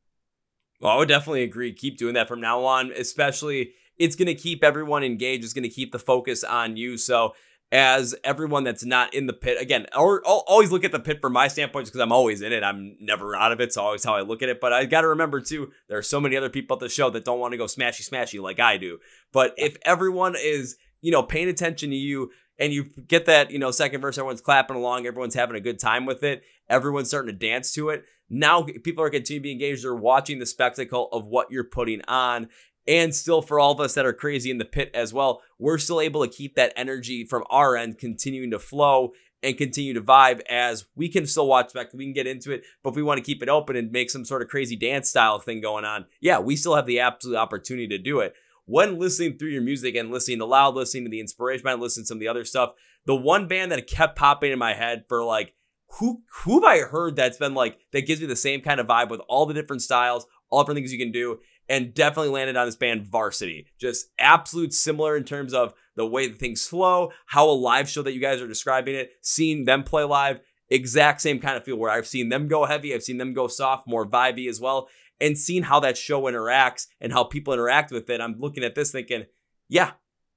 Well, 0.81 0.93
I 0.93 0.97
would 0.97 1.09
definitely 1.09 1.45
agree. 1.45 1.73
Keep 1.73 1.99
doing 1.99 2.15
that 2.15 2.29
from 2.29 2.41
now 2.41 2.65
on, 2.65 2.93
especially 2.93 3.73
it's 3.99 4.17
going 4.17 4.27
to 4.27 4.35
keep 4.35 4.65
everyone 4.65 5.05
engaged. 5.05 5.45
It's 5.45 5.53
going 5.53 5.63
to 5.63 5.69
keep 5.69 5.93
the 5.93 5.99
focus 5.99 6.45
on 6.45 6.77
you. 6.77 6.97
So 6.97 7.35
as 7.73 8.15
everyone 8.23 8.63
that's 8.63 8.85
not 8.85 9.15
in 9.15 9.27
the 9.27 9.33
pit. 9.33 9.61
Again 9.61 9.87
or 9.97 10.23
I'll 10.27 10.45
always 10.47 10.71
look 10.71 10.85
at 10.85 10.93
the 10.93 11.01
pit 11.01 11.21
from 11.21 11.33
my 11.33 11.49
standpoint 11.49 11.87
because 11.87 12.01
i'm 12.01 12.13
always 12.13 12.43
in 12.43 12.53
it. 12.53 12.63
I'm 12.63 12.97
never 13.01 13.35
out 13.35 13.51
of 13.51 13.61
it 13.61 13.73
so 13.73 13.83
always 13.83 14.05
how 14.05 14.15
i 14.15 14.21
look 14.21 14.43
at 14.43 14.49
it. 14.49 14.61
But 14.61 14.73
i 14.73 14.85
got 14.85 15.01
to 15.01 15.09
remember 15.09 15.41
too 15.41 15.73
there 15.89 15.99
are 15.99 16.03
so 16.03 16.21
many 16.21 16.37
other 16.37 16.51
people 16.51 16.77
at 16.77 16.81
the 16.81 16.89
show 16.89 17.11
that 17.11 17.25
don't 17.25 17.41
want 17.41 17.53
to 17.53 17.59
go 17.59 17.65
smashy 17.65 18.09
smashy 18.09 18.41
like 18.41 18.61
i 18.61 18.77
do. 18.77 18.99
But 19.33 19.55
if 19.57 19.77
everyone 19.85 20.37
is 20.39 20.77
you 21.01 21.11
know 21.11 21.23
paying 21.23 21.49
attention 21.49 21.91
to 21.91 21.97
you 21.97 22.31
and 22.59 22.73
you 22.73 22.85
get 22.85 23.25
that 23.27 23.51
you 23.51 23.59
know 23.59 23.71
second 23.71 24.03
verse 24.03 24.19
everyone's 24.19 24.43
clapping 24.43 24.77
along 24.77 25.07
everyone's 25.07 25.35
having 25.35 25.57
a 25.57 25.61
good 25.61 25.81
time 25.81 26.05
with 26.05 26.23
it 26.23 26.43
everyone's 26.69 27.09
starting 27.09 27.33
to 27.33 27.39
dance 27.39 27.73
to 27.73 27.89
it 27.89 28.05
now 28.33 28.63
people 28.63 29.05
are 29.05 29.11
continuing 29.11 29.43
to 29.43 29.47
be 29.47 29.53
engaged. 29.53 29.85
They're 29.85 29.95
watching 29.95 30.39
the 30.39 30.47
spectacle 30.47 31.11
of 31.13 31.27
what 31.27 31.51
you're 31.51 31.65
putting 31.65 32.01
on 32.09 32.49
and 32.87 33.15
still, 33.15 33.43
for 33.43 33.61
all 33.61 33.73
of 33.73 33.81
us 33.81 33.95
that 33.95 34.07
are 34.07 34.13
crazy 34.13 34.51
in 34.51 34.59
the 34.59 34.65
pit 34.65 34.91
as 34.95 35.13
well, 35.13 35.43
we're 35.59 35.79
still 35.79 36.01
able 36.01 36.27
to 36.27 36.33
keep 36.33 36.57
that 36.57 36.73
energy 36.77 37.25
from 37.25 37.45
our 37.51 37.77
end 37.77 37.99
continuing 37.99 38.51
to 38.51 38.59
flow 38.59 39.13
and 39.43 39.59
continue 39.59 39.95
to 39.95 40.01
vibe 40.01 40.41
as 40.49 40.87
we 40.95 41.09
can 41.09 41.27
still 41.27 41.47
watch 41.47 41.73
back. 41.73 41.93
We 41.93 42.05
can 42.05 42.13
get 42.13 42.27
into 42.27 42.53
it, 42.53 42.63
but 42.83 42.91
if 42.91 42.97
we 42.97 43.03
want 43.03 43.19
to 43.19 43.25
keep 43.25 43.43
it 43.43 43.49
open 43.49 43.77
and 43.77 43.91
make 43.91 44.11
some 44.11 44.25
sort 44.25 44.43
of 44.43 44.49
crazy 44.49 44.77
dance 44.77 45.11
style 45.11 45.39
thing 45.39 45.61
going 45.61 45.85
on, 45.85 46.07
yeah, 46.21 46.39
we 46.39 46.57
still 46.57 46.77
have 46.77 46.87
the 46.87 47.01
absolute 47.01 47.37
opportunity 47.37 47.89
to 47.89 47.99
do 47.99 48.21
it. 48.21 48.35
When 48.65 48.99
listening 48.99 49.39
through 49.39 49.51
your 49.51 49.63
music 49.63 49.97
and 49.97 50.11
listening 50.11 50.39
to 50.39 50.45
loud, 50.45 50.75
listening 50.75 51.05
to 51.05 51.11
the 51.11 51.21
inspiration 51.21 51.65
band, 51.65 51.81
listening 51.81 52.05
to 52.05 52.09
some 52.09 52.19
of 52.19 52.21
the 52.21 52.29
other 52.29 52.45
stuff, 52.45 52.73
the 53.07 53.17
one 53.17 53.49
band 53.49 53.73
that 53.73 53.89
kept 53.89 54.17
popping 54.17 54.53
in 54.53 54.59
my 54.59 54.75
head 54.75 55.05
for 55.09 55.25
like, 55.25 55.55
who 55.99 56.23
who 56.45 56.55
have 56.55 56.65
I 56.65 56.81
heard 56.81 57.17
that's 57.17 57.37
been 57.37 57.55
like 57.55 57.79
that 57.93 58.07
gives 58.07 58.21
me 58.21 58.27
the 58.27 58.37
same 58.37 58.63
kind 58.63 58.81
of 58.81 58.87
vibe 58.87 59.11
with 59.11 59.21
all 59.29 59.45
the 59.45 59.55
different 59.55 59.83
styles, 59.83 60.27
all 60.49 60.63
different 60.63 60.79
things 60.79 60.93
you 60.93 60.99
can 60.99 61.13
do 61.13 61.39
and 61.73 61.95
definitely 61.95 62.31
landed 62.31 62.55
on 62.55 62.67
this 62.67 62.77
band 62.77 63.07
Varsity. 63.07 63.67
Just 63.79 64.11
absolute 64.19 64.75
similar 64.75 65.17
in 65.17 65.25
terms 65.25 65.55
of 65.55 65.73
the 65.97 66.07
way 66.07 66.29
that 66.29 66.39
things 66.39 66.67
flow, 66.67 67.13
how 67.25 67.49
a 67.49 67.51
live 67.51 67.89
show 67.89 68.03
that 68.03 68.13
you 68.13 68.21
guys 68.21 68.43
are 68.43 68.47
describing 68.47 68.95
it, 68.95 69.13
seeing 69.23 69.65
them 69.65 69.83
play 69.83 70.05
live, 70.05 70.41
exact 70.69 71.23
same 71.23 71.41
kind 71.41 71.57
of 71.57 71.65
feel 71.65 71.77
where 71.77 71.91
I've 71.91 72.07
seen 72.07 72.29
them 72.29 72.47
go 72.47 72.67
heavy, 72.67 72.95
I've 72.95 73.03
seen 73.03 73.17
them 73.17 73.33
go 73.33 73.49
soft, 73.49 73.89
more 73.89 74.07
vibey 74.07 74.51
as 74.51 74.61
well, 74.61 74.91
and 75.19 75.39
seeing 75.39 75.63
how 75.63 75.81
that 75.81 75.97
show 75.97 76.25
interacts 76.25 76.89
and 77.01 77.11
how 77.11 77.25
people 77.25 77.55
interact 77.55 77.91
with 77.91 78.11
it. 78.11 78.21
I'm 78.21 78.39
looking 78.39 78.65
at 78.65 78.75
this 78.75 78.93
thinking, 78.93 79.25
yeah, 79.71 79.93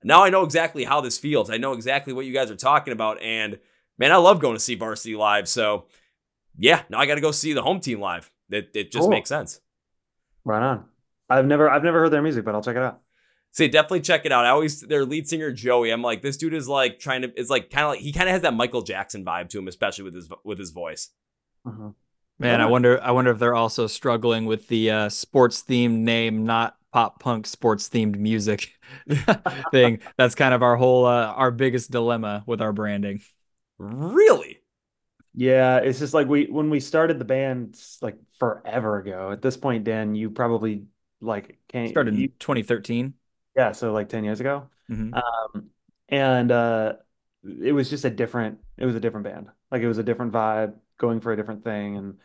now 0.06 0.24
I 0.24 0.30
know 0.30 0.44
exactly 0.44 0.86
how 0.86 1.02
this 1.02 1.18
feels. 1.18 1.50
I 1.50 1.58
know 1.58 1.74
exactly 1.74 2.14
what 2.14 2.26
you 2.26 2.34
guys 2.34 2.50
are 2.50 2.56
talking 2.56 2.94
about. 2.94 3.22
And 3.22 3.60
man, 3.98 4.14
I 4.14 4.18
love 4.18 4.40
going 4.40 4.56
to 4.56 4.60
see 4.62 4.76
Varsity 4.76 5.18
live. 5.18 5.50
So 5.50 5.88
yeah, 6.58 6.84
now 6.88 7.00
I 7.00 7.06
got 7.06 7.16
to 7.16 7.22
go 7.22 7.32
see 7.32 7.52
the 7.52 7.62
home 7.62 7.82
team 7.82 8.00
live. 8.00 8.32
It, 8.50 8.70
it 8.74 8.90
just 8.90 9.02
cool. 9.02 9.10
makes 9.10 9.28
sense. 9.28 9.60
Right 10.46 10.64
on. 10.64 10.86
I've 11.30 11.46
never 11.46 11.70
I've 11.70 11.84
never 11.84 12.00
heard 12.00 12.12
their 12.12 12.22
music, 12.22 12.46
but 12.46 12.56
I'll 12.56 12.62
check 12.64 12.76
it 12.76 12.82
out. 12.82 13.02
See, 13.52 13.68
definitely 13.70 14.02
check 14.02 14.26
it 14.26 14.32
out. 14.32 14.46
I 14.46 14.50
always 14.50 14.82
their 14.82 15.06
lead 15.06 15.28
singer 15.28 15.52
Joey. 15.52 15.92
I'm 15.92 16.02
like, 16.02 16.22
this 16.22 16.38
dude 16.38 16.54
is 16.54 16.68
like 16.68 17.00
trying 17.00 17.22
to 17.22 17.40
is 17.40 17.50
like 17.50 17.70
kind 17.70 17.86
of 17.86 17.92
like 17.92 18.00
he 18.00 18.12
kind 18.12 18.28
of 18.28 18.34
has 18.34 18.42
that 18.42 18.54
Michael 18.54 18.82
Jackson 18.82 19.24
vibe 19.24 19.50
to 19.50 19.60
him, 19.60 19.68
especially 19.68 20.04
with 20.04 20.14
his 20.14 20.30
with 20.44 20.60
his 20.60 20.72
voice. 20.72 21.10
Uh-huh. 21.66 21.92
Man, 22.38 22.60
I 22.60 22.66
wonder 22.66 23.02
I 23.02 23.12
wonder 23.12 23.32
if 23.32 23.40
they're 23.40 23.56
also 23.56 23.88
struggling 23.88 24.46
with 24.46 24.68
the 24.68 24.92
uh, 24.92 25.10
sports 25.10 25.64
themed 25.64 26.00
name, 26.00 26.46
not 26.46 26.76
pop 26.92 27.22
punk 27.22 27.48
sports 27.48 27.88
themed 27.88 28.18
music 28.18 28.74
thing. 29.72 30.00
That's 30.18 30.36
kind 30.36 30.54
of 30.54 30.62
our 30.62 30.76
whole 30.76 31.06
uh, 31.06 31.28
our 31.28 31.52
biggest 31.52 31.92
dilemma 31.92 32.44
with 32.46 32.62
our 32.62 32.74
branding. 32.74 33.22
Really? 33.78 34.60
Yeah, 35.34 35.78
it's 35.78 36.00
just 36.00 36.14
like 36.14 36.28
we 36.28 36.46
when 36.48 36.70
we 36.70 36.82
started 36.82 37.20
the 37.20 37.26
band 37.26 37.80
like 38.02 38.18
forever 38.38 38.98
ago. 38.98 39.32
At 39.32 39.42
this 39.42 39.56
point, 39.56 39.86
Dan, 39.86 40.14
you 40.16 40.30
probably 40.30 40.88
like 41.26 41.58
can 41.68 41.88
started 41.88 42.16
in 42.16 42.32
2013 42.40 43.14
yeah 43.56 43.72
so 43.72 43.92
like 43.94 44.10
10 44.10 44.24
years 44.24 44.40
ago. 44.40 44.70
Mm-hmm. 44.90 45.14
um 45.14 45.70
and 46.10 46.52
uh 46.52 46.94
it 47.44 47.72
was 47.72 47.90
just 47.90 48.06
a 48.06 48.10
different 48.10 48.60
it 48.78 48.86
was 48.86 48.96
a 48.96 49.00
different 49.00 49.26
band. 49.26 49.48
Like 49.72 49.82
it 49.82 49.88
was 49.88 49.98
a 49.98 50.04
different 50.04 50.34
vibe 50.34 50.76
going 50.98 51.20
for 51.20 51.32
a 51.32 51.36
different 51.36 51.64
thing 51.64 51.98
and 51.98 52.18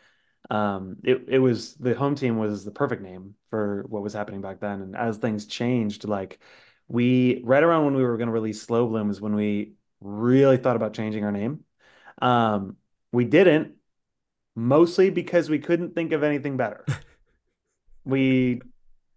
um 0.49 0.97
it, 1.03 1.25
it 1.27 1.39
was 1.39 1.75
the 1.75 1.93
home 1.93 2.15
team 2.15 2.37
was 2.37 2.65
the 2.65 2.71
perfect 2.71 3.01
name 3.01 3.35
for 3.49 3.85
what 3.87 4.01
was 4.01 4.13
happening 4.13 4.41
back 4.41 4.59
then. 4.59 4.81
And 4.81 4.95
as 4.95 5.17
things 5.17 5.45
changed 5.45 6.07
like 6.07 6.39
we 6.87 7.41
right 7.43 7.63
around 7.63 7.85
when 7.85 7.95
we 7.95 8.03
were 8.03 8.17
going 8.17 8.27
to 8.27 8.33
release 8.33 8.61
slow 8.61 8.87
bloom 8.87 9.09
is 9.09 9.21
when 9.21 9.35
we 9.35 9.73
really 10.01 10.57
thought 10.57 10.75
about 10.75 10.93
changing 10.93 11.23
our 11.23 11.31
name. 11.31 11.63
Um 12.21 12.77
we 13.11 13.25
didn't 13.25 13.75
mostly 14.55 15.09
because 15.09 15.49
we 15.49 15.59
couldn't 15.59 15.95
think 15.95 16.11
of 16.11 16.23
anything 16.23 16.57
better. 16.57 16.85
We 18.03 18.61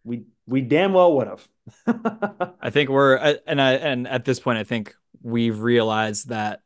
we 0.04 0.24
we 0.46 0.60
damn 0.60 0.92
well 0.92 1.16
would 1.16 1.26
have. 1.26 1.48
I 2.60 2.70
think 2.70 2.90
we're 2.90 3.16
and 3.46 3.60
I 3.60 3.72
and 3.72 4.06
at 4.06 4.24
this 4.24 4.38
point 4.38 4.58
I 4.58 4.64
think 4.64 4.94
we've 5.22 5.58
realized 5.58 6.28
that 6.28 6.60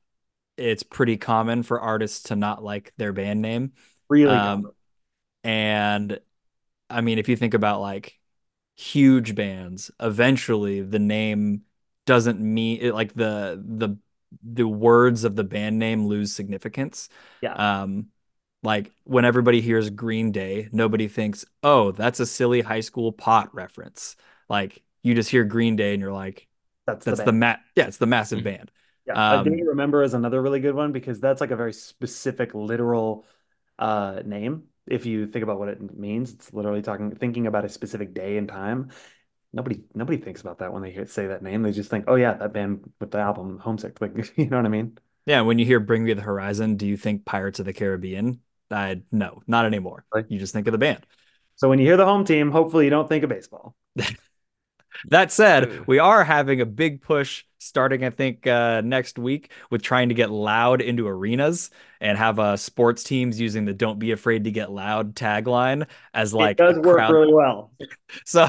it's 0.56 0.82
pretty 0.82 1.16
common 1.16 1.62
for 1.62 1.80
artists 1.80 2.24
to 2.24 2.36
not 2.36 2.62
like 2.62 2.92
their 2.96 3.12
band 3.12 3.40
name. 3.40 3.72
Really 4.08 4.34
um, 4.34 4.70
and 5.44 6.20
I 6.90 7.00
mean 7.00 7.18
if 7.18 7.28
you 7.28 7.36
think 7.36 7.54
about 7.54 7.80
like 7.80 8.18
huge 8.76 9.34
bands, 9.34 9.90
eventually 10.00 10.82
the 10.82 10.98
name 10.98 11.62
doesn't 12.06 12.40
mean 12.40 12.80
it, 12.80 12.94
like 12.94 13.14
the 13.14 13.62
the 13.64 13.96
the 14.42 14.68
words 14.68 15.24
of 15.24 15.36
the 15.36 15.44
band 15.44 15.78
name 15.78 16.06
lose 16.06 16.34
significance. 16.34 17.08
Yeah. 17.40 17.82
Um 17.82 18.08
like 18.62 18.92
when 19.04 19.24
everybody 19.24 19.60
hears 19.60 19.90
Green 19.90 20.32
Day, 20.32 20.68
nobody 20.72 21.08
thinks, 21.08 21.44
"Oh, 21.62 21.92
that's 21.92 22.20
a 22.20 22.26
silly 22.26 22.60
high 22.60 22.80
school 22.80 23.12
pot 23.12 23.54
reference." 23.54 24.16
Like 24.48 24.82
you 25.02 25.14
just 25.14 25.30
hear 25.30 25.44
Green 25.44 25.76
Day 25.76 25.92
and 25.92 26.00
you're 26.00 26.12
like, 26.12 26.48
"That's 26.86 27.04
that's 27.04 27.20
the, 27.20 27.26
the 27.26 27.32
mat. 27.32 27.60
Yeah, 27.76 27.86
it's 27.86 27.98
the 27.98 28.06
massive 28.06 28.38
mm-hmm. 28.38 28.56
band." 28.56 28.70
Yeah, 29.06 29.14
um, 29.14 29.46
I 29.46 29.50
remember 29.62 30.02
is 30.02 30.14
another 30.14 30.42
really 30.42 30.60
good 30.60 30.74
one 30.74 30.92
because 30.92 31.20
that's 31.20 31.40
like 31.40 31.50
a 31.50 31.56
very 31.56 31.72
specific 31.72 32.54
literal 32.54 33.24
uh, 33.78 34.22
name. 34.24 34.64
If 34.86 35.06
you 35.06 35.26
think 35.26 35.42
about 35.42 35.58
what 35.58 35.68
it 35.68 35.96
means, 35.96 36.32
it's 36.32 36.52
literally 36.52 36.82
talking 36.82 37.14
thinking 37.14 37.46
about 37.46 37.64
a 37.64 37.68
specific 37.68 38.12
day 38.12 38.36
and 38.38 38.48
time. 38.48 38.90
Nobody 39.52 39.84
nobody 39.94 40.18
thinks 40.18 40.40
about 40.40 40.58
that 40.58 40.72
when 40.72 40.82
they 40.82 40.90
hear, 40.90 41.06
say 41.06 41.28
that 41.28 41.42
name. 41.42 41.62
They 41.62 41.72
just 41.72 41.90
think, 41.90 42.06
"Oh 42.08 42.16
yeah, 42.16 42.34
that 42.34 42.52
band 42.52 42.92
with 43.00 43.12
the 43.12 43.18
album 43.18 43.58
Homesick." 43.58 44.00
Like, 44.00 44.14
you 44.36 44.46
know 44.46 44.56
what 44.56 44.66
I 44.66 44.70
mean? 44.70 44.98
Yeah, 45.26 45.42
when 45.42 45.58
you 45.58 45.64
hear 45.64 45.78
"Bring 45.78 46.04
Me 46.04 46.12
the 46.12 46.22
Horizon," 46.22 46.76
do 46.76 46.86
you 46.86 46.96
think 46.96 47.24
Pirates 47.24 47.60
of 47.60 47.66
the 47.66 47.72
Caribbean? 47.72 48.40
I 48.70 49.02
no, 49.10 49.42
not 49.46 49.66
anymore. 49.66 50.04
You 50.28 50.38
just 50.38 50.52
think 50.52 50.66
of 50.66 50.72
the 50.72 50.78
band. 50.78 51.06
So 51.56 51.68
when 51.68 51.78
you 51.78 51.86
hear 51.86 51.96
the 51.96 52.04
home 52.04 52.24
team, 52.24 52.50
hopefully 52.50 52.84
you 52.84 52.90
don't 52.90 53.08
think 53.08 53.24
of 53.24 53.30
baseball. 53.30 53.74
that 55.06 55.32
said, 55.32 55.86
we 55.86 55.98
are 55.98 56.24
having 56.24 56.60
a 56.60 56.66
big 56.66 57.02
push 57.02 57.44
starting, 57.58 58.04
I 58.04 58.10
think, 58.10 58.46
uh, 58.46 58.80
next 58.82 59.18
week 59.18 59.50
with 59.70 59.82
trying 59.82 60.08
to 60.08 60.14
get 60.14 60.30
loud 60.30 60.80
into 60.80 61.06
arenas 61.06 61.70
and 62.00 62.16
have 62.16 62.38
uh, 62.38 62.56
sports 62.56 63.02
teams 63.02 63.40
using 63.40 63.64
the 63.64 63.72
"Don't 63.72 63.98
be 63.98 64.12
afraid 64.12 64.44
to 64.44 64.50
get 64.50 64.70
loud" 64.70 65.14
tagline 65.14 65.86
as 66.14 66.32
like 66.32 66.60
it 66.60 66.62
does 66.62 66.78
work 66.78 66.96
crowd... 66.96 67.12
really 67.12 67.34
well. 67.34 67.72
so 68.24 68.42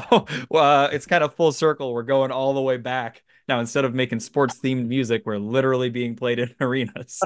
uh, 0.54 0.88
it's 0.92 1.06
kind 1.06 1.24
of 1.24 1.34
full 1.34 1.52
circle. 1.52 1.92
We're 1.92 2.02
going 2.02 2.30
all 2.30 2.54
the 2.54 2.62
way 2.62 2.76
back 2.76 3.22
now. 3.48 3.60
Instead 3.60 3.84
of 3.84 3.94
making 3.94 4.20
sports 4.20 4.58
themed 4.62 4.86
music, 4.86 5.22
we're 5.24 5.38
literally 5.38 5.90
being 5.90 6.16
played 6.16 6.38
in 6.38 6.54
arenas. 6.60 7.20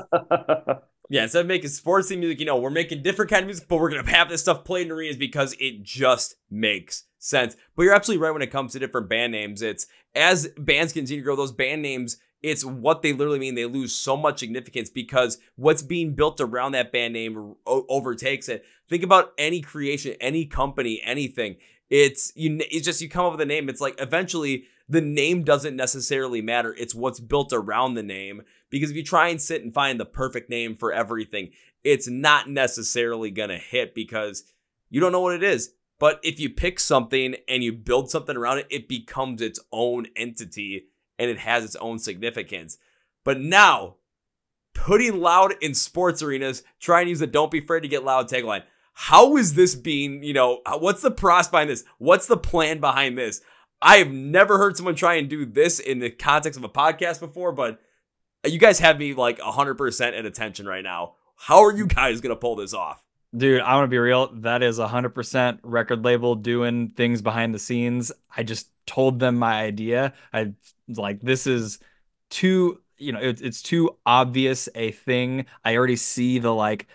Yeah, 1.10 1.24
instead 1.24 1.42
of 1.42 1.46
making 1.46 1.68
sports 1.68 2.08
theme 2.08 2.20
music, 2.20 2.40
you 2.40 2.46
know, 2.46 2.56
we're 2.56 2.70
making 2.70 3.02
different 3.02 3.30
kind 3.30 3.42
of 3.42 3.46
music, 3.46 3.68
but 3.68 3.76
we're 3.76 3.90
gonna 3.90 4.10
have 4.10 4.28
this 4.28 4.40
stuff 4.40 4.64
played 4.64 4.86
in 4.86 4.92
arenas 4.92 5.16
because 5.16 5.54
it 5.60 5.82
just 5.82 6.36
makes 6.50 7.04
sense. 7.18 7.56
But 7.76 7.82
you're 7.82 7.94
absolutely 7.94 8.22
right 8.22 8.32
when 8.32 8.42
it 8.42 8.50
comes 8.50 8.72
to 8.72 8.78
different 8.78 9.08
band 9.08 9.32
names. 9.32 9.62
It's 9.62 9.86
as 10.14 10.48
bands 10.56 10.92
continue 10.92 11.20
to 11.20 11.24
grow, 11.24 11.36
those 11.36 11.52
band 11.52 11.82
names, 11.82 12.16
it's 12.42 12.64
what 12.64 13.00
they 13.00 13.12
literally 13.14 13.38
mean. 13.38 13.54
They 13.54 13.64
lose 13.64 13.94
so 13.94 14.16
much 14.16 14.38
significance 14.38 14.90
because 14.90 15.38
what's 15.56 15.80
being 15.82 16.14
built 16.14 16.40
around 16.40 16.72
that 16.72 16.92
band 16.92 17.14
name 17.14 17.54
o- 17.66 17.86
overtakes 17.88 18.50
it. 18.50 18.64
Think 18.86 19.02
about 19.02 19.32
any 19.38 19.62
creation, 19.62 20.14
any 20.20 20.44
company, 20.44 21.00
anything. 21.02 21.56
It's 21.88 22.32
you. 22.34 22.58
It's 22.70 22.84
just 22.84 23.00
you 23.00 23.08
come 23.08 23.24
up 23.26 23.32
with 23.32 23.40
a 23.40 23.46
name. 23.46 23.68
It's 23.70 23.80
like 23.80 23.94
eventually 23.98 24.64
the 24.88 25.00
name 25.00 25.44
doesn't 25.44 25.76
necessarily 25.76 26.42
matter. 26.42 26.74
It's 26.78 26.94
what's 26.94 27.20
built 27.20 27.52
around 27.52 27.94
the 27.94 28.02
name. 28.02 28.42
Because 28.70 28.90
if 28.90 28.96
you 28.96 29.04
try 29.04 29.28
and 29.28 29.40
sit 29.40 29.62
and 29.62 29.72
find 29.72 29.98
the 29.98 30.04
perfect 30.04 30.50
name 30.50 30.76
for 30.76 30.92
everything, 30.92 31.50
it's 31.82 32.08
not 32.08 32.48
necessarily 32.48 33.30
gonna 33.30 33.58
hit 33.58 33.94
because 33.94 34.44
you 34.90 35.00
don't 35.00 35.12
know 35.12 35.20
what 35.20 35.34
it 35.34 35.42
is. 35.42 35.72
But 35.98 36.20
if 36.22 36.40
you 36.40 36.50
pick 36.50 36.80
something 36.80 37.36
and 37.48 37.62
you 37.62 37.72
build 37.72 38.10
something 38.10 38.36
around 38.36 38.58
it, 38.58 38.66
it 38.70 38.88
becomes 38.88 39.40
its 39.40 39.60
own 39.72 40.06
entity 40.16 40.86
and 41.18 41.30
it 41.30 41.38
has 41.38 41.64
its 41.64 41.76
own 41.76 41.98
significance. 41.98 42.78
But 43.24 43.40
now, 43.40 43.96
putting 44.74 45.20
loud 45.20 45.54
in 45.62 45.74
sports 45.74 46.22
arenas, 46.22 46.62
try 46.80 47.00
and 47.00 47.08
use 47.08 47.20
the 47.20 47.26
don't 47.26 47.50
be 47.50 47.60
afraid 47.60 47.80
to 47.80 47.88
get 47.88 48.04
loud 48.04 48.28
tagline. 48.28 48.64
How 48.92 49.36
is 49.36 49.54
this 49.54 49.74
being, 49.74 50.22
you 50.22 50.32
know, 50.32 50.60
what's 50.78 51.02
the 51.02 51.10
process 51.10 51.50
behind 51.50 51.70
this? 51.70 51.84
What's 51.98 52.26
the 52.26 52.36
plan 52.36 52.80
behind 52.80 53.16
this? 53.16 53.40
I 53.84 53.98
have 53.98 54.10
never 54.10 54.56
heard 54.56 54.78
someone 54.78 54.94
try 54.94 55.16
and 55.16 55.28
do 55.28 55.44
this 55.44 55.78
in 55.78 55.98
the 55.98 56.08
context 56.08 56.58
of 56.58 56.64
a 56.64 56.70
podcast 56.70 57.20
before, 57.20 57.52
but 57.52 57.82
you 58.42 58.58
guys 58.58 58.78
have 58.78 58.98
me 58.98 59.12
like 59.12 59.38
100% 59.38 60.18
at 60.18 60.24
attention 60.24 60.66
right 60.66 60.82
now. 60.82 61.16
How 61.36 61.62
are 61.62 61.76
you 61.76 61.86
guys 61.86 62.22
going 62.22 62.34
to 62.34 62.40
pull 62.40 62.56
this 62.56 62.72
off? 62.72 63.04
Dude, 63.36 63.60
I 63.60 63.74
want 63.74 63.84
to 63.84 63.90
be 63.90 63.98
real. 63.98 64.32
That 64.36 64.62
is 64.62 64.78
100% 64.78 65.58
record 65.62 66.02
label 66.02 66.34
doing 66.34 66.94
things 66.96 67.20
behind 67.20 67.54
the 67.54 67.58
scenes. 67.58 68.10
I 68.34 68.42
just 68.42 68.70
told 68.86 69.18
them 69.18 69.36
my 69.36 69.60
idea. 69.60 70.14
I 70.32 70.54
like 70.88 71.20
this 71.20 71.46
is 71.46 71.78
too, 72.30 72.80
you 72.96 73.12
know, 73.12 73.20
it, 73.20 73.42
it's 73.42 73.60
too 73.60 73.98
obvious 74.06 74.66
a 74.74 74.92
thing. 74.92 75.44
I 75.62 75.76
already 75.76 75.96
see 75.96 76.38
the 76.38 76.54
like 76.54 76.86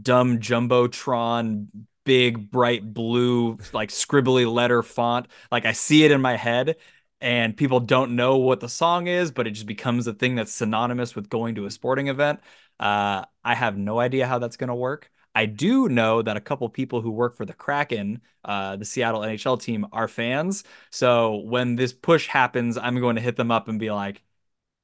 dumb 0.00 0.38
jumbotron 0.38 1.66
big 2.10 2.50
bright 2.50 2.92
blue 2.92 3.56
like 3.72 3.88
scribbly 3.88 4.52
letter 4.52 4.82
font. 4.82 5.28
Like 5.52 5.64
I 5.64 5.70
see 5.70 6.02
it 6.02 6.10
in 6.10 6.20
my 6.20 6.36
head 6.36 6.74
and 7.20 7.56
people 7.56 7.78
don't 7.78 8.16
know 8.16 8.36
what 8.38 8.58
the 8.58 8.68
song 8.68 9.06
is, 9.06 9.30
but 9.30 9.46
it 9.46 9.52
just 9.52 9.66
becomes 9.66 10.08
a 10.08 10.12
thing 10.12 10.34
that's 10.34 10.50
synonymous 10.52 11.14
with 11.14 11.28
going 11.28 11.54
to 11.54 11.66
a 11.66 11.70
sporting 11.70 12.08
event. 12.08 12.40
Uh, 12.80 13.26
I 13.44 13.54
have 13.54 13.78
no 13.78 14.00
idea 14.00 14.26
how 14.26 14.40
that's 14.40 14.56
going 14.56 14.70
to 14.70 14.74
work. 14.74 15.08
I 15.36 15.46
do 15.46 15.88
know 15.88 16.20
that 16.20 16.36
a 16.36 16.40
couple 16.40 16.68
people 16.68 17.00
who 17.00 17.12
work 17.12 17.36
for 17.36 17.44
the 17.46 17.52
Kraken, 17.52 18.22
uh, 18.44 18.74
the 18.74 18.84
Seattle 18.84 19.20
NHL 19.22 19.56
team, 19.56 19.86
are 19.92 20.08
fans. 20.08 20.64
So 20.90 21.36
when 21.36 21.76
this 21.76 21.92
push 21.92 22.26
happens, 22.26 22.76
I'm 22.76 22.98
going 22.98 23.14
to 23.14 23.22
hit 23.22 23.36
them 23.36 23.52
up 23.52 23.68
and 23.68 23.78
be 23.78 23.92
like, 23.92 24.20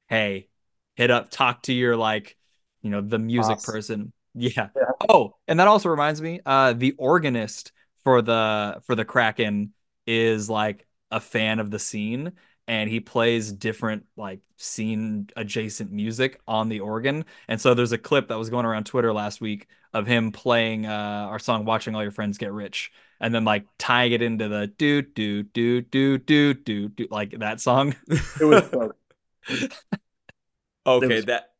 "Hey, 0.07 0.47
hit 0.95 1.11
up, 1.11 1.29
talk 1.29 1.63
to 1.63 1.73
your 1.73 1.97
like, 1.97 2.37
you 2.81 2.89
know, 2.89 3.01
the 3.01 3.19
music 3.19 3.63
person." 3.63 4.13
Yeah. 4.37 4.69
yeah. 4.75 4.91
Oh, 5.09 5.35
and 5.47 5.59
that 5.59 5.67
also 5.67 5.89
reminds 5.89 6.21
me, 6.21 6.39
uh, 6.45 6.73
the 6.73 6.93
organist 6.97 7.71
for 8.03 8.21
the 8.21 8.81
for 8.85 8.95
the 8.95 9.05
Kraken 9.05 9.73
is 10.05 10.49
like 10.49 10.85
a 11.11 11.19
fan 11.19 11.59
of 11.59 11.71
the 11.71 11.79
scene 11.79 12.33
and 12.67 12.89
he 12.89 12.99
plays 12.99 13.51
different 13.51 14.05
like 14.17 14.41
scene 14.57 15.29
adjacent 15.35 15.91
music 15.91 16.39
on 16.47 16.69
the 16.69 16.81
organ. 16.81 17.25
And 17.47 17.59
so 17.59 17.73
there's 17.73 17.93
a 17.93 17.97
clip 17.97 18.27
that 18.27 18.37
was 18.37 18.49
going 18.49 18.65
around 18.65 18.85
Twitter 18.85 19.13
last 19.13 19.39
week 19.41 19.67
of 19.93 20.05
him 20.05 20.31
playing 20.31 20.85
uh, 20.85 21.27
our 21.29 21.39
song 21.39 21.65
"Watching 21.65 21.95
All 21.95 22.03
Your 22.03 22.11
Friends 22.11 22.37
Get 22.37 22.51
Rich," 22.51 22.91
and 23.19 23.33
then 23.33 23.45
like 23.45 23.65
tying 23.77 24.11
it 24.11 24.21
into 24.21 24.49
the 24.49 24.67
do 24.67 25.01
do 25.01 25.43
do 25.43 25.81
do 25.81 26.17
do 26.17 26.53
do 26.53 26.89
do 26.89 27.07
like 27.09 27.39
that 27.39 27.61
song. 27.61 27.95
It 28.09 28.43
was 28.43 28.63
fun. 28.63 28.91
okay, 30.85 31.15
was... 31.15 31.25
that 31.25 31.51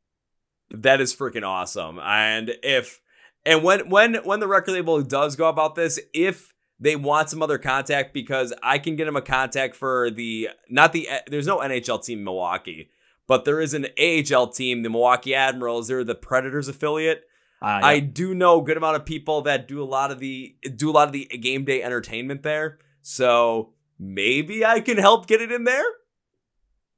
that 0.71 1.01
is 1.01 1.15
freaking 1.15 1.45
awesome. 1.45 1.99
And 1.99 2.55
if 2.63 3.01
and 3.45 3.63
when 3.63 3.89
when 3.89 4.15
when 4.15 4.39
the 4.39 4.47
record 4.47 4.73
label 4.73 5.01
does 5.01 5.35
go 5.35 5.47
about 5.47 5.75
this, 5.75 5.99
if 6.13 6.53
they 6.79 6.95
want 6.95 7.29
some 7.29 7.41
other 7.41 7.57
contact 7.57 8.13
because 8.13 8.53
I 8.61 8.77
can 8.77 8.95
get 8.95 9.05
them 9.05 9.15
a 9.15 9.21
contact 9.21 9.75
for 9.75 10.09
the 10.09 10.49
not 10.69 10.93
the 10.93 11.07
there's 11.27 11.47
no 11.47 11.59
NHL 11.59 12.03
team 12.03 12.19
in 12.19 12.25
Milwaukee, 12.25 12.89
but 13.25 13.45
there 13.45 13.59
is 13.59 13.73
an 13.73 13.87
AHL 13.99 14.47
team, 14.47 14.83
the 14.83 14.89
Milwaukee 14.89 15.33
Admirals. 15.33 15.87
They're 15.87 16.03
the 16.03 16.15
Predators 16.15 16.67
affiliate. 16.67 17.23
Uh, 17.61 17.79
I 17.81 17.99
do 17.99 18.35
know 18.35 18.61
a 18.61 18.63
good 18.63 18.77
amount 18.77 18.97
of 18.97 19.05
people 19.05 19.41
that 19.41 19.67
do 19.67 19.81
a 19.81 19.85
lot 19.85 20.11
of 20.11 20.19
the 20.19 20.55
do 20.75 20.89
a 20.89 20.93
lot 20.93 21.07
of 21.07 21.13
the 21.13 21.25
game 21.25 21.65
day 21.65 21.81
entertainment 21.81 22.43
there. 22.43 22.77
So 23.01 23.73
maybe 23.97 24.65
I 24.65 24.79
can 24.81 24.97
help 24.97 25.27
get 25.27 25.41
it 25.41 25.51
in 25.51 25.63
there. 25.63 25.85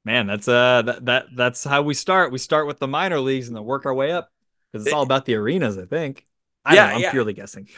Man, 0.04 0.26
that's 0.26 0.48
uh 0.48 0.82
that, 0.82 1.04
that 1.04 1.26
that's 1.34 1.64
how 1.64 1.82
we 1.82 1.94
start. 1.94 2.32
We 2.32 2.38
start 2.38 2.66
with 2.66 2.78
the 2.78 2.88
minor 2.88 3.20
leagues 3.20 3.48
and 3.48 3.56
then 3.56 3.64
work 3.64 3.84
our 3.86 3.94
way 3.94 4.12
up 4.12 4.32
because 4.72 4.86
it's 4.86 4.94
all 4.94 5.02
about 5.02 5.26
the 5.26 5.34
arenas. 5.34 5.76
I 5.78 5.84
think. 5.84 6.26
I 6.64 6.74
yeah, 6.74 6.86
know, 6.86 6.94
I'm 6.94 7.00
yeah. 7.00 7.10
purely 7.10 7.32
guessing. 7.32 7.68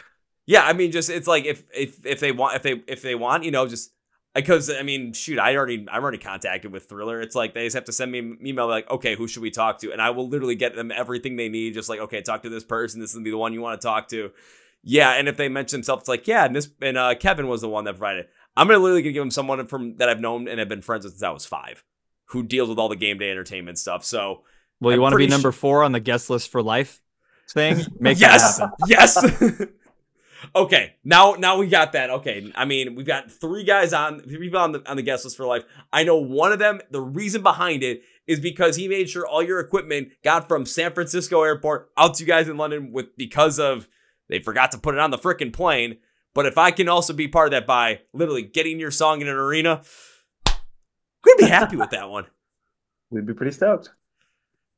Yeah, 0.45 0.63
I 0.65 0.73
mean, 0.73 0.91
just 0.91 1.09
it's 1.09 1.27
like 1.27 1.45
if 1.45 1.63
if 1.73 2.05
if 2.05 2.19
they 2.19 2.31
want 2.31 2.55
if 2.55 2.63
they 2.63 2.83
if 2.87 3.01
they 3.01 3.15
want 3.15 3.43
you 3.43 3.51
know 3.51 3.67
just 3.67 3.91
because 4.33 4.69
I 4.69 4.81
mean, 4.81 5.13
shoot, 5.13 5.39
I 5.39 5.55
already 5.55 5.85
I'm 5.89 6.01
already 6.01 6.17
contacted 6.17 6.71
with 6.71 6.89
Thriller. 6.89 7.21
It's 7.21 7.35
like 7.35 7.53
they 7.53 7.65
just 7.65 7.75
have 7.75 7.85
to 7.85 7.91
send 7.91 8.11
me 8.11 8.19
an 8.19 8.37
email 8.45 8.67
like, 8.67 8.89
okay, 8.89 9.15
who 9.15 9.27
should 9.27 9.43
we 9.43 9.51
talk 9.51 9.79
to? 9.79 9.91
And 9.91 10.01
I 10.01 10.09
will 10.09 10.27
literally 10.27 10.55
get 10.55 10.75
them 10.75 10.91
everything 10.91 11.35
they 11.35 11.49
need. 11.49 11.73
Just 11.73 11.89
like, 11.89 11.99
okay, 11.99 12.21
talk 12.21 12.43
to 12.43 12.49
this 12.49 12.63
person. 12.63 12.99
This 12.99 13.11
is 13.11 13.15
gonna 13.15 13.23
be 13.23 13.31
the 13.31 13.37
one 13.37 13.53
you 13.53 13.61
want 13.61 13.79
to 13.79 13.85
talk 13.85 14.07
to. 14.09 14.31
Yeah, 14.83 15.11
and 15.11 15.29
if 15.29 15.37
they 15.37 15.49
mention 15.49 15.79
themselves, 15.79 16.01
it's 16.01 16.09
like, 16.09 16.27
yeah, 16.27 16.45
and 16.45 16.55
this 16.55 16.69
and 16.81 16.97
uh, 16.97 17.15
Kevin 17.15 17.47
was 17.47 17.61
the 17.61 17.69
one 17.69 17.85
that 17.85 17.93
provided. 17.93 18.27
I'm 18.57 18.67
gonna 18.67 18.79
literally 18.79 19.01
gonna 19.01 19.13
give 19.13 19.21
them 19.21 19.31
someone 19.31 19.65
from 19.67 19.97
that 19.97 20.09
I've 20.09 20.19
known 20.19 20.47
and 20.47 20.59
have 20.59 20.69
been 20.69 20.81
friends 20.81 21.05
with 21.05 21.13
since 21.13 21.23
I 21.23 21.29
was 21.29 21.45
five, 21.45 21.83
who 22.25 22.43
deals 22.43 22.69
with 22.69 22.79
all 22.79 22.89
the 22.89 22.95
game 22.95 23.17
day 23.17 23.31
entertainment 23.31 23.77
stuff. 23.77 24.03
So, 24.03 24.43
well, 24.79 24.93
you 24.93 25.01
want 25.01 25.13
to 25.13 25.17
be 25.17 25.27
number 25.27 25.51
four 25.51 25.83
on 25.83 25.91
the 25.91 25.99
guest 25.99 26.29
list 26.29 26.49
for 26.49 26.61
life 26.61 27.01
thing? 27.49 27.81
Make 27.99 28.19
yes. 28.19 28.61
Yes. 28.87 29.23
Okay, 30.55 30.95
now 31.03 31.33
now 31.33 31.57
we 31.57 31.67
got 31.67 31.93
that. 31.93 32.09
Okay, 32.09 32.51
I 32.55 32.65
mean 32.65 32.95
we've 32.95 33.05
got 33.05 33.31
three 33.31 33.63
guys 33.63 33.93
on 33.93 34.19
three 34.19 34.37
people 34.37 34.59
on 34.59 34.73
the 34.73 34.89
on 34.89 34.97
the 34.97 35.01
guest 35.01 35.23
list 35.23 35.37
for 35.37 35.45
life. 35.45 35.63
I 35.91 36.03
know 36.03 36.17
one 36.17 36.51
of 36.51 36.59
them. 36.59 36.81
The 36.91 37.01
reason 37.01 37.41
behind 37.41 37.81
it 37.81 38.03
is 38.27 38.39
because 38.39 38.75
he 38.75 38.87
made 38.87 39.09
sure 39.09 39.25
all 39.25 39.41
your 39.41 39.59
equipment 39.59 40.09
got 40.23 40.47
from 40.47 40.65
San 40.65 40.93
Francisco 40.93 41.43
airport 41.43 41.91
out 41.97 42.15
to 42.15 42.23
you 42.23 42.27
guys 42.27 42.47
in 42.47 42.57
London 42.57 42.91
with 42.91 43.15
because 43.17 43.59
of 43.59 43.87
they 44.27 44.39
forgot 44.39 44.71
to 44.71 44.77
put 44.77 44.95
it 44.95 44.99
on 44.99 45.11
the 45.11 45.17
freaking 45.17 45.53
plane. 45.53 45.97
But 46.33 46.45
if 46.45 46.57
I 46.57 46.71
can 46.71 46.89
also 46.89 47.13
be 47.13 47.27
part 47.27 47.47
of 47.47 47.51
that 47.51 47.67
by 47.67 48.01
literally 48.11 48.41
getting 48.41 48.79
your 48.79 48.91
song 48.91 49.21
in 49.21 49.27
an 49.27 49.35
arena, 49.35 49.81
we'd 51.25 51.37
be 51.37 51.47
happy 51.47 51.75
with 51.75 51.91
that 51.91 52.09
one. 52.09 52.25
We'd 53.11 53.27
be 53.27 53.33
pretty 53.35 53.51
stoked. 53.51 53.91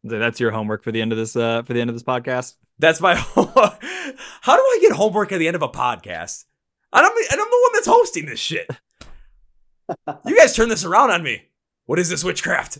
That's 0.04 0.41
your 0.41 0.52
homework 0.52 0.84
for 0.84 0.91
the 0.91 1.02
end 1.02 1.14
of 1.14 1.18
this 1.18 1.38
uh 1.38 1.64
for 1.64 1.74
the 1.74 1.80
end 1.80 1.89
of 1.89 1.96
this 1.96 2.04
podcast. 2.04 2.56
That's 2.80 3.00
my. 3.00 3.16
How 4.41 4.56
do 4.56 4.62
I 4.62 4.80
get 4.82 4.91
homework 4.91 5.32
at 5.32 5.39
the 5.39 5.48
end 5.48 5.56
of 5.56 5.62
a 5.62 5.70
podcast? 5.70 6.43
And 6.91 7.06
I'm, 7.06 7.12
and 7.12 7.41
I'm 7.41 7.50
the 7.50 7.60
one 7.62 7.72
that's 7.74 7.88
hosting 7.88 8.26
this 8.26 8.39
shit. 8.39 8.70
you 10.26 10.38
guys 10.38 10.56
turn 10.56 10.70
this 10.70 10.84
around 10.84 11.12
on 11.12 11.24
me. 11.24 11.43
What 11.86 12.00
is 12.00 12.10
this 12.10 12.24
witchcraft? 12.24 12.80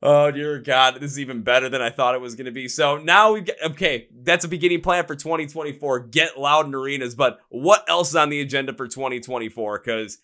Oh 0.00 0.30
dear 0.30 0.60
God, 0.60 0.96
this 1.00 1.10
is 1.10 1.18
even 1.18 1.42
better 1.42 1.68
than 1.68 1.82
I 1.82 1.90
thought 1.90 2.14
it 2.14 2.20
was 2.20 2.36
going 2.36 2.44
to 2.44 2.52
be. 2.52 2.68
So 2.68 2.98
now 2.98 3.32
we 3.32 3.40
get 3.40 3.58
okay. 3.64 4.06
That's 4.22 4.44
a 4.44 4.48
beginning 4.48 4.80
plan 4.80 5.06
for 5.06 5.16
2024. 5.16 6.00
Get 6.00 6.38
loud 6.38 6.66
in 6.66 6.74
arenas, 6.74 7.16
but 7.16 7.40
what 7.48 7.84
else 7.88 8.10
is 8.10 8.16
on 8.16 8.28
the 8.28 8.40
agenda 8.40 8.72
for 8.72 8.86
2024? 8.86 9.80
Because 9.80 10.18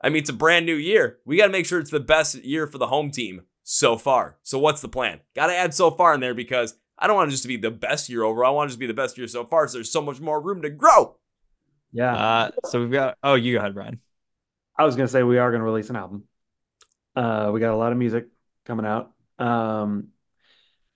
I 0.00 0.08
mean, 0.08 0.18
it's 0.18 0.30
a 0.30 0.34
brand 0.34 0.66
new 0.66 0.74
year. 0.74 1.18
We 1.24 1.36
got 1.36 1.46
to 1.46 1.52
make 1.52 1.66
sure 1.66 1.78
it's 1.78 1.90
the 1.90 2.00
best 2.00 2.34
year 2.36 2.66
for 2.66 2.78
the 2.78 2.86
home 2.86 3.10
team 3.10 3.42
so 3.62 3.96
far. 3.96 4.36
So 4.42 4.58
what's 4.58 4.80
the 4.80 4.88
plan? 4.88 5.20
Got 5.34 5.48
to 5.48 5.56
add 5.56 5.74
so 5.74 5.90
far 5.90 6.14
in 6.14 6.20
there 6.20 6.34
because 6.34 6.76
I 6.98 7.06
don't 7.06 7.16
want 7.16 7.28
it 7.28 7.32
just 7.32 7.42
to 7.42 7.48
be 7.48 7.56
the 7.56 7.70
best 7.70 8.08
year 8.08 8.22
over. 8.22 8.44
I 8.44 8.50
want 8.50 8.70
it 8.70 8.74
to 8.74 8.78
be 8.78 8.86
the 8.86 8.94
best 8.94 9.18
year 9.18 9.28
so 9.28 9.44
far. 9.44 9.66
So 9.68 9.78
there's 9.78 9.90
so 9.90 10.02
much 10.02 10.20
more 10.20 10.40
room 10.40 10.62
to 10.62 10.70
grow. 10.70 11.16
Yeah. 11.92 12.14
Uh, 12.14 12.50
so 12.64 12.80
we've 12.80 12.92
got. 12.92 13.16
Oh, 13.22 13.34
you 13.34 13.54
go 13.54 13.58
ahead, 13.60 13.74
Brian. 13.74 14.00
I 14.78 14.84
was 14.84 14.96
gonna 14.96 15.08
say 15.08 15.22
we 15.22 15.38
are 15.38 15.50
gonna 15.50 15.64
release 15.64 15.88
an 15.88 15.96
album. 15.96 16.24
Uh, 17.14 17.50
we 17.52 17.60
got 17.60 17.72
a 17.72 17.76
lot 17.76 17.92
of 17.92 17.98
music 17.98 18.26
coming 18.66 18.84
out. 18.84 19.12
Um, 19.38 20.08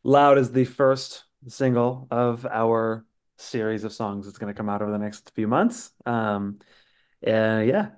Loud 0.03 0.39
is 0.39 0.51
the 0.51 0.65
first 0.65 1.25
single 1.49 2.07
of 2.11 2.47
our 2.47 3.05
series 3.37 3.85
of 3.85 3.93
songs 3.93 4.27
that's 4.27 4.39
going 4.39 4.53
to 4.53 4.57
come 4.57 4.69
out 4.69 4.83
over 4.83 4.91
the 4.91 4.99
next 4.99 5.33
few 5.35 5.49
months. 5.49 5.93
Um, 6.07 6.59
uh, 7.27 7.63
yeah. 7.65 7.89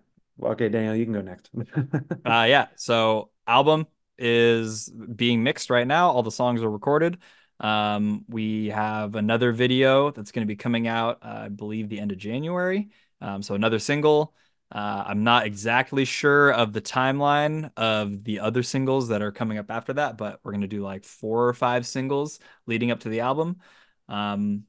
Okay, 0.42 0.68
Daniel, 0.68 0.94
you 0.94 1.04
can 1.04 1.14
go 1.14 1.20
next. 1.20 1.50
uh, 2.24 2.46
yeah. 2.48 2.66
So 2.76 3.30
album 3.46 3.86
is 4.18 4.88
being 4.88 5.42
mixed 5.42 5.70
right 5.70 5.86
now. 5.86 6.10
All 6.10 6.22
the 6.22 6.30
songs 6.30 6.62
are 6.62 6.70
recorded. 6.70 7.18
Um, 7.60 8.24
we 8.28 8.68
have 8.68 9.14
another 9.14 9.52
video 9.52 10.10
that's 10.10 10.32
going 10.32 10.46
to 10.46 10.50
be 10.52 10.56
coming 10.56 10.88
out, 10.88 11.18
uh, 11.22 11.42
I 11.44 11.48
believe, 11.48 11.88
the 11.88 12.00
end 12.00 12.12
of 12.12 12.18
January. 12.18 12.88
Um, 13.20 13.42
so 13.42 13.54
another 13.54 13.78
single. 13.78 14.34
Uh, 14.70 15.04
I'm 15.06 15.22
not 15.22 15.46
exactly 15.46 16.04
sure 16.04 16.50
of 16.50 16.72
the 16.72 16.80
timeline 16.80 17.70
of 17.76 18.24
the 18.24 18.40
other 18.40 18.62
singles 18.62 19.08
that 19.08 19.20
are 19.22 19.30
coming 19.30 19.58
up 19.58 19.70
after 19.70 19.92
that, 19.92 20.16
but 20.16 20.40
we're 20.42 20.52
gonna 20.52 20.66
do 20.66 20.82
like 20.82 21.04
four 21.04 21.46
or 21.46 21.52
five 21.52 21.86
singles 21.86 22.40
leading 22.66 22.90
up 22.90 23.00
to 23.00 23.10
the 23.10 23.20
album. 23.20 23.58
Um, 24.08 24.64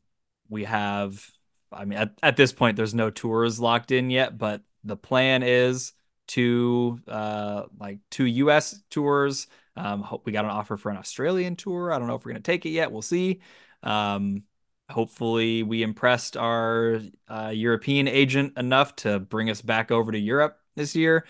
we 0.49 0.65
have, 0.65 1.26
I 1.71 1.86
mean, 1.86 1.99
at, 1.99 2.19
at 2.21 2.36
this 2.36 2.51
point, 2.51 2.76
there's 2.76 2.93
no 2.93 3.09
tours 3.09 3.61
locked 3.61 3.91
in 3.91 4.09
yet, 4.09 4.38
but 4.38 4.61
the 4.84 4.97
plan 4.97 5.43
is 5.43 5.93
to 6.29 6.99
uh, 7.07 7.63
like 7.79 7.99
two 8.09 8.25
U.S. 8.25 8.81
tours. 8.89 9.47
Um, 9.75 10.05
we 10.25 10.31
got 10.31 10.45
an 10.45 10.51
offer 10.51 10.77
for 10.77 10.89
an 10.89 10.97
Australian 10.97 11.55
tour. 11.55 11.91
I 11.91 11.99
don't 11.99 12.07
know 12.07 12.15
if 12.15 12.25
we're 12.25 12.31
gonna 12.31 12.41
take 12.41 12.65
it 12.65 12.69
yet. 12.69 12.91
We'll 12.91 13.01
see. 13.01 13.41
Um, 13.81 14.43
hopefully 14.89 15.63
we 15.63 15.84
impressed 15.84 16.38
our 16.38 17.01
uh, 17.27 17.51
European 17.53 18.07
agent 18.07 18.57
enough 18.57 18.95
to 18.97 19.19
bring 19.19 19.49
us 19.49 19.61
back 19.61 19.91
over 19.91 20.11
to 20.11 20.19
Europe 20.19 20.59
this 20.75 20.95
year 20.95 21.25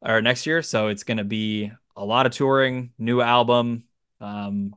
or 0.00 0.22
next 0.22 0.46
year. 0.46 0.62
So 0.62 0.88
it's 0.88 1.04
to 1.04 1.24
be 1.24 1.72
a 1.96 2.04
lot 2.04 2.26
of 2.26 2.32
touring, 2.32 2.92
new 2.98 3.20
album, 3.20 3.84
um, 4.20 4.74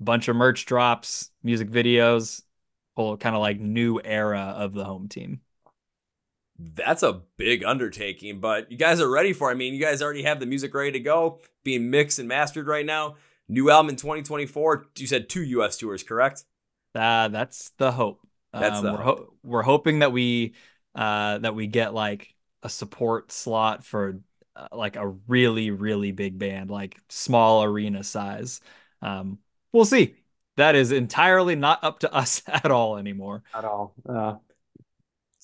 bunch 0.00 0.28
of 0.28 0.36
merch 0.36 0.66
drops, 0.66 1.30
music 1.42 1.70
videos, 1.70 2.42
whole 2.96 3.16
kind 3.16 3.34
of 3.34 3.40
like 3.40 3.58
new 3.58 4.00
era 4.02 4.54
of 4.56 4.72
the 4.72 4.84
home 4.84 5.08
team. 5.08 5.40
That's 6.58 7.02
a 7.02 7.22
big 7.36 7.64
undertaking, 7.64 8.38
but 8.40 8.70
you 8.70 8.78
guys 8.78 9.00
are 9.00 9.10
ready 9.10 9.32
for. 9.32 9.50
It. 9.50 9.54
I 9.54 9.56
mean, 9.56 9.74
you 9.74 9.80
guys 9.80 10.00
already 10.00 10.22
have 10.22 10.38
the 10.38 10.46
music 10.46 10.72
ready 10.72 10.92
to 10.92 11.00
go, 11.00 11.40
being 11.64 11.90
mixed 11.90 12.18
and 12.18 12.28
mastered 12.28 12.66
right 12.66 12.86
now. 12.86 13.16
New 13.48 13.70
album 13.70 13.90
in 13.90 13.96
2024. 13.96 14.86
You 14.96 15.06
said 15.06 15.28
two 15.28 15.42
US 15.42 15.76
tours, 15.76 16.02
correct? 16.02 16.44
Uh, 16.94 17.28
that's 17.28 17.70
the 17.78 17.90
hope. 17.90 18.20
That's 18.52 18.78
um, 18.78 18.84
the 18.84 18.92
we're, 18.92 19.02
hope. 19.02 19.18
ho- 19.18 19.32
we're 19.42 19.62
hoping 19.62 19.98
that 19.98 20.12
we 20.12 20.54
uh, 20.94 21.38
that 21.38 21.54
we 21.54 21.66
get 21.66 21.92
like 21.92 22.34
a 22.62 22.68
support 22.68 23.32
slot 23.32 23.84
for 23.84 24.20
uh, 24.54 24.68
like 24.72 24.96
a 24.96 25.08
really 25.26 25.70
really 25.72 26.12
big 26.12 26.38
band, 26.38 26.70
like 26.70 26.96
small 27.08 27.64
arena 27.64 28.04
size. 28.04 28.60
Um, 29.02 29.38
we'll 29.72 29.84
see. 29.84 30.14
That 30.56 30.76
is 30.76 30.92
entirely 30.92 31.56
not 31.56 31.82
up 31.82 31.98
to 32.00 32.14
us 32.14 32.42
at 32.48 32.70
all 32.70 32.96
anymore. 32.96 33.42
At 33.52 33.64
all. 33.64 33.94
Uh, 34.08 34.36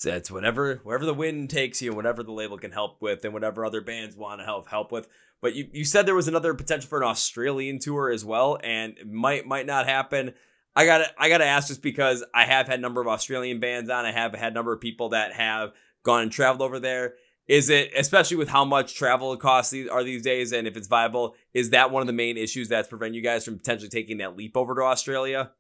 It's 0.05 0.31
whatever 0.31 0.81
wherever 0.83 1.05
the 1.05 1.15
wind 1.15 1.51
takes 1.51 1.83
you, 1.83 1.93
whatever 1.93 2.23
the 2.23 2.33
label 2.33 2.59
can 2.59 2.73
help 2.73 3.03
with, 3.03 3.25
and 3.25 3.35
whatever 3.35 3.65
other 3.65 3.81
bands 3.81 4.17
want 4.17 4.41
to 4.41 4.45
help 4.45 4.69
help 4.69 4.93
with. 4.93 5.09
But 5.41 5.55
you, 5.55 5.69
you 5.73 5.85
said 5.85 6.07
there 6.07 6.15
was 6.15 6.29
another 6.29 6.55
potential 6.55 6.89
for 6.89 6.99
an 6.99 7.09
Australian 7.09 7.79
tour 7.79 8.11
as 8.11 8.25
well, 8.25 8.59
and 8.63 8.99
it 8.99 9.11
might 9.11 9.47
might 9.47 9.67
not 9.67 9.87
happen. 9.87 10.35
I 10.77 10.85
gotta 10.87 11.07
I 11.19 11.29
gotta 11.29 11.47
ask 11.47 11.69
just 11.69 11.83
because 11.83 12.25
I 12.35 12.45
have 12.45 12.69
had 12.69 12.79
a 12.79 12.83
number 12.83 13.01
of 13.01 13.09
Australian 13.09 13.61
bands 13.61 13.91
on. 13.91 14.05
I 14.05 14.13
have 14.13 14.35
had 14.35 14.53
a 14.53 14.55
number 14.55 14.73
of 14.73 14.81
people 14.81 15.11
that 15.11 15.33
have 15.33 15.73
gone 16.03 16.23
and 16.23 16.33
traveled 16.33 16.63
over 16.63 16.79
there. 16.79 17.15
Is 17.49 17.69
it 17.69 17.91
especially 17.97 18.37
with 18.37 18.49
how 18.49 18.65
much 18.65 18.95
travel 18.95 19.37
costs 19.37 19.73
these 19.73 19.89
are 19.89 20.05
these 20.05 20.23
days, 20.23 20.53
and 20.53 20.69
if 20.69 20.77
it's 20.77 20.89
viable, 20.89 21.35
is 21.53 21.71
that 21.71 21.91
one 21.91 22.01
of 22.01 22.07
the 22.07 22.13
main 22.13 22.37
issues 22.37 22.69
that's 22.69 22.89
preventing 22.89 23.15
you 23.15 23.23
guys 23.23 23.45
from 23.45 23.57
potentially 23.59 23.89
taking 23.89 24.19
that 24.19 24.37
leap 24.37 24.57
over 24.57 24.75
to 24.75 24.83
Australia? 24.83 25.51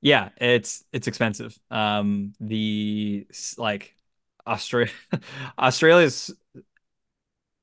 Yeah, 0.00 0.30
it's 0.36 0.84
it's 0.92 1.06
expensive. 1.08 1.58
Um, 1.70 2.32
the 2.40 3.26
like 3.58 3.94
Australia 4.46 4.92
Australia's 5.58 6.32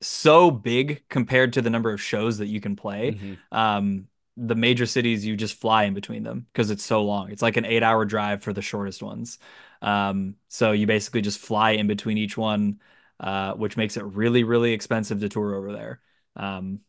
so 0.00 0.50
big 0.50 1.02
compared 1.08 1.52
to 1.54 1.62
the 1.62 1.70
number 1.70 1.92
of 1.92 2.00
shows 2.00 2.38
that 2.38 2.46
you 2.46 2.60
can 2.60 2.76
play. 2.76 3.16
Um, 3.50 4.08
the 4.36 4.54
major 4.54 4.86
cities 4.86 5.26
you 5.26 5.36
just 5.36 5.56
fly 5.60 5.84
in 5.84 5.94
between 5.94 6.22
them 6.22 6.46
because 6.52 6.70
it's 6.70 6.84
so 6.84 7.02
long. 7.04 7.30
It's 7.32 7.42
like 7.42 7.56
an 7.56 7.64
eight 7.64 7.82
hour 7.82 8.04
drive 8.04 8.42
for 8.42 8.52
the 8.52 8.62
shortest 8.62 9.02
ones. 9.02 9.38
Um, 9.82 10.36
so 10.48 10.70
you 10.72 10.86
basically 10.86 11.22
just 11.22 11.40
fly 11.40 11.72
in 11.72 11.88
between 11.88 12.18
each 12.18 12.36
one, 12.36 12.80
uh, 13.18 13.54
which 13.54 13.76
makes 13.76 13.96
it 13.96 14.04
really, 14.04 14.44
really 14.44 14.72
expensive 14.72 15.20
to 15.20 15.28
tour 15.28 15.54
over 15.56 15.72
there. 15.72 16.00
Um, 16.36 16.80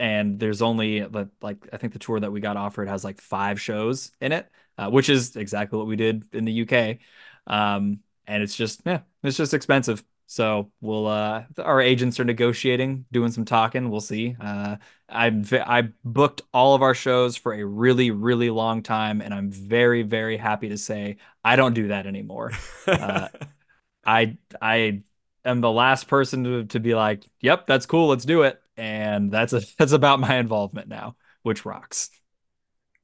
and 0.00 0.40
there's 0.40 0.62
only 0.62 1.04
like 1.42 1.68
I 1.72 1.76
think 1.76 1.92
the 1.92 1.98
tour 1.98 2.18
that 2.20 2.32
we 2.32 2.40
got 2.40 2.56
offered 2.56 2.88
has 2.88 3.04
like 3.04 3.20
five 3.20 3.60
shows 3.60 4.12
in 4.20 4.32
it, 4.32 4.50
uh, 4.78 4.90
which 4.90 5.10
is 5.10 5.36
exactly 5.36 5.78
what 5.78 5.86
we 5.86 5.96
did 5.96 6.24
in 6.34 6.46
the 6.46 6.52
UK. 6.52 7.00
Um, 7.46 8.00
and 8.26 8.42
it's 8.42 8.56
just 8.56 8.80
yeah, 8.86 9.00
it's 9.22 9.36
just 9.36 9.54
expensive. 9.54 10.02
So 10.26 10.70
we'll 10.80 11.06
uh 11.08 11.44
our 11.58 11.80
agents 11.80 12.18
are 12.20 12.24
negotiating, 12.24 13.04
doing 13.12 13.30
some 13.30 13.44
talking. 13.44 13.90
We'll 13.90 14.00
see. 14.00 14.36
Uh 14.40 14.76
I'm 15.08 15.44
v- 15.44 15.58
I 15.60 15.90
booked 16.04 16.42
all 16.54 16.74
of 16.74 16.82
our 16.82 16.94
shows 16.94 17.36
for 17.36 17.52
a 17.52 17.64
really 17.64 18.10
really 18.10 18.48
long 18.50 18.82
time 18.82 19.20
and 19.20 19.34
I'm 19.34 19.50
very 19.50 20.02
very 20.02 20.36
happy 20.38 20.68
to 20.70 20.78
say 20.78 21.16
I 21.44 21.56
don't 21.56 21.74
do 21.74 21.88
that 21.88 22.06
anymore. 22.06 22.52
Uh, 22.86 23.28
I 24.04 24.36
I 24.60 25.02
am 25.44 25.60
the 25.60 25.70
last 25.70 26.08
person 26.08 26.44
to 26.44 26.64
to 26.66 26.80
be 26.80 26.94
like, 26.94 27.24
"Yep, 27.40 27.66
that's 27.66 27.86
cool, 27.86 28.08
let's 28.08 28.24
do 28.24 28.42
it." 28.42 28.60
And 28.80 29.30
that's 29.30 29.52
a 29.52 29.62
that's 29.78 29.92
about 29.92 30.18
my 30.20 30.36
involvement 30.36 30.88
now, 30.88 31.16
which 31.42 31.64
rocks. 31.64 32.10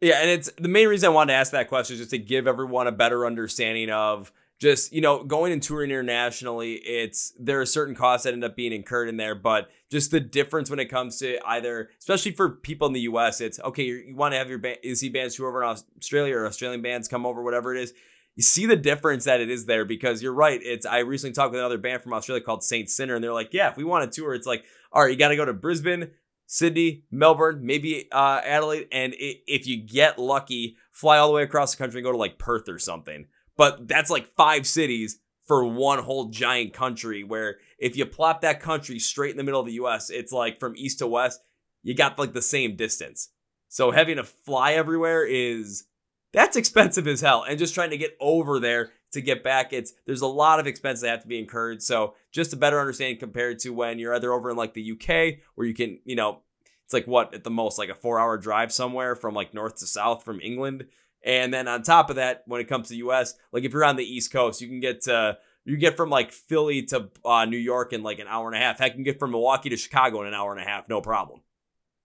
Yeah, 0.01 0.21
and 0.21 0.31
it's 0.31 0.51
the 0.59 0.69
main 0.69 0.89
reason 0.89 1.07
I 1.07 1.13
wanted 1.13 1.33
to 1.33 1.39
ask 1.39 1.53
that 1.53 1.69
question 1.69 1.95
is 1.95 2.01
just 2.01 2.11
to 2.11 2.19
give 2.19 2.47
everyone 2.47 2.87
a 2.87 2.93
better 2.93 3.25
understanding 3.25 3.91
of 3.91 4.33
just 4.59 4.93
you 4.93 5.03
know 5.03 5.23
going 5.23 5.53
and 5.53 5.63
touring 5.63 5.91
internationally. 5.91 6.75
It's 6.75 7.35
there 7.39 7.61
are 7.61 7.67
certain 7.67 7.95
costs 7.95 8.25
that 8.25 8.33
end 8.33 8.45
up 8.45 8.57
being 8.57 8.73
incurred 8.73 9.09
in 9.09 9.19
there, 9.19 9.35
but 9.35 9.69
just 9.91 10.11
the 10.11 10.21
difference 10.21 10.71
when 10.71 10.79
it 10.79 10.87
comes 10.87 11.19
to 11.19 11.39
either, 11.47 11.91
especially 11.99 12.33
for 12.33 12.51
people 12.51 12.87
in 12.87 12.95
the 12.95 13.01
U.S., 13.01 13.41
it's 13.41 13.61
okay. 13.61 13.85
You, 13.85 14.17
want 14.17 14.33
to 14.33 14.39
have 14.39 14.49
your 14.49 14.59
band, 14.59 14.79
see 14.95 15.11
bands 15.11 15.37
tour 15.37 15.49
over 15.49 15.63
in 15.63 15.69
Australia 15.69 16.37
or 16.37 16.47
Australian 16.47 16.83
bands 16.83 17.07
come 17.07 17.27
over, 17.27 17.43
whatever 17.43 17.75
it 17.75 17.83
is. 17.83 17.93
You 18.35 18.43
see 18.43 18.67
the 18.67 18.77
difference 18.77 19.25
that 19.25 19.41
it 19.41 19.49
is 19.49 19.65
there 19.65 19.87
because 19.87 20.23
you're 20.23 20.35
right. 20.35 20.61
It's 20.63 20.85
I 20.85 20.99
recently 20.99 21.33
talked 21.33 21.53
with 21.53 21.61
another 21.61 21.79
band 21.79 22.03
from 22.03 22.13
Australia 22.13 22.45
called 22.45 22.63
Saint 22.63 22.91
Sinner, 22.91 23.15
and 23.15 23.25
they're 23.25 23.33
like, 23.33 23.55
yeah, 23.55 23.71
if 23.71 23.79
we 23.79 23.85
want 23.85 24.11
to 24.11 24.15
tour, 24.21 24.35
it's 24.35 24.47
like, 24.47 24.65
all 24.97 25.03
right, 25.03 25.11
you 25.11 25.19
got 25.19 25.29
to 25.29 25.37
go 25.37 25.45
to 25.45 25.53
Brisbane, 25.53 26.11
Sydney, 26.47 27.05
Melbourne, 27.11 27.61
maybe 27.63 28.09
uh, 28.11 28.41
Adelaide, 28.43 28.89
and 28.91 29.15
if 29.19 29.67
you 29.67 29.77
get 29.77 30.19
lucky, 30.19 30.77
fly 30.91 31.19
all 31.19 31.29
the 31.29 31.35
way 31.35 31.43
across 31.43 31.73
the 31.73 31.77
country 31.77 32.01
and 32.01 32.05
go 32.07 32.13
to 32.13 32.17
like 32.17 32.39
Perth 32.39 32.67
or 32.67 32.79
something. 32.79 33.27
But 33.59 33.87
that's 33.89 34.11
like 34.11 34.35
five 34.37 34.67
cities 34.67 35.19
for 35.45 35.67
one 35.67 35.99
whole 35.99 36.31
giant 36.31 36.73
country. 36.73 37.25
Where 37.25 37.57
if 37.79 37.95
you 37.95 38.07
plop 38.07 38.41
that 38.41 38.61
country 38.61 38.99
straight 38.99 39.33
in 39.33 39.37
the 39.37 39.45
middle 39.45 39.61
of 39.61 39.67
the 39.67 39.75
U.S., 39.75 40.09
it's 40.09 40.33
like 40.33 40.59
from 40.59 40.73
east 40.77 41.01
to 41.01 41.07
west, 41.07 41.41
you 41.83 41.95
got 41.95 42.19
like 42.19 42.33
the 42.33 42.41
same 42.41 42.75
distance. 42.75 43.29
So 43.69 43.91
having 43.91 44.17
to 44.17 44.25
fly 44.25 44.73
everywhere 44.73 45.27
is 45.27 45.85
that's 46.33 46.57
expensive 46.57 47.07
as 47.07 47.21
hell, 47.21 47.45
and 47.47 47.59
just 47.59 47.75
trying 47.75 47.91
to 47.91 47.99
get 47.99 48.17
over 48.19 48.61
there 48.61 48.93
to 49.13 49.21
get 49.21 49.43
back, 49.43 49.73
it's 49.73 49.93
there's 50.07 50.21
a 50.21 50.27
lot 50.27 50.61
of 50.61 50.67
expenses 50.67 51.03
that 51.03 51.11
have 51.11 51.23
to 51.23 51.29
be 51.29 51.39
incurred. 51.39 51.83
So 51.83 52.15
just 52.33 52.53
a 52.53 52.57
better 52.57 52.81
understanding 52.81 53.19
compared 53.19 53.59
to 53.61 53.71
when 53.71 53.99
you're 53.99 54.15
either 54.15 54.33
over 54.33 54.51
in 54.51 54.57
like 54.57 54.75
the 54.75 54.93
UK 54.93 55.41
where 55.55 55.67
you 55.67 55.75
can, 55.75 56.01
you 56.05 56.17
know, 56.17 56.41
it's 56.85 56.93
like 56.93 57.07
what 57.07 57.35
at 57.35 57.45
the 57.45 57.51
most 57.51 57.79
like 57.79 57.89
a 57.89 57.95
four 57.95 58.19
hour 58.19 58.39
drive 58.39 58.73
somewhere 58.73 59.17
from 59.17 59.35
like 59.35 59.55
north 59.55 59.77
to 59.77 59.87
south 59.87 60.23
from 60.23 60.41
England. 60.41 60.87
And 61.23 61.53
then 61.53 61.67
on 61.67 61.83
top 61.83 62.11
of 62.11 62.17
that, 62.17 62.45
when 62.47 62.61
it 62.61 62.69
comes 62.69 62.89
to 62.89 62.95
the 62.95 63.09
US, 63.09 63.35
like 63.53 63.65
if 63.65 63.73
you're 63.73 63.85
on 63.85 63.97
the 63.97 64.05
East 64.05 64.33
Coast, 64.33 64.61
you 64.61 64.69
can 64.69 64.81
get 64.81 65.03
to 65.03 65.39
you 65.65 65.77
get 65.77 65.97
from 65.97 66.11
like 66.11 66.31
Philly 66.31 66.83
to 66.85 67.11
uh, 67.25 67.45
New 67.45 67.57
York 67.57 67.93
in 67.93 68.03
like 68.03 68.21
an 68.21 68.29
hour 68.29 68.47
and 68.47 68.57
a 68.57 68.61
half. 68.61 68.79
Heck, 68.79 68.93
you 68.93 68.97
can 68.97 69.05
get 69.05 69.19
from 69.19 69.33
Milwaukee 69.33 69.69
to 69.71 69.77
Chicago 69.77 70.23
in 70.23 70.29
an 70.29 70.35
hour 70.35 70.53
and 70.53 70.61
a 70.61 70.65
half, 70.65 70.89
no 70.89 71.01
problem. 71.01 71.41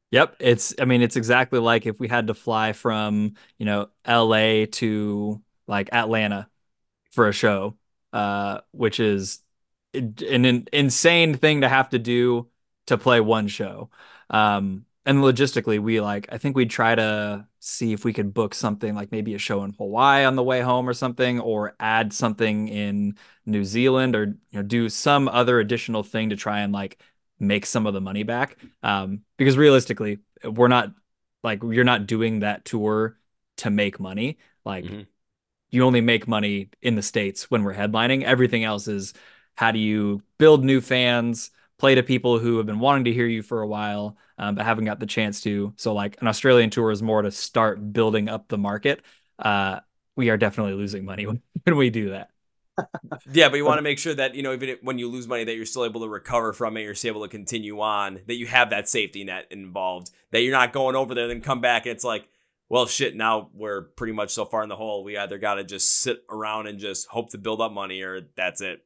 Yep, 0.10 0.38
it's 0.40 0.74
I 0.80 0.86
mean 0.86 1.02
it's 1.02 1.16
exactly 1.16 1.60
like 1.60 1.86
if 1.86 2.00
we 2.00 2.08
had 2.08 2.28
to 2.28 2.34
fly 2.34 2.74
from, 2.74 3.36
you 3.58 3.66
know, 3.66 3.90
LA 4.08 4.66
to 4.72 5.42
like 5.68 5.90
Atlanta 5.94 6.50
for 7.12 7.28
a 7.28 7.34
show, 7.34 7.78
uh 8.14 8.62
which 8.72 9.00
is 9.00 9.42
an, 9.94 10.16
an 10.46 10.68
insane 10.74 11.36
thing 11.36 11.62
to 11.62 11.70
have 11.70 11.90
to 11.90 12.00
do 12.00 12.48
to 12.88 12.98
play 12.98 13.20
one 13.20 13.48
show. 13.48 13.90
Um 14.30 14.86
and 15.06 15.20
logistically 15.20 15.80
we 15.80 16.00
like 16.02 16.28
I 16.32 16.38
think 16.38 16.56
we'd 16.56 16.70
try 16.70 16.96
to 16.96 17.48
see 17.60 17.94
if 17.94 18.06
we 18.06 18.14
could 18.14 18.34
book 18.34 18.54
something 18.54 18.96
like 18.96 19.12
maybe 19.12 19.34
a 19.36 19.38
show 19.40 19.64
in 19.64 19.74
Hawaii 19.74 20.24
on 20.26 20.36
the 20.36 20.44
way 20.44 20.62
home 20.62 20.88
or 20.90 20.94
something 20.94 21.40
or 21.40 21.76
add 21.80 22.14
something 22.14 22.68
in 22.68 23.18
New 23.46 23.64
Zealand 23.64 24.16
or 24.16 24.26
you 24.26 24.38
know 24.54 24.64
do 24.64 24.90
some 24.90 25.28
other 25.28 25.60
additional 25.60 26.04
thing 26.04 26.30
to 26.30 26.36
try 26.36 26.62
and 26.62 26.74
like 26.74 27.02
make 27.40 27.66
some 27.66 27.88
of 27.88 27.94
the 27.94 28.02
money 28.02 28.24
back. 28.24 28.58
Um, 28.84 29.22
because 29.38 29.58
realistically, 29.58 30.20
we're 30.44 30.68
not 30.68 30.92
like 31.44 31.62
you're 31.64 31.84
not 31.84 32.08
doing 32.08 32.40
that 32.42 32.66
tour 32.66 33.18
to 33.58 33.70
make 33.70 34.00
money. 34.00 34.38
Like 34.66 34.86
Mhm. 34.86 35.08
You 35.72 35.84
only 35.84 36.02
make 36.02 36.28
money 36.28 36.70
in 36.82 36.96
the 36.96 37.02
States 37.02 37.50
when 37.50 37.64
we're 37.64 37.74
headlining. 37.74 38.24
Everything 38.24 38.64
else 38.64 38.88
is 38.88 39.14
how 39.56 39.72
do 39.72 39.80
you 39.80 40.22
build 40.38 40.64
new 40.64 40.82
fans, 40.82 41.52
play 41.78 41.96
to 41.96 42.04
people 42.04 42.40
who 42.40 42.58
have 42.58 42.66
been 42.66 42.80
wanting 42.80 43.06
to 43.06 43.14
hear 43.14 43.26
you 43.26 43.42
for 43.42 43.62
a 43.62 43.68
while, 43.68 44.18
um, 44.38 44.56
but 44.56 44.66
haven't 44.66 44.86
got 44.86 45.00
the 45.00 45.06
chance 45.06 45.42
to. 45.42 45.74
So 45.78 45.94
like 45.94 46.22
an 46.22 46.28
Australian 46.28 46.70
tour 46.70 46.92
is 46.92 47.02
more 47.02 47.22
to 47.22 47.32
start 47.32 47.94
building 47.94 48.28
up 48.28 48.50
the 48.50 48.58
market. 48.58 49.02
Uh, 49.40 49.80
we 50.16 50.30
are 50.30 50.38
definitely 50.38 50.74
losing 50.74 51.06
money 51.06 51.26
when, 51.64 51.78
we 51.78 51.90
do 51.90 52.10
that. 52.12 52.30
Yeah, 53.32 53.50
but 53.50 53.58
you 53.58 53.66
want 53.66 53.78
to 53.78 53.84
make 53.84 54.00
sure 54.00 54.14
that 54.14 54.34
you 54.34 54.42
know 54.42 54.54
even 54.54 54.78
when 54.82 54.98
you 54.98 55.08
lose 55.08 55.28
money, 55.28 55.44
that 55.44 55.56
you're 55.56 55.66
still 55.66 55.86
able 55.86 56.02
to 56.02 56.08
recover 56.08 56.54
from 56.54 56.78
it. 56.78 56.82
You're 56.82 56.96
still 56.96 57.12
able 57.12 57.24
to 57.24 57.28
continue 57.28 57.80
on. 57.82 58.22
That 58.26 58.36
you 58.36 58.48
have 58.48 58.70
that 58.72 58.90
safety 58.90 59.24
net 59.24 59.46
involved. 59.52 60.10
That 60.32 60.42
you're 60.42 60.54
not 60.54 60.74
going 60.74 60.96
over 60.96 61.14
there 61.14 61.28
then 61.28 61.42
come 61.42 61.62
back 61.62 61.86
and 61.86 61.94
it's 61.94 62.04
like, 62.04 62.28
well, 62.72 62.86
shit. 62.86 63.18
Now 63.18 63.50
we're 63.54 63.82
pretty 63.82 64.14
much 64.14 64.30
so 64.32 64.46
far 64.46 64.64
in 64.64 64.70
the 64.70 64.78
hole. 64.78 65.04
We 65.04 65.18
either 65.18 65.38
got 65.38 65.56
to 65.56 65.66
just 65.66 65.94
sit 65.94 66.24
around 66.30 66.68
and 66.68 66.80
just 66.80 67.06
hope 67.10 67.32
to 67.32 67.38
build 67.38 67.60
up 67.60 67.74
money, 67.74 68.02
or 68.02 68.22
that's 68.38 68.62
it. 68.62 68.80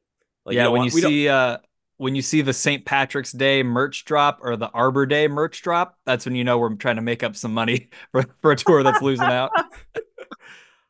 Like, 0.44 0.56
yeah, 0.56 0.64
don't 0.64 0.72
when 0.72 0.80
want- 0.80 0.92
you 0.94 1.00
see 1.00 1.28
uh 1.28 1.58
when 1.96 2.16
you 2.16 2.20
see 2.20 2.42
the 2.42 2.52
St. 2.52 2.84
Patrick's 2.84 3.30
Day 3.30 3.62
merch 3.62 4.04
drop 4.04 4.40
or 4.42 4.56
the 4.56 4.68
Arbor 4.70 5.06
Day 5.06 5.28
merch 5.28 5.62
drop, 5.62 5.98
that's 6.04 6.26
when 6.26 6.34
you 6.34 6.42
know 6.42 6.58
we're 6.58 6.74
trying 6.74 6.96
to 6.96 7.02
make 7.02 7.22
up 7.22 7.36
some 7.36 7.54
money 7.54 7.88
for, 8.10 8.24
for 8.42 8.50
a 8.50 8.56
tour 8.56 8.82
that's 8.82 9.00
losing 9.00 9.24
out. 9.24 9.52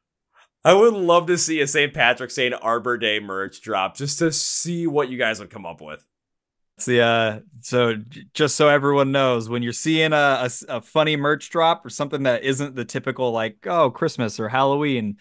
I 0.65 0.73
would 0.73 0.95
love 0.95 1.27
to 1.27 1.37
see 1.37 1.61
a 1.61 1.67
St. 1.67 1.93
Patrick's 1.93 2.35
Day 2.35 2.47
and 2.47 2.55
Arbor 2.55 2.97
Day 2.97 3.21
merch 3.21 3.61
drop 3.61 3.95
just 3.95 4.21
to 4.21 4.33
see 4.33 4.87
what 4.87 5.11
you 5.11 5.19
guys 5.19 5.39
would 5.39 5.51
come 5.51 5.67
up 5.67 5.83
with. 5.83 6.03
It's 6.77 6.87
the 6.87 7.01
uh 7.01 7.41
so 7.61 7.95
just 8.35 8.57
so 8.57 8.69
everyone 8.69 9.11
knows, 9.11 9.49
when 9.49 9.63
you're 9.63 9.73
seeing 9.73 10.13
a 10.13 10.49
a 10.69 10.81
funny 10.83 11.17
merch 11.17 11.49
drop 11.51 11.85
or 11.87 11.91
something 11.91 12.25
that 12.25 12.45
isn't 12.45 12.75
the 12.75 12.85
typical 12.85 13.33
like 13.33 13.67
oh 13.67 13.91
Christmas 13.91 14.39
or 14.39 14.49
Halloween, 14.49 15.19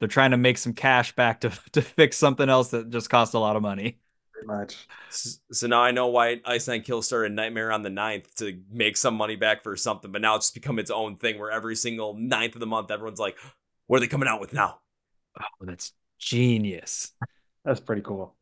they're 0.00 0.08
trying 0.08 0.32
to 0.32 0.36
make 0.36 0.58
some 0.58 0.74
cash 0.74 1.14
back 1.14 1.40
to 1.42 1.50
to 1.72 1.82
fix 1.82 2.16
something 2.16 2.48
else 2.48 2.70
that 2.70 2.90
just 2.90 3.10
cost 3.10 3.34
a 3.34 3.38
lot 3.38 3.56
of 3.56 3.62
money. 3.62 3.98
Pretty 4.32 4.46
much. 4.46 4.88
So 5.08 5.66
now 5.66 5.80
I 5.80 5.92
know 5.92 6.08
why 6.08 6.40
Ice 6.44 6.68
Nine 6.68 6.82
Kills 6.82 7.06
started 7.06 7.32
Nightmare 7.32 7.72
on 7.72 7.82
the 7.82 7.88
9th 7.88 8.34
to 8.36 8.60
make 8.70 8.96
some 8.96 9.14
money 9.14 9.36
back 9.36 9.62
for 9.62 9.76
something, 9.76 10.12
but 10.12 10.20
now 10.20 10.36
it's 10.36 10.46
just 10.46 10.54
become 10.54 10.78
its 10.78 10.90
own 10.90 11.16
thing 11.16 11.38
where 11.38 11.50
every 11.50 11.76
single 11.76 12.14
ninth 12.14 12.54
of 12.54 12.60
the 12.60 12.66
month, 12.66 12.90
everyone's 12.90 13.18
like, 13.18 13.38
what 13.86 13.96
are 13.96 14.00
they 14.00 14.08
coming 14.08 14.28
out 14.28 14.40
with 14.40 14.52
now? 14.52 14.80
Oh, 15.40 15.64
that's 15.64 15.92
genius. 16.18 17.12
That's 17.64 17.80
pretty 17.80 18.02
cool. 18.02 18.35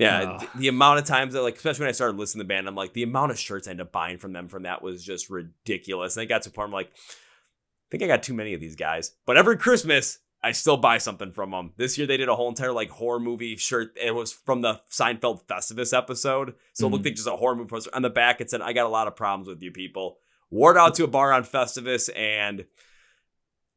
Yeah, 0.00 0.38
Oh. 0.40 0.50
the 0.54 0.68
amount 0.68 1.00
of 1.00 1.04
times 1.06 1.32
that, 1.34 1.42
like, 1.42 1.56
especially 1.56 1.82
when 1.84 1.88
I 1.88 1.92
started 1.92 2.16
listening 2.18 2.40
to 2.40 2.44
the 2.44 2.54
band, 2.54 2.68
I'm 2.68 2.74
like, 2.74 2.92
the 2.92 3.02
amount 3.02 3.32
of 3.32 3.38
shirts 3.38 3.66
I 3.66 3.72
ended 3.72 3.86
up 3.86 3.92
buying 3.92 4.18
from 4.18 4.32
them 4.32 4.48
from 4.48 4.62
that 4.62 4.80
was 4.82 5.04
just 5.04 5.28
ridiculous. 5.28 6.16
And 6.16 6.22
I 6.22 6.26
got 6.26 6.42
to 6.42 6.50
a 6.50 6.52
point, 6.52 6.66
I'm 6.68 6.72
like, 6.72 6.90
I 6.94 7.86
think 7.90 8.02
I 8.02 8.06
got 8.06 8.22
too 8.22 8.34
many 8.34 8.54
of 8.54 8.60
these 8.60 8.76
guys. 8.76 9.12
But 9.26 9.36
every 9.36 9.56
Christmas, 9.56 10.18
I 10.42 10.52
still 10.52 10.76
buy 10.76 10.98
something 10.98 11.32
from 11.32 11.50
them. 11.50 11.72
This 11.76 11.98
year, 11.98 12.06
they 12.06 12.16
did 12.16 12.28
a 12.28 12.36
whole 12.36 12.48
entire 12.48 12.70
like 12.72 12.90
horror 12.90 13.18
movie 13.18 13.56
shirt. 13.56 13.96
It 14.00 14.14
was 14.14 14.32
from 14.32 14.60
the 14.62 14.80
Seinfeld 14.88 15.44
Festivus 15.46 15.96
episode, 15.96 16.54
so 16.74 16.86
it 16.86 16.90
looked 16.90 17.02
Mhm. 17.02 17.06
like 17.08 17.14
just 17.16 17.26
a 17.26 17.32
horror 17.36 17.56
movie 17.56 17.68
poster. 17.68 17.90
On 17.92 18.02
the 18.02 18.10
back, 18.10 18.40
it 18.40 18.48
said, 18.50 18.60
"I 18.62 18.72
got 18.72 18.86
a 18.86 18.88
lot 18.88 19.08
of 19.08 19.16
problems 19.16 19.48
with 19.48 19.60
you 19.62 19.72
people." 19.72 20.20
Wore 20.50 20.70
it 20.70 20.78
out 20.78 20.94
to 20.94 21.04
a 21.04 21.08
bar 21.08 21.32
on 21.32 21.42
Festivus, 21.44 22.08
and 22.16 22.66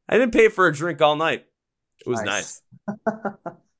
I 0.08 0.18
didn't 0.18 0.32
pay 0.32 0.48
for 0.48 0.68
a 0.68 0.72
drink 0.72 1.02
all 1.02 1.16
night. 1.16 1.46
It 1.98 2.08
was 2.08 2.22
nice. 2.22 2.62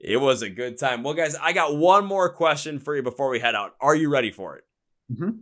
It 0.00 0.16
was 0.16 0.40
a 0.40 0.48
good 0.48 0.78
time. 0.78 1.02
Well, 1.02 1.14
guys, 1.14 1.36
I 1.36 1.52
got 1.52 1.76
one 1.76 2.06
more 2.06 2.32
question 2.32 2.78
for 2.78 2.96
you 2.96 3.02
before 3.02 3.28
we 3.28 3.38
head 3.38 3.54
out. 3.54 3.74
Are 3.80 3.94
you 3.94 4.08
ready 4.08 4.30
for 4.30 4.56
it? 4.56 4.64
Mhm. 5.12 5.40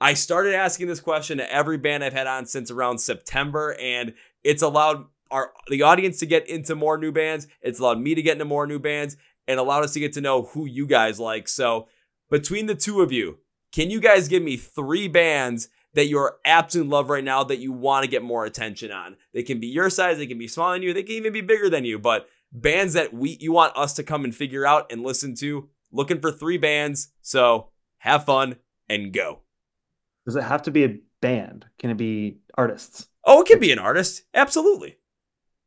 I 0.00 0.12
started 0.14 0.54
asking 0.54 0.88
this 0.88 1.00
question 1.00 1.38
to 1.38 1.50
every 1.52 1.78
band 1.78 2.04
I've 2.04 2.12
had 2.12 2.26
on 2.26 2.46
since 2.46 2.70
around 2.70 2.98
September, 2.98 3.76
and 3.80 4.14
it's 4.44 4.62
allowed 4.62 5.06
our 5.30 5.52
the 5.68 5.82
audience 5.82 6.18
to 6.18 6.26
get 6.26 6.48
into 6.48 6.74
more 6.74 6.98
new 6.98 7.12
bands. 7.12 7.46
It's 7.62 7.78
allowed 7.78 8.00
me 8.00 8.14
to 8.14 8.22
get 8.22 8.32
into 8.32 8.44
more 8.44 8.66
new 8.66 8.78
bands, 8.78 9.16
and 9.46 9.58
allowed 9.60 9.84
us 9.84 9.92
to 9.94 10.00
get 10.00 10.12
to 10.14 10.20
know 10.20 10.42
who 10.42 10.66
you 10.66 10.86
guys 10.86 11.18
like. 11.20 11.48
So, 11.48 11.88
between 12.28 12.66
the 12.66 12.74
two 12.74 13.00
of 13.00 13.12
you, 13.12 13.38
can 13.72 13.90
you 13.90 14.00
guys 14.00 14.28
give 14.28 14.42
me 14.42 14.56
three 14.56 15.08
bands 15.08 15.68
that 15.94 16.08
you're 16.08 16.38
absolutely 16.44 16.88
in 16.88 16.90
love 16.90 17.08
right 17.08 17.24
now 17.24 17.42
that 17.44 17.58
you 17.58 17.72
want 17.72 18.04
to 18.04 18.10
get 18.10 18.22
more 18.22 18.44
attention 18.44 18.90
on? 18.90 19.16
They 19.32 19.42
can 19.42 19.60
be 19.60 19.68
your 19.68 19.88
size, 19.90 20.18
they 20.18 20.26
can 20.26 20.38
be 20.38 20.48
smaller 20.48 20.74
than 20.74 20.82
you, 20.82 20.92
they 20.92 21.04
can 21.04 21.14
even 21.14 21.32
be 21.32 21.40
bigger 21.40 21.70
than 21.70 21.84
you, 21.84 21.98
but 21.98 22.28
bands 22.52 22.94
that 22.94 23.12
we 23.12 23.36
you 23.40 23.52
want 23.52 23.76
us 23.76 23.94
to 23.94 24.02
come 24.02 24.24
and 24.24 24.34
figure 24.34 24.66
out 24.66 24.90
and 24.90 25.02
listen 25.02 25.34
to. 25.36 25.68
Looking 25.92 26.20
for 26.20 26.32
three 26.32 26.58
bands. 26.58 27.08
So 27.22 27.70
have 27.98 28.24
fun 28.24 28.56
and 28.88 29.12
go. 29.12 29.40
Does 30.26 30.36
it 30.36 30.42
have 30.42 30.62
to 30.62 30.70
be 30.70 30.84
a 30.84 30.98
band? 31.20 31.66
Can 31.78 31.90
it 31.90 31.96
be 31.96 32.38
artists? 32.56 33.08
Oh, 33.24 33.42
it 33.42 33.46
can 33.46 33.60
be 33.60 33.72
an 33.72 33.78
artist. 33.78 34.22
Absolutely. 34.34 34.98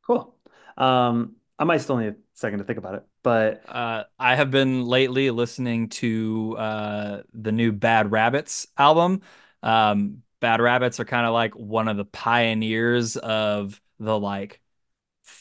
Cool. 0.05 0.35
Um, 0.77 1.35
I 1.57 1.63
might 1.63 1.81
still 1.81 1.97
need 1.97 2.07
a 2.07 2.15
second 2.33 2.59
to 2.59 2.65
think 2.65 2.79
about 2.79 2.95
it, 2.95 3.03
but 3.21 3.63
Uh, 3.67 4.03
I 4.17 4.35
have 4.35 4.49
been 4.49 4.85
lately 4.85 5.29
listening 5.29 5.89
to 5.89 6.55
uh, 6.57 7.21
the 7.33 7.51
new 7.51 7.71
Bad 7.71 8.11
Rabbits 8.11 8.67
album. 8.77 9.21
Um, 9.61 10.23
Bad 10.39 10.61
Rabbits 10.61 10.99
are 10.99 11.05
kind 11.05 11.25
of 11.25 11.33
like 11.33 11.53
one 11.55 11.89
of 11.89 11.97
the 11.97 12.05
pioneers 12.05 13.17
of 13.17 13.81
the 13.99 14.17
like 14.17 14.61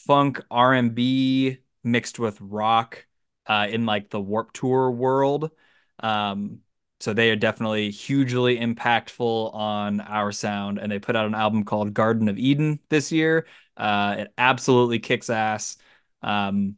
funk 0.09 0.41
R&B 0.49 1.59
mixed 1.83 2.17
with 2.17 2.41
rock 2.41 3.05
uh, 3.45 3.67
in 3.69 3.85
like 3.85 4.09
the 4.09 4.19
Warped 4.19 4.55
Tour 4.55 4.89
world. 4.89 5.51
Um, 5.99 6.61
so 6.99 7.13
they 7.13 7.29
are 7.29 7.35
definitely 7.35 7.91
hugely 7.91 8.57
impactful 8.57 9.53
on 9.53 10.01
our 10.01 10.31
sound, 10.31 10.79
and 10.79 10.91
they 10.91 10.97
put 10.97 11.15
out 11.15 11.27
an 11.27 11.35
album 11.35 11.63
called 11.63 11.93
Garden 11.93 12.27
of 12.27 12.39
Eden 12.39 12.79
this 12.89 13.11
year. 13.11 13.45
Uh, 13.77 14.15
it 14.21 14.33
absolutely 14.35 14.97
kicks 14.97 15.29
ass. 15.29 15.77
Um, 16.23 16.77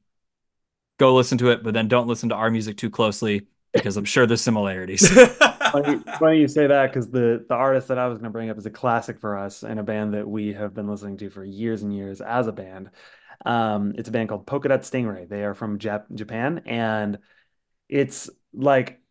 go 0.98 1.16
listen 1.16 1.38
to 1.38 1.52
it, 1.52 1.64
but 1.64 1.74
then 1.74 1.88
don't 1.88 2.08
listen 2.08 2.28
to 2.30 2.36
our 2.36 2.52
music 2.52 2.76
too 2.76 2.90
closely 2.90 3.48
because 3.72 3.96
I'm 3.96 4.04
sure 4.04 4.26
there's 4.28 4.42
similarities. 4.42 5.08
funny, 5.72 6.00
funny 6.20 6.40
you 6.42 6.50
say 6.50 6.68
that 6.68 6.88
because 6.92 7.10
the 7.10 7.46
the 7.48 7.56
artist 7.56 7.88
that 7.88 7.98
I 7.98 8.08
was 8.08 8.18
going 8.18 8.26
to 8.26 8.32
bring 8.32 8.50
up 8.50 8.58
is 8.58 8.66
a 8.66 8.70
classic 8.70 9.20
for 9.20 9.38
us 9.38 9.64
and 9.64 9.80
a 9.80 9.84
band 9.84 10.16
that 10.16 10.28
we 10.28 10.52
have 10.52 10.74
been 10.74 10.90
listening 10.90 11.16
to 11.18 11.30
for 11.30 11.46
years 11.46 11.82
and 11.82 11.96
years 11.96 12.20
as 12.20 12.48
a 12.48 12.52
band. 12.52 12.90
Um, 13.46 13.94
it's 13.98 14.10
a 14.10 14.12
band 14.12 14.30
called 14.30 14.46
Polka 14.48 14.70
Dot 14.70 14.82
Stingray. 14.82 15.28
They 15.28 15.44
are 15.44 15.54
from 15.54 15.80
Jap- 15.80 16.14
Japan, 16.14 16.62
and 16.66 17.20
it's 17.90 18.30
like 18.54 19.02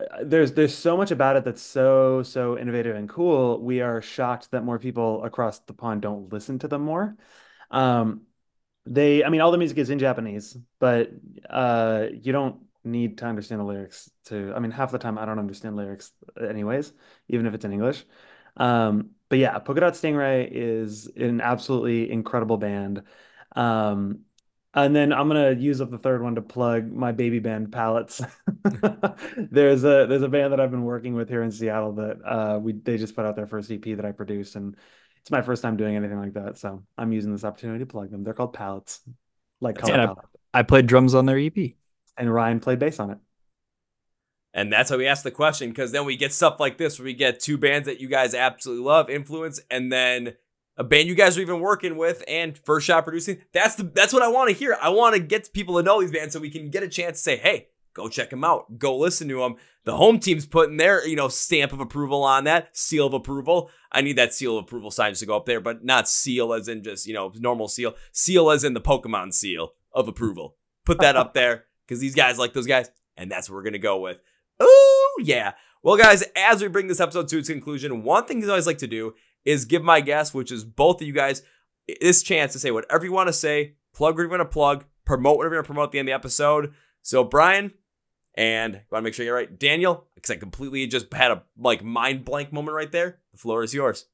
uh, 0.00 0.24
there's 0.24 0.52
there's 0.52 0.74
so 0.74 0.96
much 0.96 1.10
about 1.10 1.36
it 1.36 1.44
that's 1.44 1.62
so 1.62 2.22
so 2.22 2.58
innovative 2.58 2.96
and 2.96 3.08
cool. 3.08 3.62
We 3.62 3.80
are 3.82 4.02
shocked 4.02 4.50
that 4.52 4.64
more 4.64 4.78
people 4.78 5.24
across 5.24 5.60
the 5.60 5.74
pond 5.74 6.02
don't 6.02 6.32
listen 6.32 6.58
to 6.60 6.68
them 6.68 6.82
more. 6.82 7.16
Um, 7.70 8.22
they, 8.86 9.24
I 9.24 9.28
mean, 9.30 9.40
all 9.40 9.50
the 9.50 9.58
music 9.58 9.78
is 9.78 9.90
in 9.90 9.98
Japanese, 9.98 10.56
but 10.78 11.10
uh, 11.50 12.06
you 12.12 12.32
don't 12.32 12.60
need 12.84 13.18
to 13.18 13.26
understand 13.26 13.60
the 13.60 13.64
lyrics 13.64 14.10
to. 14.26 14.52
I 14.54 14.60
mean, 14.60 14.70
half 14.70 14.92
the 14.92 14.98
time 14.98 15.18
I 15.18 15.24
don't 15.26 15.38
understand 15.38 15.76
lyrics 15.76 16.12
anyways, 16.40 16.92
even 17.28 17.46
if 17.46 17.54
it's 17.54 17.64
in 17.64 17.72
English. 17.72 18.04
Um, 18.56 19.10
but 19.28 19.38
yeah, 19.38 19.58
Polka 19.58 19.80
Dot 19.80 19.94
Stingray 19.94 20.48
is 20.50 21.08
an 21.16 21.40
absolutely 21.40 22.10
incredible 22.10 22.56
band. 22.58 23.02
Um, 23.56 24.20
and 24.74 24.94
then 24.94 25.12
I'm 25.12 25.26
gonna 25.26 25.52
use 25.52 25.80
up 25.80 25.90
the 25.90 25.98
third 25.98 26.22
one 26.22 26.34
to 26.34 26.42
plug 26.42 26.92
my 26.92 27.12
baby 27.12 27.38
band 27.38 27.72
palettes. 27.72 28.20
There's 29.36 29.84
a 29.84 30.06
there's 30.06 30.22
a 30.22 30.28
band 30.28 30.52
that 30.52 30.60
I've 30.60 30.70
been 30.70 30.84
working 30.84 31.14
with 31.14 31.30
here 31.30 31.42
in 31.42 31.50
Seattle 31.50 31.92
that 31.94 32.18
uh 32.24 32.58
we 32.60 32.72
they 32.74 32.98
just 32.98 33.16
put 33.16 33.24
out 33.24 33.36
their 33.36 33.46
first 33.46 33.70
EP 33.70 33.82
that 33.82 34.04
I 34.04 34.12
produced 34.12 34.54
and 34.54 34.76
it's 35.22 35.30
my 35.30 35.42
first 35.42 35.62
time 35.62 35.76
doing 35.76 35.96
anything 35.96 36.20
like 36.20 36.34
that. 36.34 36.58
So 36.58 36.84
I'm 36.96 37.12
using 37.12 37.32
this 37.32 37.42
opportunity 37.42 37.80
to 37.80 37.86
plug 37.86 38.10
them. 38.10 38.22
They're 38.22 38.34
called 38.34 38.52
palettes, 38.52 39.00
like 39.60 39.78
color 39.78 39.94
palette. 39.94 40.18
I 40.54 40.62
played 40.62 40.86
drums 40.86 41.14
on 41.14 41.26
their 41.26 41.38
EP. 41.38 41.56
And 42.16 42.32
Ryan 42.32 42.60
played 42.60 42.78
bass 42.78 43.00
on 43.00 43.10
it. 43.10 43.18
And 44.54 44.72
that's 44.72 44.90
why 44.90 44.98
we 44.98 45.06
ask 45.06 45.24
the 45.24 45.32
question 45.32 45.70
because 45.70 45.90
then 45.90 46.04
we 46.04 46.16
get 46.16 46.32
stuff 46.32 46.60
like 46.60 46.78
this 46.78 46.98
where 46.98 47.04
we 47.04 47.12
get 47.12 47.40
two 47.40 47.58
bands 47.58 47.86
that 47.86 48.00
you 48.00 48.08
guys 48.08 48.34
absolutely 48.34 48.84
love, 48.84 49.10
influence, 49.10 49.60
and 49.68 49.92
then 49.92 50.34
a 50.76 50.84
band 50.84 51.08
you 51.08 51.14
guys 51.14 51.38
are 51.38 51.40
even 51.40 51.60
working 51.60 51.96
with 51.96 52.22
and 52.28 52.56
first 52.58 52.86
shot 52.86 53.04
producing. 53.04 53.38
That's 53.52 53.74
the 53.76 53.84
that's 53.84 54.12
what 54.12 54.22
I 54.22 54.28
want 54.28 54.50
to 54.50 54.54
hear. 54.54 54.76
I 54.80 54.90
want 54.90 55.14
to 55.14 55.20
get 55.20 55.52
people 55.52 55.76
to 55.76 55.82
know 55.82 56.00
these 56.00 56.12
bands 56.12 56.34
so 56.34 56.40
we 56.40 56.50
can 56.50 56.70
get 56.70 56.82
a 56.82 56.88
chance 56.88 57.18
to 57.18 57.22
say, 57.22 57.36
hey, 57.36 57.68
go 57.94 58.08
check 58.08 58.30
them 58.30 58.44
out, 58.44 58.78
go 58.78 58.96
listen 58.96 59.28
to 59.28 59.40
them. 59.40 59.56
The 59.84 59.96
home 59.96 60.18
team's 60.18 60.46
putting 60.46 60.76
their 60.76 61.06
you 61.06 61.16
know 61.16 61.28
stamp 61.28 61.72
of 61.72 61.80
approval 61.80 62.22
on 62.22 62.44
that 62.44 62.76
seal 62.76 63.06
of 63.06 63.14
approval. 63.14 63.70
I 63.90 64.02
need 64.02 64.16
that 64.18 64.34
seal 64.34 64.58
of 64.58 64.64
approval 64.64 64.90
sign 64.90 65.12
just 65.12 65.20
to 65.20 65.26
go 65.26 65.36
up 65.36 65.46
there, 65.46 65.60
but 65.60 65.84
not 65.84 66.08
seal 66.08 66.52
as 66.52 66.68
in 66.68 66.82
just 66.82 67.06
you 67.06 67.14
know 67.14 67.32
normal 67.36 67.68
seal, 67.68 67.94
seal 68.12 68.50
as 68.50 68.64
in 68.64 68.74
the 68.74 68.80
Pokemon 68.80 69.32
seal 69.32 69.72
of 69.92 70.08
approval. 70.08 70.56
Put 70.84 71.00
that 71.00 71.16
up 71.16 71.34
there 71.34 71.64
because 71.86 72.00
these 72.00 72.14
guys 72.14 72.38
like 72.38 72.52
those 72.52 72.66
guys, 72.66 72.90
and 73.16 73.30
that's 73.30 73.48
what 73.48 73.56
we're 73.56 73.62
gonna 73.62 73.78
go 73.78 73.98
with. 73.98 74.18
Oh, 74.60 75.22
yeah. 75.22 75.52
Well, 75.82 75.96
guys, 75.96 76.24
as 76.34 76.60
we 76.60 76.68
bring 76.68 76.88
this 76.88 77.00
episode 77.00 77.28
to 77.28 77.38
its 77.38 77.48
conclusion, 77.48 78.02
one 78.02 78.24
thing 78.24 78.42
I 78.42 78.48
always 78.48 78.66
like 78.66 78.78
to 78.78 78.86
do 78.86 79.14
is 79.46 79.64
give 79.64 79.82
my 79.82 80.00
guest, 80.02 80.34
which 80.34 80.52
is 80.52 80.64
both 80.64 81.00
of 81.00 81.06
you 81.06 81.12
guys, 81.14 81.42
this 82.00 82.22
chance 82.22 82.52
to 82.52 82.58
say 82.58 82.70
whatever 82.70 83.06
you 83.06 83.12
want 83.12 83.28
to 83.28 83.32
say, 83.32 83.76
plug 83.94 84.16
whatever 84.16 84.34
you 84.34 84.38
want 84.38 84.50
to 84.50 84.52
plug, 84.52 84.84
promote 85.06 85.38
whatever 85.38 85.54
you 85.54 85.58
want 85.58 85.64
to 85.64 85.68
promote 85.68 85.84
at 85.84 85.92
the 85.92 85.98
end 86.00 86.08
of 86.08 86.10
the 86.10 86.14
episode. 86.14 86.74
So, 87.00 87.24
Brian, 87.24 87.72
and 88.34 88.76
I 88.76 88.82
want 88.90 89.02
to 89.02 89.04
make 89.04 89.14
sure 89.14 89.24
you're 89.24 89.34
right, 89.34 89.58
Daniel, 89.58 90.08
because 90.14 90.30
I 90.30 90.36
completely 90.36 90.86
just 90.88 91.12
had 91.14 91.30
a 91.30 91.44
like 91.56 91.82
mind 91.82 92.24
blank 92.24 92.52
moment 92.52 92.74
right 92.74 92.90
there. 92.92 93.20
The 93.32 93.38
floor 93.38 93.62
is 93.62 93.72
yours. 93.72 94.06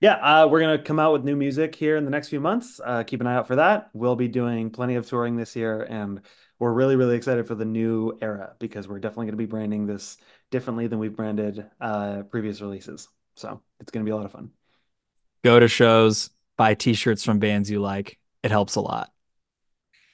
Yeah, 0.00 0.14
uh, 0.14 0.48
we're 0.48 0.60
gonna 0.60 0.82
come 0.82 0.98
out 0.98 1.12
with 1.12 1.22
new 1.22 1.36
music 1.36 1.76
here 1.76 1.96
in 1.96 2.04
the 2.04 2.10
next 2.10 2.28
few 2.28 2.40
months. 2.40 2.80
Uh, 2.84 3.04
keep 3.04 3.20
an 3.20 3.28
eye 3.28 3.36
out 3.36 3.46
for 3.46 3.54
that. 3.54 3.88
We'll 3.92 4.16
be 4.16 4.26
doing 4.26 4.68
plenty 4.70 4.96
of 4.96 5.06
touring 5.06 5.36
this 5.36 5.54
year, 5.54 5.86
and 5.88 6.20
we're 6.58 6.72
really, 6.72 6.96
really 6.96 7.14
excited 7.14 7.46
for 7.46 7.54
the 7.54 7.64
new 7.64 8.18
era 8.20 8.56
because 8.58 8.88
we're 8.88 8.98
definitely 8.98 9.26
gonna 9.26 9.36
be 9.36 9.46
branding 9.46 9.86
this 9.86 10.16
differently 10.50 10.88
than 10.88 10.98
we've 10.98 11.14
branded 11.14 11.64
uh, 11.80 12.22
previous 12.24 12.60
releases. 12.60 13.08
So 13.36 13.60
it's 13.80 13.90
gonna 13.90 14.04
be 14.04 14.10
a 14.10 14.16
lot 14.16 14.26
of 14.26 14.32
fun. 14.32 14.50
Go 15.44 15.58
to 15.58 15.68
shows, 15.68 16.30
buy 16.56 16.74
t-shirts 16.74 17.24
from 17.24 17.38
bands 17.38 17.70
you 17.70 17.80
like. 17.80 18.18
It 18.42 18.50
helps 18.50 18.76
a 18.76 18.80
lot. 18.80 19.12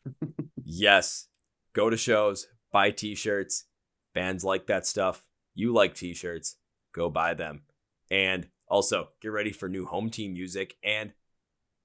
Yes. 0.70 1.28
Go 1.72 1.88
to 1.88 1.96
shows, 1.96 2.46
buy 2.70 2.90
t 2.90 3.14
shirts. 3.14 3.64
Bands 4.14 4.44
like 4.44 4.66
that 4.66 4.86
stuff. 4.86 5.24
You 5.54 5.72
like 5.72 5.94
t 5.94 6.12
shirts. 6.12 6.56
Go 6.92 7.08
buy 7.08 7.32
them. 7.32 7.62
And 8.10 8.48
also 8.68 9.08
get 9.22 9.28
ready 9.28 9.50
for 9.50 9.68
new 9.68 9.86
home 9.86 10.10
team 10.10 10.34
music 10.34 10.76
and 10.84 11.14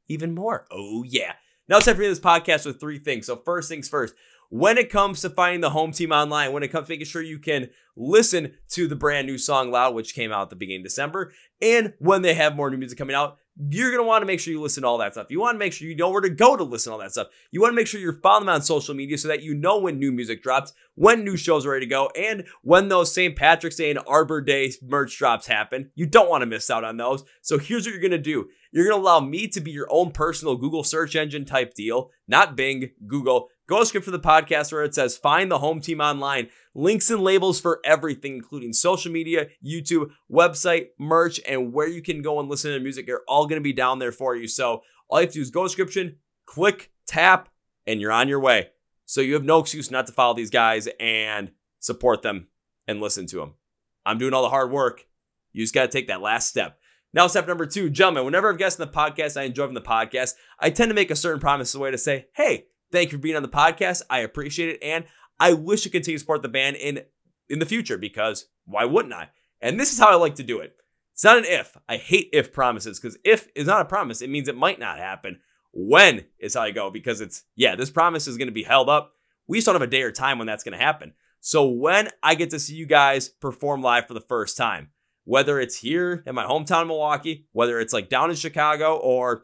even 0.10 0.36
more. 0.36 0.68
Oh, 0.70 1.04
yeah. 1.04 1.34
Now 1.70 1.78
it's 1.78 1.86
time 1.86 1.96
for 1.96 2.02
this 2.02 2.20
podcast 2.20 2.66
with 2.66 2.82
three 2.82 3.00
things. 3.00 3.28
So, 3.28 3.38
first 3.38 3.70
things 3.70 3.88
first, 3.88 4.16
when 4.54 4.78
it 4.78 4.92
comes 4.92 5.20
to 5.20 5.32
finding 5.32 5.62
the 5.62 5.72
home 5.72 5.92
team 5.92 6.12
online, 6.12 6.52
when 6.54 6.62
it 6.62 6.68
comes 6.68 6.86
to 6.86 6.94
making 6.94 7.08
sure 7.08 7.24
you 7.24 7.40
can 7.40 7.72
listen 7.96 8.54
to 8.70 8.88
the 8.88 8.96
brand 8.96 9.26
new 9.26 9.36
song 9.36 9.72
Loud, 9.72 9.96
which 9.96 10.14
came 10.14 10.32
out 10.32 10.44
at 10.44 10.50
the 10.52 10.56
beginning 10.56 10.82
of 10.82 10.86
December, 10.86 11.34
and 11.60 11.94
when 11.98 12.22
they 12.22 12.36
have 12.36 12.56
more 12.56 12.70
new 12.70 12.78
music 12.78 13.00
coming 13.00 13.16
out, 13.16 13.40
you're 13.70 13.90
going 13.90 14.04
to 14.04 14.08
want 14.08 14.22
to 14.22 14.28
make 14.28 14.40
sure 14.40 14.54
you 14.54 14.62
listen 14.62 14.84
to 14.84 14.88
all 14.88 15.00
that 15.00 15.14
stuff. 15.14 15.32
You 15.32 15.40
want 15.40 15.56
to 15.56 15.60
make 15.60 15.74
sure 15.74 15.88
you 15.88 15.96
know 15.96 16.12
where 16.12 16.22
to 16.22 16.30
go 16.30 16.56
to 16.56 16.64
listen 16.64 16.92
to 16.92 16.94
all 16.94 17.02
that 17.02 17.12
stuff. 17.12 17.30
You 17.50 17.62
want 17.62 17.72
to 17.72 17.76
make 17.76 17.88
sure 17.88 18.00
you're 18.00 18.22
following 18.22 18.46
them 18.46 18.54
on 18.54 18.62
social 18.62 18.94
media 18.94 19.18
so 19.18 19.28
that 19.28 19.42
you 19.42 19.56
know 19.56 19.80
when 19.80 19.98
new 19.98 20.12
music 20.12 20.44
drops, 20.44 20.74
when 20.94 21.24
new 21.24 21.36
shows 21.36 21.66
are 21.66 21.72
ready 21.72 21.88
to 21.88 21.90
go, 21.90 22.12
and 22.16 22.46
when 22.62 22.90
those 22.90 23.12
St. 23.12 23.36
Patrick's 23.36 23.78
Day 23.78 23.90
and 23.90 24.00
Arbor 24.06 24.42
Day 24.42 24.72
merch 24.84 25.18
drops 25.18 25.48
happen. 25.48 25.90
You 25.96 26.06
don't 26.06 26.30
want 26.30 26.44
to 26.44 26.48
miss 26.48 26.70
out 26.70 26.84
on 26.84 26.98
those. 26.98 27.24
So 27.42 27.58
here's 27.58 27.88
what 27.88 27.92
you're 27.92 28.02
going 28.02 28.12
to 28.12 28.20
do. 28.20 28.50
You're 28.72 28.86
going 28.86 28.98
to 28.98 29.04
allow 29.04 29.20
me 29.20 29.48
to 29.50 29.62
be 29.62 29.72
your 29.72 29.88
own 29.90 30.12
personal 30.12 30.58
Google 30.58 30.84
search 30.84 31.16
engine 31.16 31.46
type 31.46 31.76
deal, 31.76 32.12
not 32.28 32.56
Bing, 32.56 32.92
Google. 33.06 33.50
Go 33.68 33.80
to 33.80 33.86
script 33.86 34.06
for 34.06 34.12
the 34.12 34.20
podcast 34.20 34.72
where 34.72 34.84
it 34.84 34.94
says 34.94 35.16
find 35.16 35.50
the 35.50 35.60
home 35.60 35.80
team 35.80 36.02
online. 36.02 36.50
Links 36.76 37.10
and 37.10 37.22
labels 37.22 37.62
for 37.62 37.80
everything, 37.86 38.36
including 38.36 38.74
social 38.74 39.12
media, 39.12 39.48
YouTube, 39.66 40.12
website, 40.30 40.88
merch, 41.00 41.40
and 41.48 41.72
where 41.72 41.88
you 41.88 42.02
can 42.02 42.22
go 42.22 42.40
and 42.40 42.50
listen 42.50 42.72
to 42.72 42.80
music 42.80 43.06
They're 43.06 43.22
all 43.28 43.46
going 43.46 43.60
to 43.60 43.64
be 43.64 43.74
down 43.74 44.00
there 44.00 44.12
for 44.12 44.36
you. 44.36 44.48
So 44.48 44.82
all 45.08 45.20
you 45.20 45.28
have 45.28 45.34
to 45.34 45.40
do 45.40 45.42
is 45.42 45.52
go 45.52 45.64
to 45.64 45.68
description, 45.68 46.18
click, 46.46 46.92
tap, 47.08 47.50
and 47.88 48.02
you're 48.02 48.12
on 48.12 48.28
your 48.28 48.40
way. 48.40 48.70
So 49.06 49.22
you 49.22 49.34
have 49.34 49.44
no 49.44 49.60
excuse 49.60 49.92
not 49.92 50.08
to 50.08 50.14
follow 50.14 50.34
these 50.34 50.50
guys 50.50 50.90
and 51.00 51.52
support 51.80 52.22
them 52.22 52.48
and 52.88 53.00
listen 53.00 53.28
to 53.28 53.38
them. 53.38 53.54
I'm 54.06 54.18
doing 54.18 54.34
all 54.34 54.44
the 54.44 54.50
hard 54.50 54.72
work. 54.72 55.06
You 55.54 55.64
just 55.64 55.74
got 55.74 55.84
to 55.84 55.88
take 55.88 56.08
that 56.08 56.22
last 56.22 56.50
step. 56.50 56.80
Now, 57.14 57.28
step 57.28 57.48
number 57.48 57.68
two, 57.68 57.90
gentlemen, 57.90 58.26
whenever 58.26 58.50
I've 58.50 58.58
guests 58.58 58.80
in 58.80 58.88
the 58.88 58.92
podcast, 58.92 59.40
I 59.40 59.44
enjoy 59.44 59.66
from 59.66 59.76
the 59.76 59.82
podcast, 59.82 60.34
I 60.60 60.72
tend 60.72 60.90
to 60.90 60.96
make 60.96 61.12
a 61.12 61.16
certain 61.16 61.40
promise 61.40 61.70
as 61.70 61.76
a 61.76 61.80
way 61.80 61.92
to 61.92 61.98
say, 61.98 62.26
hey, 62.34 62.66
thank 62.94 63.12
you 63.12 63.18
for 63.18 63.22
being 63.22 63.36
on 63.36 63.44
the 63.44 63.50
podcast. 63.50 64.04
I 64.10 64.20
appreciate 64.20 64.70
it. 64.70 64.84
And 64.84 65.04
I 65.40 65.52
wish 65.52 65.84
to 65.84 65.90
continue 65.90 66.16
to 66.16 66.22
support 66.22 66.42
the 66.42 66.48
band 66.48 66.78
in 66.78 67.02
in 67.50 67.60
the 67.60 67.66
future 67.66 67.98
because 67.98 68.46
why 68.66 68.86
wouldn't 68.86 69.14
I? 69.14 69.30
And 69.60 69.78
this 69.78 69.92
is 69.92 70.00
how 70.00 70.10
I 70.10 70.16
like 70.16 70.36
to 70.36 70.44
do 70.44 70.60
it. 70.60 70.78
It's 71.12 71.24
not 71.24 71.38
an 71.38 71.46
if. 71.46 71.76
I 71.90 71.98
hate 71.98 72.30
if 72.32 72.54
promises 72.54 73.00
because 73.00 73.18
if 73.26 73.48
is 73.56 73.68
not 73.68 73.82
a 73.82 73.86
promise. 73.86 74.22
It 74.22 74.30
means 74.30 74.48
it 74.48 74.56
might 74.56 74.80
not 74.80 74.98
happen. 74.98 75.42
When 75.74 76.26
is 76.40 76.54
how 76.54 76.62
I 76.62 76.72
go 76.72 76.90
because 76.90 77.20
it's, 77.20 77.44
yeah, 77.56 77.76
this 77.76 77.90
promise 77.90 78.28
is 78.28 78.38
going 78.38 78.48
to 78.48 78.54
be 78.54 78.64
held 78.64 78.90
up. 78.90 79.14
We 79.48 79.58
just 79.58 79.66
don't 79.66 79.76
have 79.76 79.82
a 79.82 79.88
day 79.88 80.04
or 80.04 80.12
time 80.12 80.38
when 80.38 80.48
that's 80.48 80.64
going 80.64 80.78
to 80.78 80.84
happen. 80.84 81.14
So 81.42 81.68
when 81.68 82.10
I 82.22 82.36
get 82.36 82.52
to 82.52 82.60
see 82.60 82.76
you 82.76 82.86
guys 82.86 83.28
perform 83.28 83.82
live 83.82 84.08
for 84.08 84.14
the 84.14 84.22
first 84.22 84.56
time, 84.56 84.92
whether 85.26 85.60
it's 85.60 85.78
here 85.78 86.24
in 86.26 86.36
my 86.36 86.46
hometown, 86.46 86.88
Milwaukee, 86.88 87.48
whether 87.52 87.80
it's 87.80 87.94
like 87.94 88.10
down 88.10 88.30
in 88.30 88.36
Chicago, 88.36 88.96
or 88.96 89.44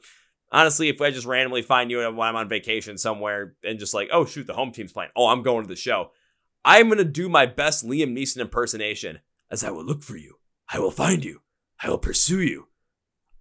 honestly, 0.52 0.89
if 0.89 1.02
I 1.02 1.12
just 1.12 1.26
randomly 1.26 1.62
find 1.62 1.91
you 1.91 2.00
when 2.00 2.28
I'm 2.28 2.36
on 2.36 2.50
vacation 2.50 2.97
somewhere 2.97 3.56
and 3.64 3.80
just 3.80 3.93
like, 3.93 4.10
oh, 4.12 4.26
shoot, 4.26 4.47
the 4.47 4.54
home 4.54 4.72
team's 4.72 4.93
playing. 4.93 5.12
Oh, 5.16 5.28
I'm 5.28 5.43
going 5.43 5.64
to 5.64 5.68
the 5.68 5.76
show. 5.76 6.12
I'm 6.66 6.88
going 6.88 6.97
to 6.97 7.06
do 7.06 7.30
my 7.30 7.45
best 7.45 7.86
Liam 7.86 8.18
Neeson 8.18 8.38
impersonation 8.38 9.20
as 9.50 9.64
I 9.64 9.72
will 9.72 9.86
look 9.86 10.04
for 10.04 10.18
you. 10.18 10.36
I 10.72 10.80
will 10.80 10.91
find 10.91 11.24
you. 11.24 11.41
I 11.82 11.89
will 11.89 11.97
pursue 11.97 12.41
you. 12.41 12.68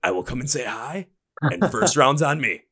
I 0.02 0.12
will 0.12 0.22
come 0.22 0.40
and 0.40 0.48
say 0.48 0.64
hi. 0.64 1.08
And 1.42 1.70
first 1.70 1.96
round's 1.96 2.22
on 2.22 2.40
me. 2.40 2.62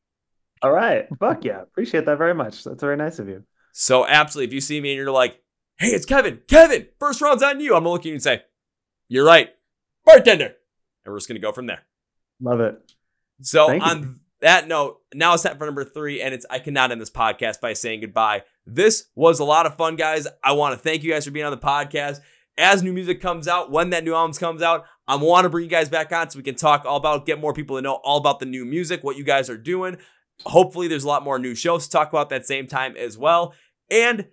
All 0.61 0.71
right. 0.71 1.07
Fuck 1.19 1.43
yeah. 1.43 1.61
Appreciate 1.61 2.05
that 2.05 2.17
very 2.17 2.33
much. 2.33 2.63
That's 2.63 2.81
very 2.81 2.97
nice 2.97 3.19
of 3.19 3.27
you. 3.27 3.43
So, 3.73 4.07
absolutely, 4.07 4.47
if 4.47 4.53
you 4.53 4.61
see 4.61 4.81
me 4.81 4.91
and 4.91 4.97
you're 4.97 5.11
like, 5.11 5.39
hey, 5.77 5.89
it's 5.89 6.05
Kevin. 6.05 6.39
Kevin, 6.47 6.87
first 6.99 7.21
round's 7.21 7.43
on 7.43 7.59
you. 7.59 7.75
I'm 7.75 7.83
going 7.83 7.85
to 7.85 7.89
look 7.91 8.01
at 8.01 8.05
you 8.05 8.13
and 8.13 8.23
say, 8.23 8.41
you're 9.07 9.25
right 9.25 9.49
bartender. 10.07 10.55
And 11.05 11.13
we're 11.13 11.17
just 11.17 11.27
going 11.27 11.39
to 11.39 11.45
go 11.45 11.51
from 11.51 11.67
there. 11.67 11.83
Love 12.41 12.61
it. 12.61 12.91
So, 13.41 13.67
Thank 13.67 13.83
on 13.85 14.01
you. 14.01 14.15
That 14.41 14.67
note, 14.67 15.01
now 15.13 15.33
it's 15.33 15.43
time 15.43 15.57
for 15.57 15.65
number 15.65 15.83
three. 15.83 16.21
And 16.21 16.33
it's, 16.33 16.45
I 16.49 16.59
cannot 16.59 16.91
end 16.91 17.01
this 17.01 17.09
podcast 17.09 17.59
by 17.59 17.73
saying 17.73 18.01
goodbye. 18.01 18.43
This 18.65 19.05
was 19.15 19.39
a 19.39 19.45
lot 19.45 19.65
of 19.65 19.75
fun, 19.75 19.95
guys. 19.95 20.27
I 20.43 20.51
want 20.53 20.75
to 20.75 20.79
thank 20.79 21.03
you 21.03 21.11
guys 21.11 21.25
for 21.25 21.31
being 21.31 21.45
on 21.45 21.51
the 21.51 21.57
podcast. 21.57 22.19
As 22.57 22.81
new 22.81 22.93
music 22.93 23.21
comes 23.21 23.47
out, 23.47 23.71
when 23.71 23.91
that 23.91 24.03
new 24.03 24.15
album 24.15 24.35
comes 24.35 24.61
out, 24.61 24.85
I 25.07 25.15
want 25.15 25.45
to 25.45 25.49
bring 25.49 25.63
you 25.63 25.69
guys 25.69 25.89
back 25.89 26.11
on 26.11 26.29
so 26.29 26.37
we 26.39 26.43
can 26.43 26.55
talk 26.55 26.85
all 26.85 26.97
about, 26.97 27.25
get 27.25 27.39
more 27.39 27.53
people 27.53 27.75
to 27.75 27.81
know 27.81 27.95
all 28.03 28.17
about 28.17 28.39
the 28.39 28.45
new 28.45 28.65
music, 28.65 29.03
what 29.03 29.15
you 29.15 29.23
guys 29.23 29.49
are 29.49 29.57
doing. 29.57 29.97
Hopefully, 30.45 30.87
there's 30.87 31.03
a 31.03 31.07
lot 31.07 31.23
more 31.23 31.39
new 31.39 31.55
shows 31.55 31.85
to 31.85 31.91
talk 31.91 32.09
about 32.09 32.29
that 32.29 32.45
same 32.45 32.67
time 32.67 32.95
as 32.97 33.17
well. 33.17 33.53
And 33.89 34.27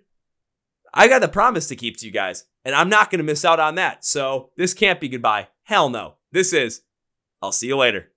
I 0.93 1.07
got 1.07 1.21
the 1.21 1.27
promise 1.27 1.67
to 1.67 1.75
keep 1.75 1.97
to 1.97 2.05
you 2.05 2.11
guys, 2.11 2.45
and 2.63 2.73
I'm 2.73 2.89
not 2.89 3.11
going 3.11 3.19
to 3.19 3.23
miss 3.23 3.45
out 3.45 3.59
on 3.59 3.75
that. 3.75 4.05
So 4.05 4.51
this 4.57 4.73
can't 4.73 4.99
be 4.99 5.09
goodbye. 5.09 5.49
Hell 5.63 5.89
no. 5.89 6.15
This 6.31 6.51
is. 6.51 6.81
I'll 7.41 7.51
see 7.51 7.67
you 7.67 7.77
later. 7.77 8.14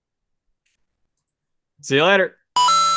See 1.81 1.95
you 1.95 2.05
later. 2.05 2.37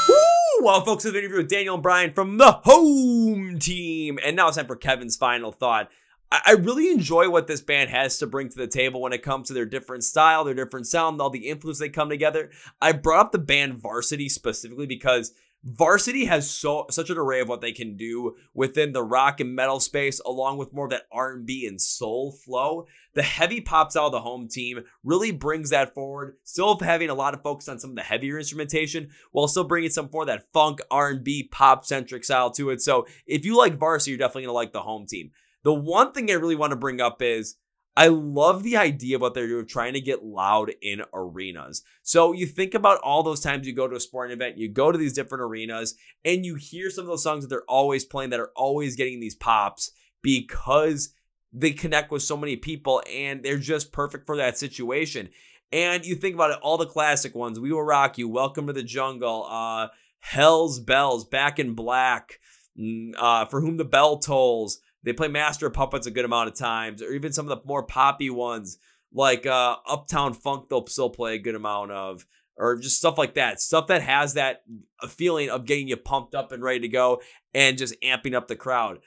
Woo! 0.09 0.65
Well, 0.65 0.83
folks, 0.83 1.03
this 1.03 1.13
interview 1.13 1.37
with 1.37 1.49
Daniel 1.49 1.75
and 1.75 1.83
Brian 1.83 2.13
from 2.13 2.37
the 2.37 2.51
home 2.63 3.59
team. 3.59 4.17
And 4.23 4.35
now 4.35 4.47
it's 4.47 4.57
time 4.57 4.65
for 4.65 4.75
Kevin's 4.75 5.15
final 5.15 5.51
thought. 5.51 5.89
I 6.31 6.53
really 6.53 6.89
enjoy 6.89 7.29
what 7.29 7.47
this 7.47 7.61
band 7.61 7.89
has 7.89 8.17
to 8.19 8.27
bring 8.27 8.47
to 8.49 8.57
the 8.57 8.65
table 8.65 9.01
when 9.01 9.11
it 9.11 9.21
comes 9.21 9.49
to 9.49 9.53
their 9.53 9.65
different 9.65 10.05
style, 10.05 10.45
their 10.45 10.53
different 10.53 10.87
sound, 10.87 11.21
all 11.21 11.29
the 11.29 11.49
influence 11.49 11.77
they 11.77 11.89
come 11.89 12.09
together. 12.09 12.49
I 12.81 12.93
brought 12.93 13.19
up 13.19 13.31
the 13.33 13.37
band 13.37 13.79
Varsity 13.79 14.29
specifically 14.29 14.87
because 14.87 15.33
Varsity 15.63 16.25
has 16.25 16.49
so 16.49 16.87
such 16.89 17.11
an 17.11 17.17
array 17.17 17.39
of 17.39 17.47
what 17.47 17.61
they 17.61 17.71
can 17.71 17.95
do 17.95 18.35
within 18.53 18.93
the 18.93 19.03
rock 19.03 19.39
and 19.39 19.55
metal 19.55 19.79
space, 19.79 20.19
along 20.21 20.57
with 20.57 20.73
more 20.73 20.85
of 20.85 20.91
that 20.91 21.05
R&B 21.11 21.67
and 21.67 21.79
soul 21.79 22.31
flow. 22.31 22.87
The 23.13 23.21
heavy 23.21 23.61
pops 23.61 23.95
out 23.95 24.05
of 24.05 24.11
the 24.11 24.21
home 24.21 24.47
team 24.47 24.83
really 25.03 25.31
brings 25.31 25.69
that 25.69 25.93
forward. 25.93 26.37
Still 26.43 26.79
having 26.79 27.09
a 27.09 27.13
lot 27.13 27.35
of 27.35 27.43
focus 27.43 27.69
on 27.69 27.77
some 27.77 27.91
of 27.91 27.95
the 27.95 28.01
heavier 28.01 28.39
instrumentation, 28.39 29.09
while 29.31 29.47
still 29.47 29.63
bringing 29.63 29.91
some 29.91 30.09
more 30.11 30.23
of 30.23 30.27
that 30.27 30.51
funk 30.51 30.79
R&B 30.89 31.49
pop 31.51 31.85
centric 31.85 32.23
style 32.23 32.49
to 32.51 32.71
it. 32.71 32.81
So 32.81 33.05
if 33.27 33.45
you 33.45 33.55
like 33.55 33.77
Varsity, 33.77 34.11
you're 34.11 34.17
definitely 34.17 34.43
gonna 34.43 34.53
like 34.53 34.73
the 34.73 34.81
home 34.81 35.05
team. 35.05 35.29
The 35.63 35.73
one 35.73 36.11
thing 36.11 36.31
I 36.31 36.35
really 36.35 36.55
want 36.55 36.71
to 36.71 36.77
bring 36.77 36.99
up 36.99 37.21
is 37.21 37.57
I 37.95 38.07
love 38.07 38.63
the 38.63 38.77
idea 38.77 39.17
of 39.17 39.21
what 39.21 39.33
they're 39.33 39.47
doing, 39.47 39.67
trying 39.67 39.93
to 39.93 40.01
get 40.01 40.23
loud 40.23 40.71
in 40.81 41.01
arenas. 41.13 41.83
So 42.03 42.31
you 42.31 42.45
think 42.45 42.73
about 42.73 43.01
all 43.01 43.21
those 43.21 43.41
times 43.41 43.67
you 43.67 43.75
go 43.75 43.87
to 43.87 43.97
a 43.97 43.99
sporting 43.99 44.33
event, 44.33 44.57
you 44.57 44.69
go 44.69 44.91
to 44.91 44.97
these 44.97 45.13
different 45.13 45.43
arenas, 45.43 45.95
and 46.23 46.45
you 46.45 46.55
hear 46.55 46.89
some 46.89 47.03
of 47.03 47.07
those 47.07 47.23
songs 47.23 47.43
that 47.43 47.49
they're 47.49 47.63
always 47.67 48.05
playing 48.05 48.29
that 48.29 48.39
are 48.39 48.51
always 48.55 48.95
getting 48.95 49.19
these 49.19 49.35
pops 49.35 49.91
because 50.21 51.13
they 51.51 51.71
connect 51.71 52.11
with 52.11 52.21
so 52.21 52.37
many 52.37 52.55
people 52.55 53.03
and 53.11 53.43
they're 53.43 53.57
just 53.57 53.91
perfect 53.91 54.25
for 54.25 54.37
that 54.37 54.57
situation. 54.57 55.29
And 55.73 56.05
you 56.05 56.15
think 56.15 56.35
about 56.35 56.51
it, 56.51 56.59
all 56.61 56.77
the 56.77 56.85
classic 56.85 57.35
ones, 57.35 57.59
We 57.59 57.71
Will 57.71 57.83
Rock 57.83 58.17
You, 58.17 58.29
Welcome 58.29 58.67
to 58.67 58.73
the 58.73 58.83
Jungle, 58.83 59.47
uh, 59.49 59.87
Hell's 60.19 60.79
Bells, 60.79 61.25
Back 61.25 61.59
in 61.59 61.75
Black, 61.75 62.39
mm, 62.79 63.11
uh, 63.17 63.45
For 63.45 63.59
Whom 63.59 63.77
the 63.77 63.85
Bell 63.85 64.19
Tolls, 64.19 64.79
they 65.03 65.13
play 65.13 65.27
Master 65.27 65.67
of 65.67 65.73
Puppets 65.73 66.07
a 66.07 66.11
good 66.11 66.25
amount 66.25 66.49
of 66.49 66.55
times, 66.55 67.01
or 67.01 67.11
even 67.11 67.33
some 67.33 67.49
of 67.49 67.57
the 67.57 67.65
more 67.65 67.83
poppy 67.83 68.29
ones 68.29 68.77
like 69.13 69.45
uh, 69.45 69.77
Uptown 69.87 70.33
Funk. 70.33 70.69
They'll 70.69 70.85
still 70.87 71.09
play 71.09 71.35
a 71.35 71.39
good 71.39 71.55
amount 71.55 71.91
of, 71.91 72.25
or 72.57 72.77
just 72.77 72.97
stuff 72.97 73.17
like 73.17 73.35
that. 73.35 73.59
Stuff 73.59 73.87
that 73.87 74.01
has 74.01 74.35
that 74.35 74.63
feeling 75.09 75.49
of 75.49 75.65
getting 75.65 75.87
you 75.87 75.97
pumped 75.97 76.35
up 76.35 76.51
and 76.51 76.63
ready 76.63 76.81
to 76.81 76.87
go, 76.87 77.21
and 77.53 77.77
just 77.77 77.95
amping 78.01 78.35
up 78.35 78.47
the 78.47 78.55
crowd. 78.55 78.99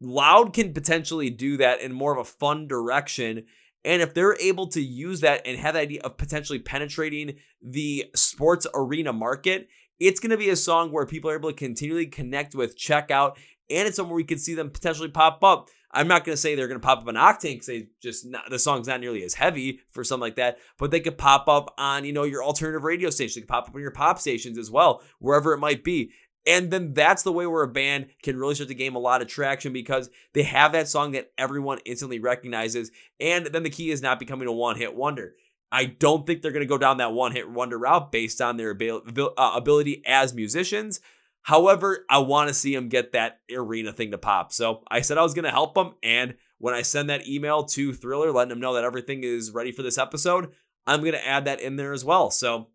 Loud 0.00 0.52
can 0.52 0.72
potentially 0.72 1.30
do 1.30 1.56
that 1.58 1.80
in 1.80 1.92
more 1.92 2.12
of 2.12 2.18
a 2.18 2.24
fun 2.24 2.66
direction. 2.66 3.44
And 3.84 4.00
if 4.00 4.14
they're 4.14 4.36
able 4.40 4.68
to 4.68 4.80
use 4.80 5.20
that 5.20 5.46
and 5.46 5.58
have 5.58 5.74
the 5.74 5.80
idea 5.80 6.00
of 6.02 6.16
potentially 6.16 6.58
penetrating 6.58 7.36
the 7.62 8.06
sports 8.14 8.66
arena 8.74 9.12
market, 9.12 9.68
it's 10.00 10.20
going 10.20 10.30
to 10.30 10.36
be 10.36 10.48
a 10.48 10.56
song 10.56 10.90
where 10.90 11.06
people 11.06 11.30
are 11.30 11.36
able 11.36 11.50
to 11.50 11.56
continually 11.56 12.06
connect 12.06 12.54
with, 12.54 12.76
check 12.76 13.10
out, 13.10 13.38
and 13.70 13.88
it's 13.88 13.96
somewhere 13.96 14.16
we 14.16 14.24
could 14.24 14.40
see 14.40 14.54
them 14.54 14.70
potentially 14.70 15.08
pop 15.08 15.42
up. 15.42 15.68
I'm 15.92 16.08
not 16.08 16.24
going 16.24 16.34
to 16.34 16.40
say 16.40 16.54
they're 16.54 16.66
going 16.66 16.80
to 16.80 16.84
pop 16.84 17.02
up 17.02 17.08
on 17.08 17.14
Octane 17.14 17.54
because 17.54 17.66
they 17.66 17.88
just 18.02 18.26
not, 18.26 18.50
the 18.50 18.58
song's 18.58 18.88
not 18.88 19.00
nearly 19.00 19.22
as 19.22 19.34
heavy 19.34 19.80
for 19.90 20.02
something 20.02 20.22
like 20.22 20.36
that, 20.36 20.58
but 20.76 20.90
they 20.90 21.00
could 21.00 21.16
pop 21.16 21.48
up 21.48 21.72
on 21.78 22.04
you 22.04 22.12
know 22.12 22.24
your 22.24 22.42
alternative 22.42 22.82
radio 22.84 23.10
station. 23.10 23.40
They 23.40 23.42
could 23.42 23.48
pop 23.48 23.68
up 23.68 23.74
on 23.74 23.80
your 23.80 23.92
pop 23.92 24.18
stations 24.18 24.58
as 24.58 24.70
well, 24.70 25.02
wherever 25.20 25.52
it 25.52 25.58
might 25.58 25.84
be. 25.84 26.10
And 26.46 26.70
then 26.70 26.92
that's 26.92 27.22
the 27.22 27.32
way 27.32 27.46
where 27.46 27.62
a 27.62 27.68
band 27.68 28.08
can 28.22 28.38
really 28.38 28.54
start 28.54 28.68
to 28.68 28.74
gain 28.74 28.94
a 28.94 28.98
lot 28.98 29.22
of 29.22 29.28
traction 29.28 29.72
because 29.72 30.10
they 30.34 30.42
have 30.42 30.72
that 30.72 30.88
song 30.88 31.12
that 31.12 31.32
everyone 31.38 31.78
instantly 31.86 32.18
recognizes. 32.18 32.90
And 33.18 33.46
then 33.46 33.62
the 33.62 33.70
key 33.70 33.90
is 33.90 34.02
not 34.02 34.18
becoming 34.18 34.46
a 34.46 34.52
one 34.52 34.76
hit 34.76 34.94
wonder. 34.94 35.36
I 35.72 35.86
don't 35.86 36.26
think 36.26 36.42
they're 36.42 36.52
going 36.52 36.60
to 36.60 36.68
go 36.68 36.78
down 36.78 36.98
that 36.98 37.12
one 37.12 37.32
hit 37.32 37.50
wonder 37.50 37.78
route 37.78 38.12
based 38.12 38.40
on 38.40 38.58
their 38.58 38.76
uh, 38.80 39.52
ability 39.54 40.02
as 40.06 40.34
musicians. 40.34 41.00
However, 41.44 42.06
I 42.08 42.18
want 42.18 42.48
to 42.48 42.54
see 42.54 42.74
him 42.74 42.88
get 42.88 43.12
that 43.12 43.40
arena 43.54 43.92
thing 43.92 44.12
to 44.12 44.18
pop. 44.18 44.50
So 44.50 44.82
I 44.88 45.02
said 45.02 45.18
I 45.18 45.22
was 45.22 45.34
going 45.34 45.44
to 45.44 45.50
help 45.50 45.76
him. 45.76 45.92
And 46.02 46.36
when 46.56 46.72
I 46.74 46.80
send 46.80 47.10
that 47.10 47.28
email 47.28 47.64
to 47.64 47.92
Thriller, 47.92 48.32
letting 48.32 48.52
him 48.52 48.60
know 48.60 48.72
that 48.72 48.84
everything 48.84 49.24
is 49.24 49.50
ready 49.50 49.70
for 49.70 49.82
this 49.82 49.98
episode, 49.98 50.52
I'm 50.86 51.00
going 51.00 51.12
to 51.12 51.26
add 51.26 51.44
that 51.44 51.60
in 51.60 51.76
there 51.76 51.92
as 51.92 52.02
well. 52.02 52.30
So 52.30 52.68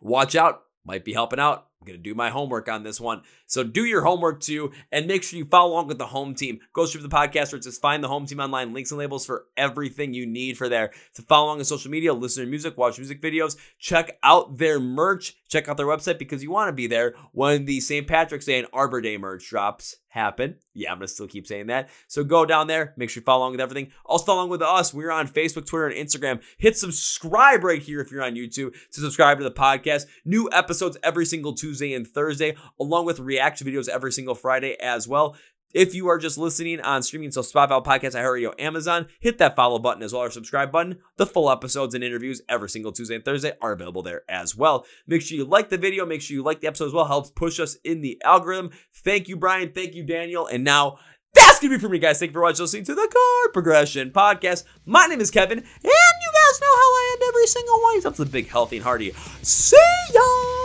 watch 0.00 0.34
out. 0.34 0.62
Might 0.84 1.04
be 1.04 1.12
helping 1.12 1.38
out. 1.38 1.65
Going 1.86 1.98
to 1.98 2.02
do 2.02 2.14
my 2.14 2.30
homework 2.30 2.68
on 2.68 2.82
this 2.82 3.00
one. 3.00 3.22
So 3.46 3.62
do 3.62 3.84
your 3.84 4.02
homework 4.02 4.40
too, 4.40 4.72
and 4.90 5.06
make 5.06 5.22
sure 5.22 5.38
you 5.38 5.44
follow 5.44 5.72
along 5.72 5.86
with 5.86 5.98
the 5.98 6.06
home 6.06 6.34
team. 6.34 6.58
Go 6.72 6.86
through 6.86 7.02
the 7.02 7.08
podcast 7.08 7.54
it 7.54 7.64
says 7.64 7.78
find 7.78 8.02
the 8.02 8.08
home 8.08 8.26
team 8.26 8.40
online, 8.40 8.72
links 8.72 8.90
and 8.90 8.98
labels 8.98 9.24
for 9.24 9.46
everything 9.56 10.12
you 10.12 10.26
need 10.26 10.58
for 10.58 10.68
there. 10.68 10.90
To 11.14 11.22
follow 11.22 11.46
along 11.46 11.58
on 11.58 11.64
social 11.64 11.90
media, 11.90 12.12
listen 12.12 12.44
to 12.44 12.50
music, 12.50 12.76
watch 12.76 12.98
music 12.98 13.22
videos, 13.22 13.56
check 13.78 14.18
out 14.22 14.58
their 14.58 14.80
merch, 14.80 15.36
check 15.48 15.68
out 15.68 15.76
their 15.76 15.86
website 15.86 16.18
because 16.18 16.42
you 16.42 16.50
want 16.50 16.68
to 16.68 16.72
be 16.72 16.88
there 16.88 17.14
when 17.32 17.64
the 17.64 17.80
St. 17.80 18.06
Patrick's 18.06 18.46
Day 18.46 18.58
and 18.58 18.68
Arbor 18.72 19.00
Day 19.00 19.16
merch 19.16 19.48
drops 19.48 19.96
happen. 20.16 20.56
Yeah, 20.74 20.90
I'm 20.90 20.98
gonna 20.98 21.08
still 21.08 21.28
keep 21.28 21.46
saying 21.46 21.66
that. 21.66 21.90
So 22.08 22.24
go 22.24 22.46
down 22.46 22.66
there, 22.66 22.94
make 22.96 23.10
sure 23.10 23.20
you 23.20 23.24
follow 23.24 23.42
along 23.42 23.52
with 23.52 23.60
everything. 23.60 23.92
Also 24.04 24.24
follow 24.24 24.40
along 24.40 24.50
with 24.50 24.62
us. 24.62 24.92
We're 24.92 25.10
on 25.10 25.28
Facebook, 25.28 25.66
Twitter, 25.66 25.86
and 25.86 26.08
Instagram. 26.08 26.42
Hit 26.58 26.76
subscribe 26.76 27.62
right 27.62 27.82
here 27.82 28.00
if 28.00 28.10
you're 28.10 28.24
on 28.24 28.34
YouTube 28.34 28.72
to 28.92 29.00
subscribe 29.00 29.38
to 29.38 29.44
the 29.44 29.50
podcast. 29.50 30.06
New 30.24 30.48
episodes 30.52 30.96
every 31.02 31.26
single 31.26 31.54
Tuesday 31.54 31.92
and 31.92 32.06
Thursday, 32.06 32.56
along 32.80 33.04
with 33.04 33.20
reaction 33.20 33.66
videos 33.66 33.88
every 33.88 34.10
single 34.10 34.34
Friday 34.34 34.76
as 34.80 35.06
well. 35.06 35.36
If 35.74 35.94
you 35.94 36.08
are 36.08 36.18
just 36.18 36.38
listening 36.38 36.80
on 36.80 37.02
streaming, 37.02 37.32
so 37.32 37.42
Spotify, 37.42 37.84
Podcast, 37.84 38.14
iHeartRadio, 38.14 38.54
Amazon, 38.58 39.08
hit 39.20 39.38
that 39.38 39.56
follow 39.56 39.78
button 39.78 40.02
as 40.02 40.12
well 40.12 40.22
or 40.22 40.30
subscribe 40.30 40.72
button. 40.72 40.98
The 41.16 41.26
full 41.26 41.50
episodes 41.50 41.94
and 41.94 42.02
interviews 42.02 42.40
every 42.48 42.70
single 42.70 42.92
Tuesday 42.92 43.16
and 43.16 43.24
Thursday 43.24 43.52
are 43.60 43.72
available 43.72 44.02
there 44.02 44.22
as 44.28 44.56
well. 44.56 44.86
Make 45.06 45.22
sure 45.22 45.36
you 45.36 45.44
like 45.44 45.68
the 45.68 45.78
video. 45.78 46.06
Make 46.06 46.22
sure 46.22 46.34
you 46.34 46.42
like 46.42 46.60
the 46.60 46.68
episode 46.68 46.86
as 46.86 46.92
well. 46.92 47.04
Helps 47.06 47.30
push 47.30 47.60
us 47.60 47.76
in 47.84 48.00
the 48.00 48.20
algorithm. 48.24 48.70
Thank 49.04 49.28
you, 49.28 49.36
Brian. 49.36 49.72
Thank 49.72 49.94
you, 49.94 50.04
Daniel. 50.04 50.46
And 50.46 50.64
now 50.64 50.98
that's 51.34 51.60
gonna 51.60 51.74
be 51.74 51.80
for 51.80 51.90
me, 51.90 51.98
guys. 51.98 52.18
Thank 52.18 52.30
you 52.30 52.34
for 52.34 52.42
watching, 52.42 52.62
listening 52.62 52.84
to 52.84 52.94
the 52.94 53.12
Chord 53.12 53.52
Progression 53.52 54.10
Podcast. 54.10 54.64
My 54.86 55.06
name 55.06 55.20
is 55.20 55.30
Kevin, 55.30 55.58
and 55.58 55.66
you 55.84 56.32
guys 56.32 56.60
know 56.60 56.76
how 56.76 56.90
I 56.94 57.10
end 57.12 57.28
every 57.28 57.46
single 57.46 57.80
one. 57.82 58.00
That's 58.00 58.18
the 58.18 58.24
big, 58.24 58.48
healthy, 58.48 58.76
and 58.76 58.84
hearty. 58.84 59.12
See 59.42 59.76
ya. 60.14 60.55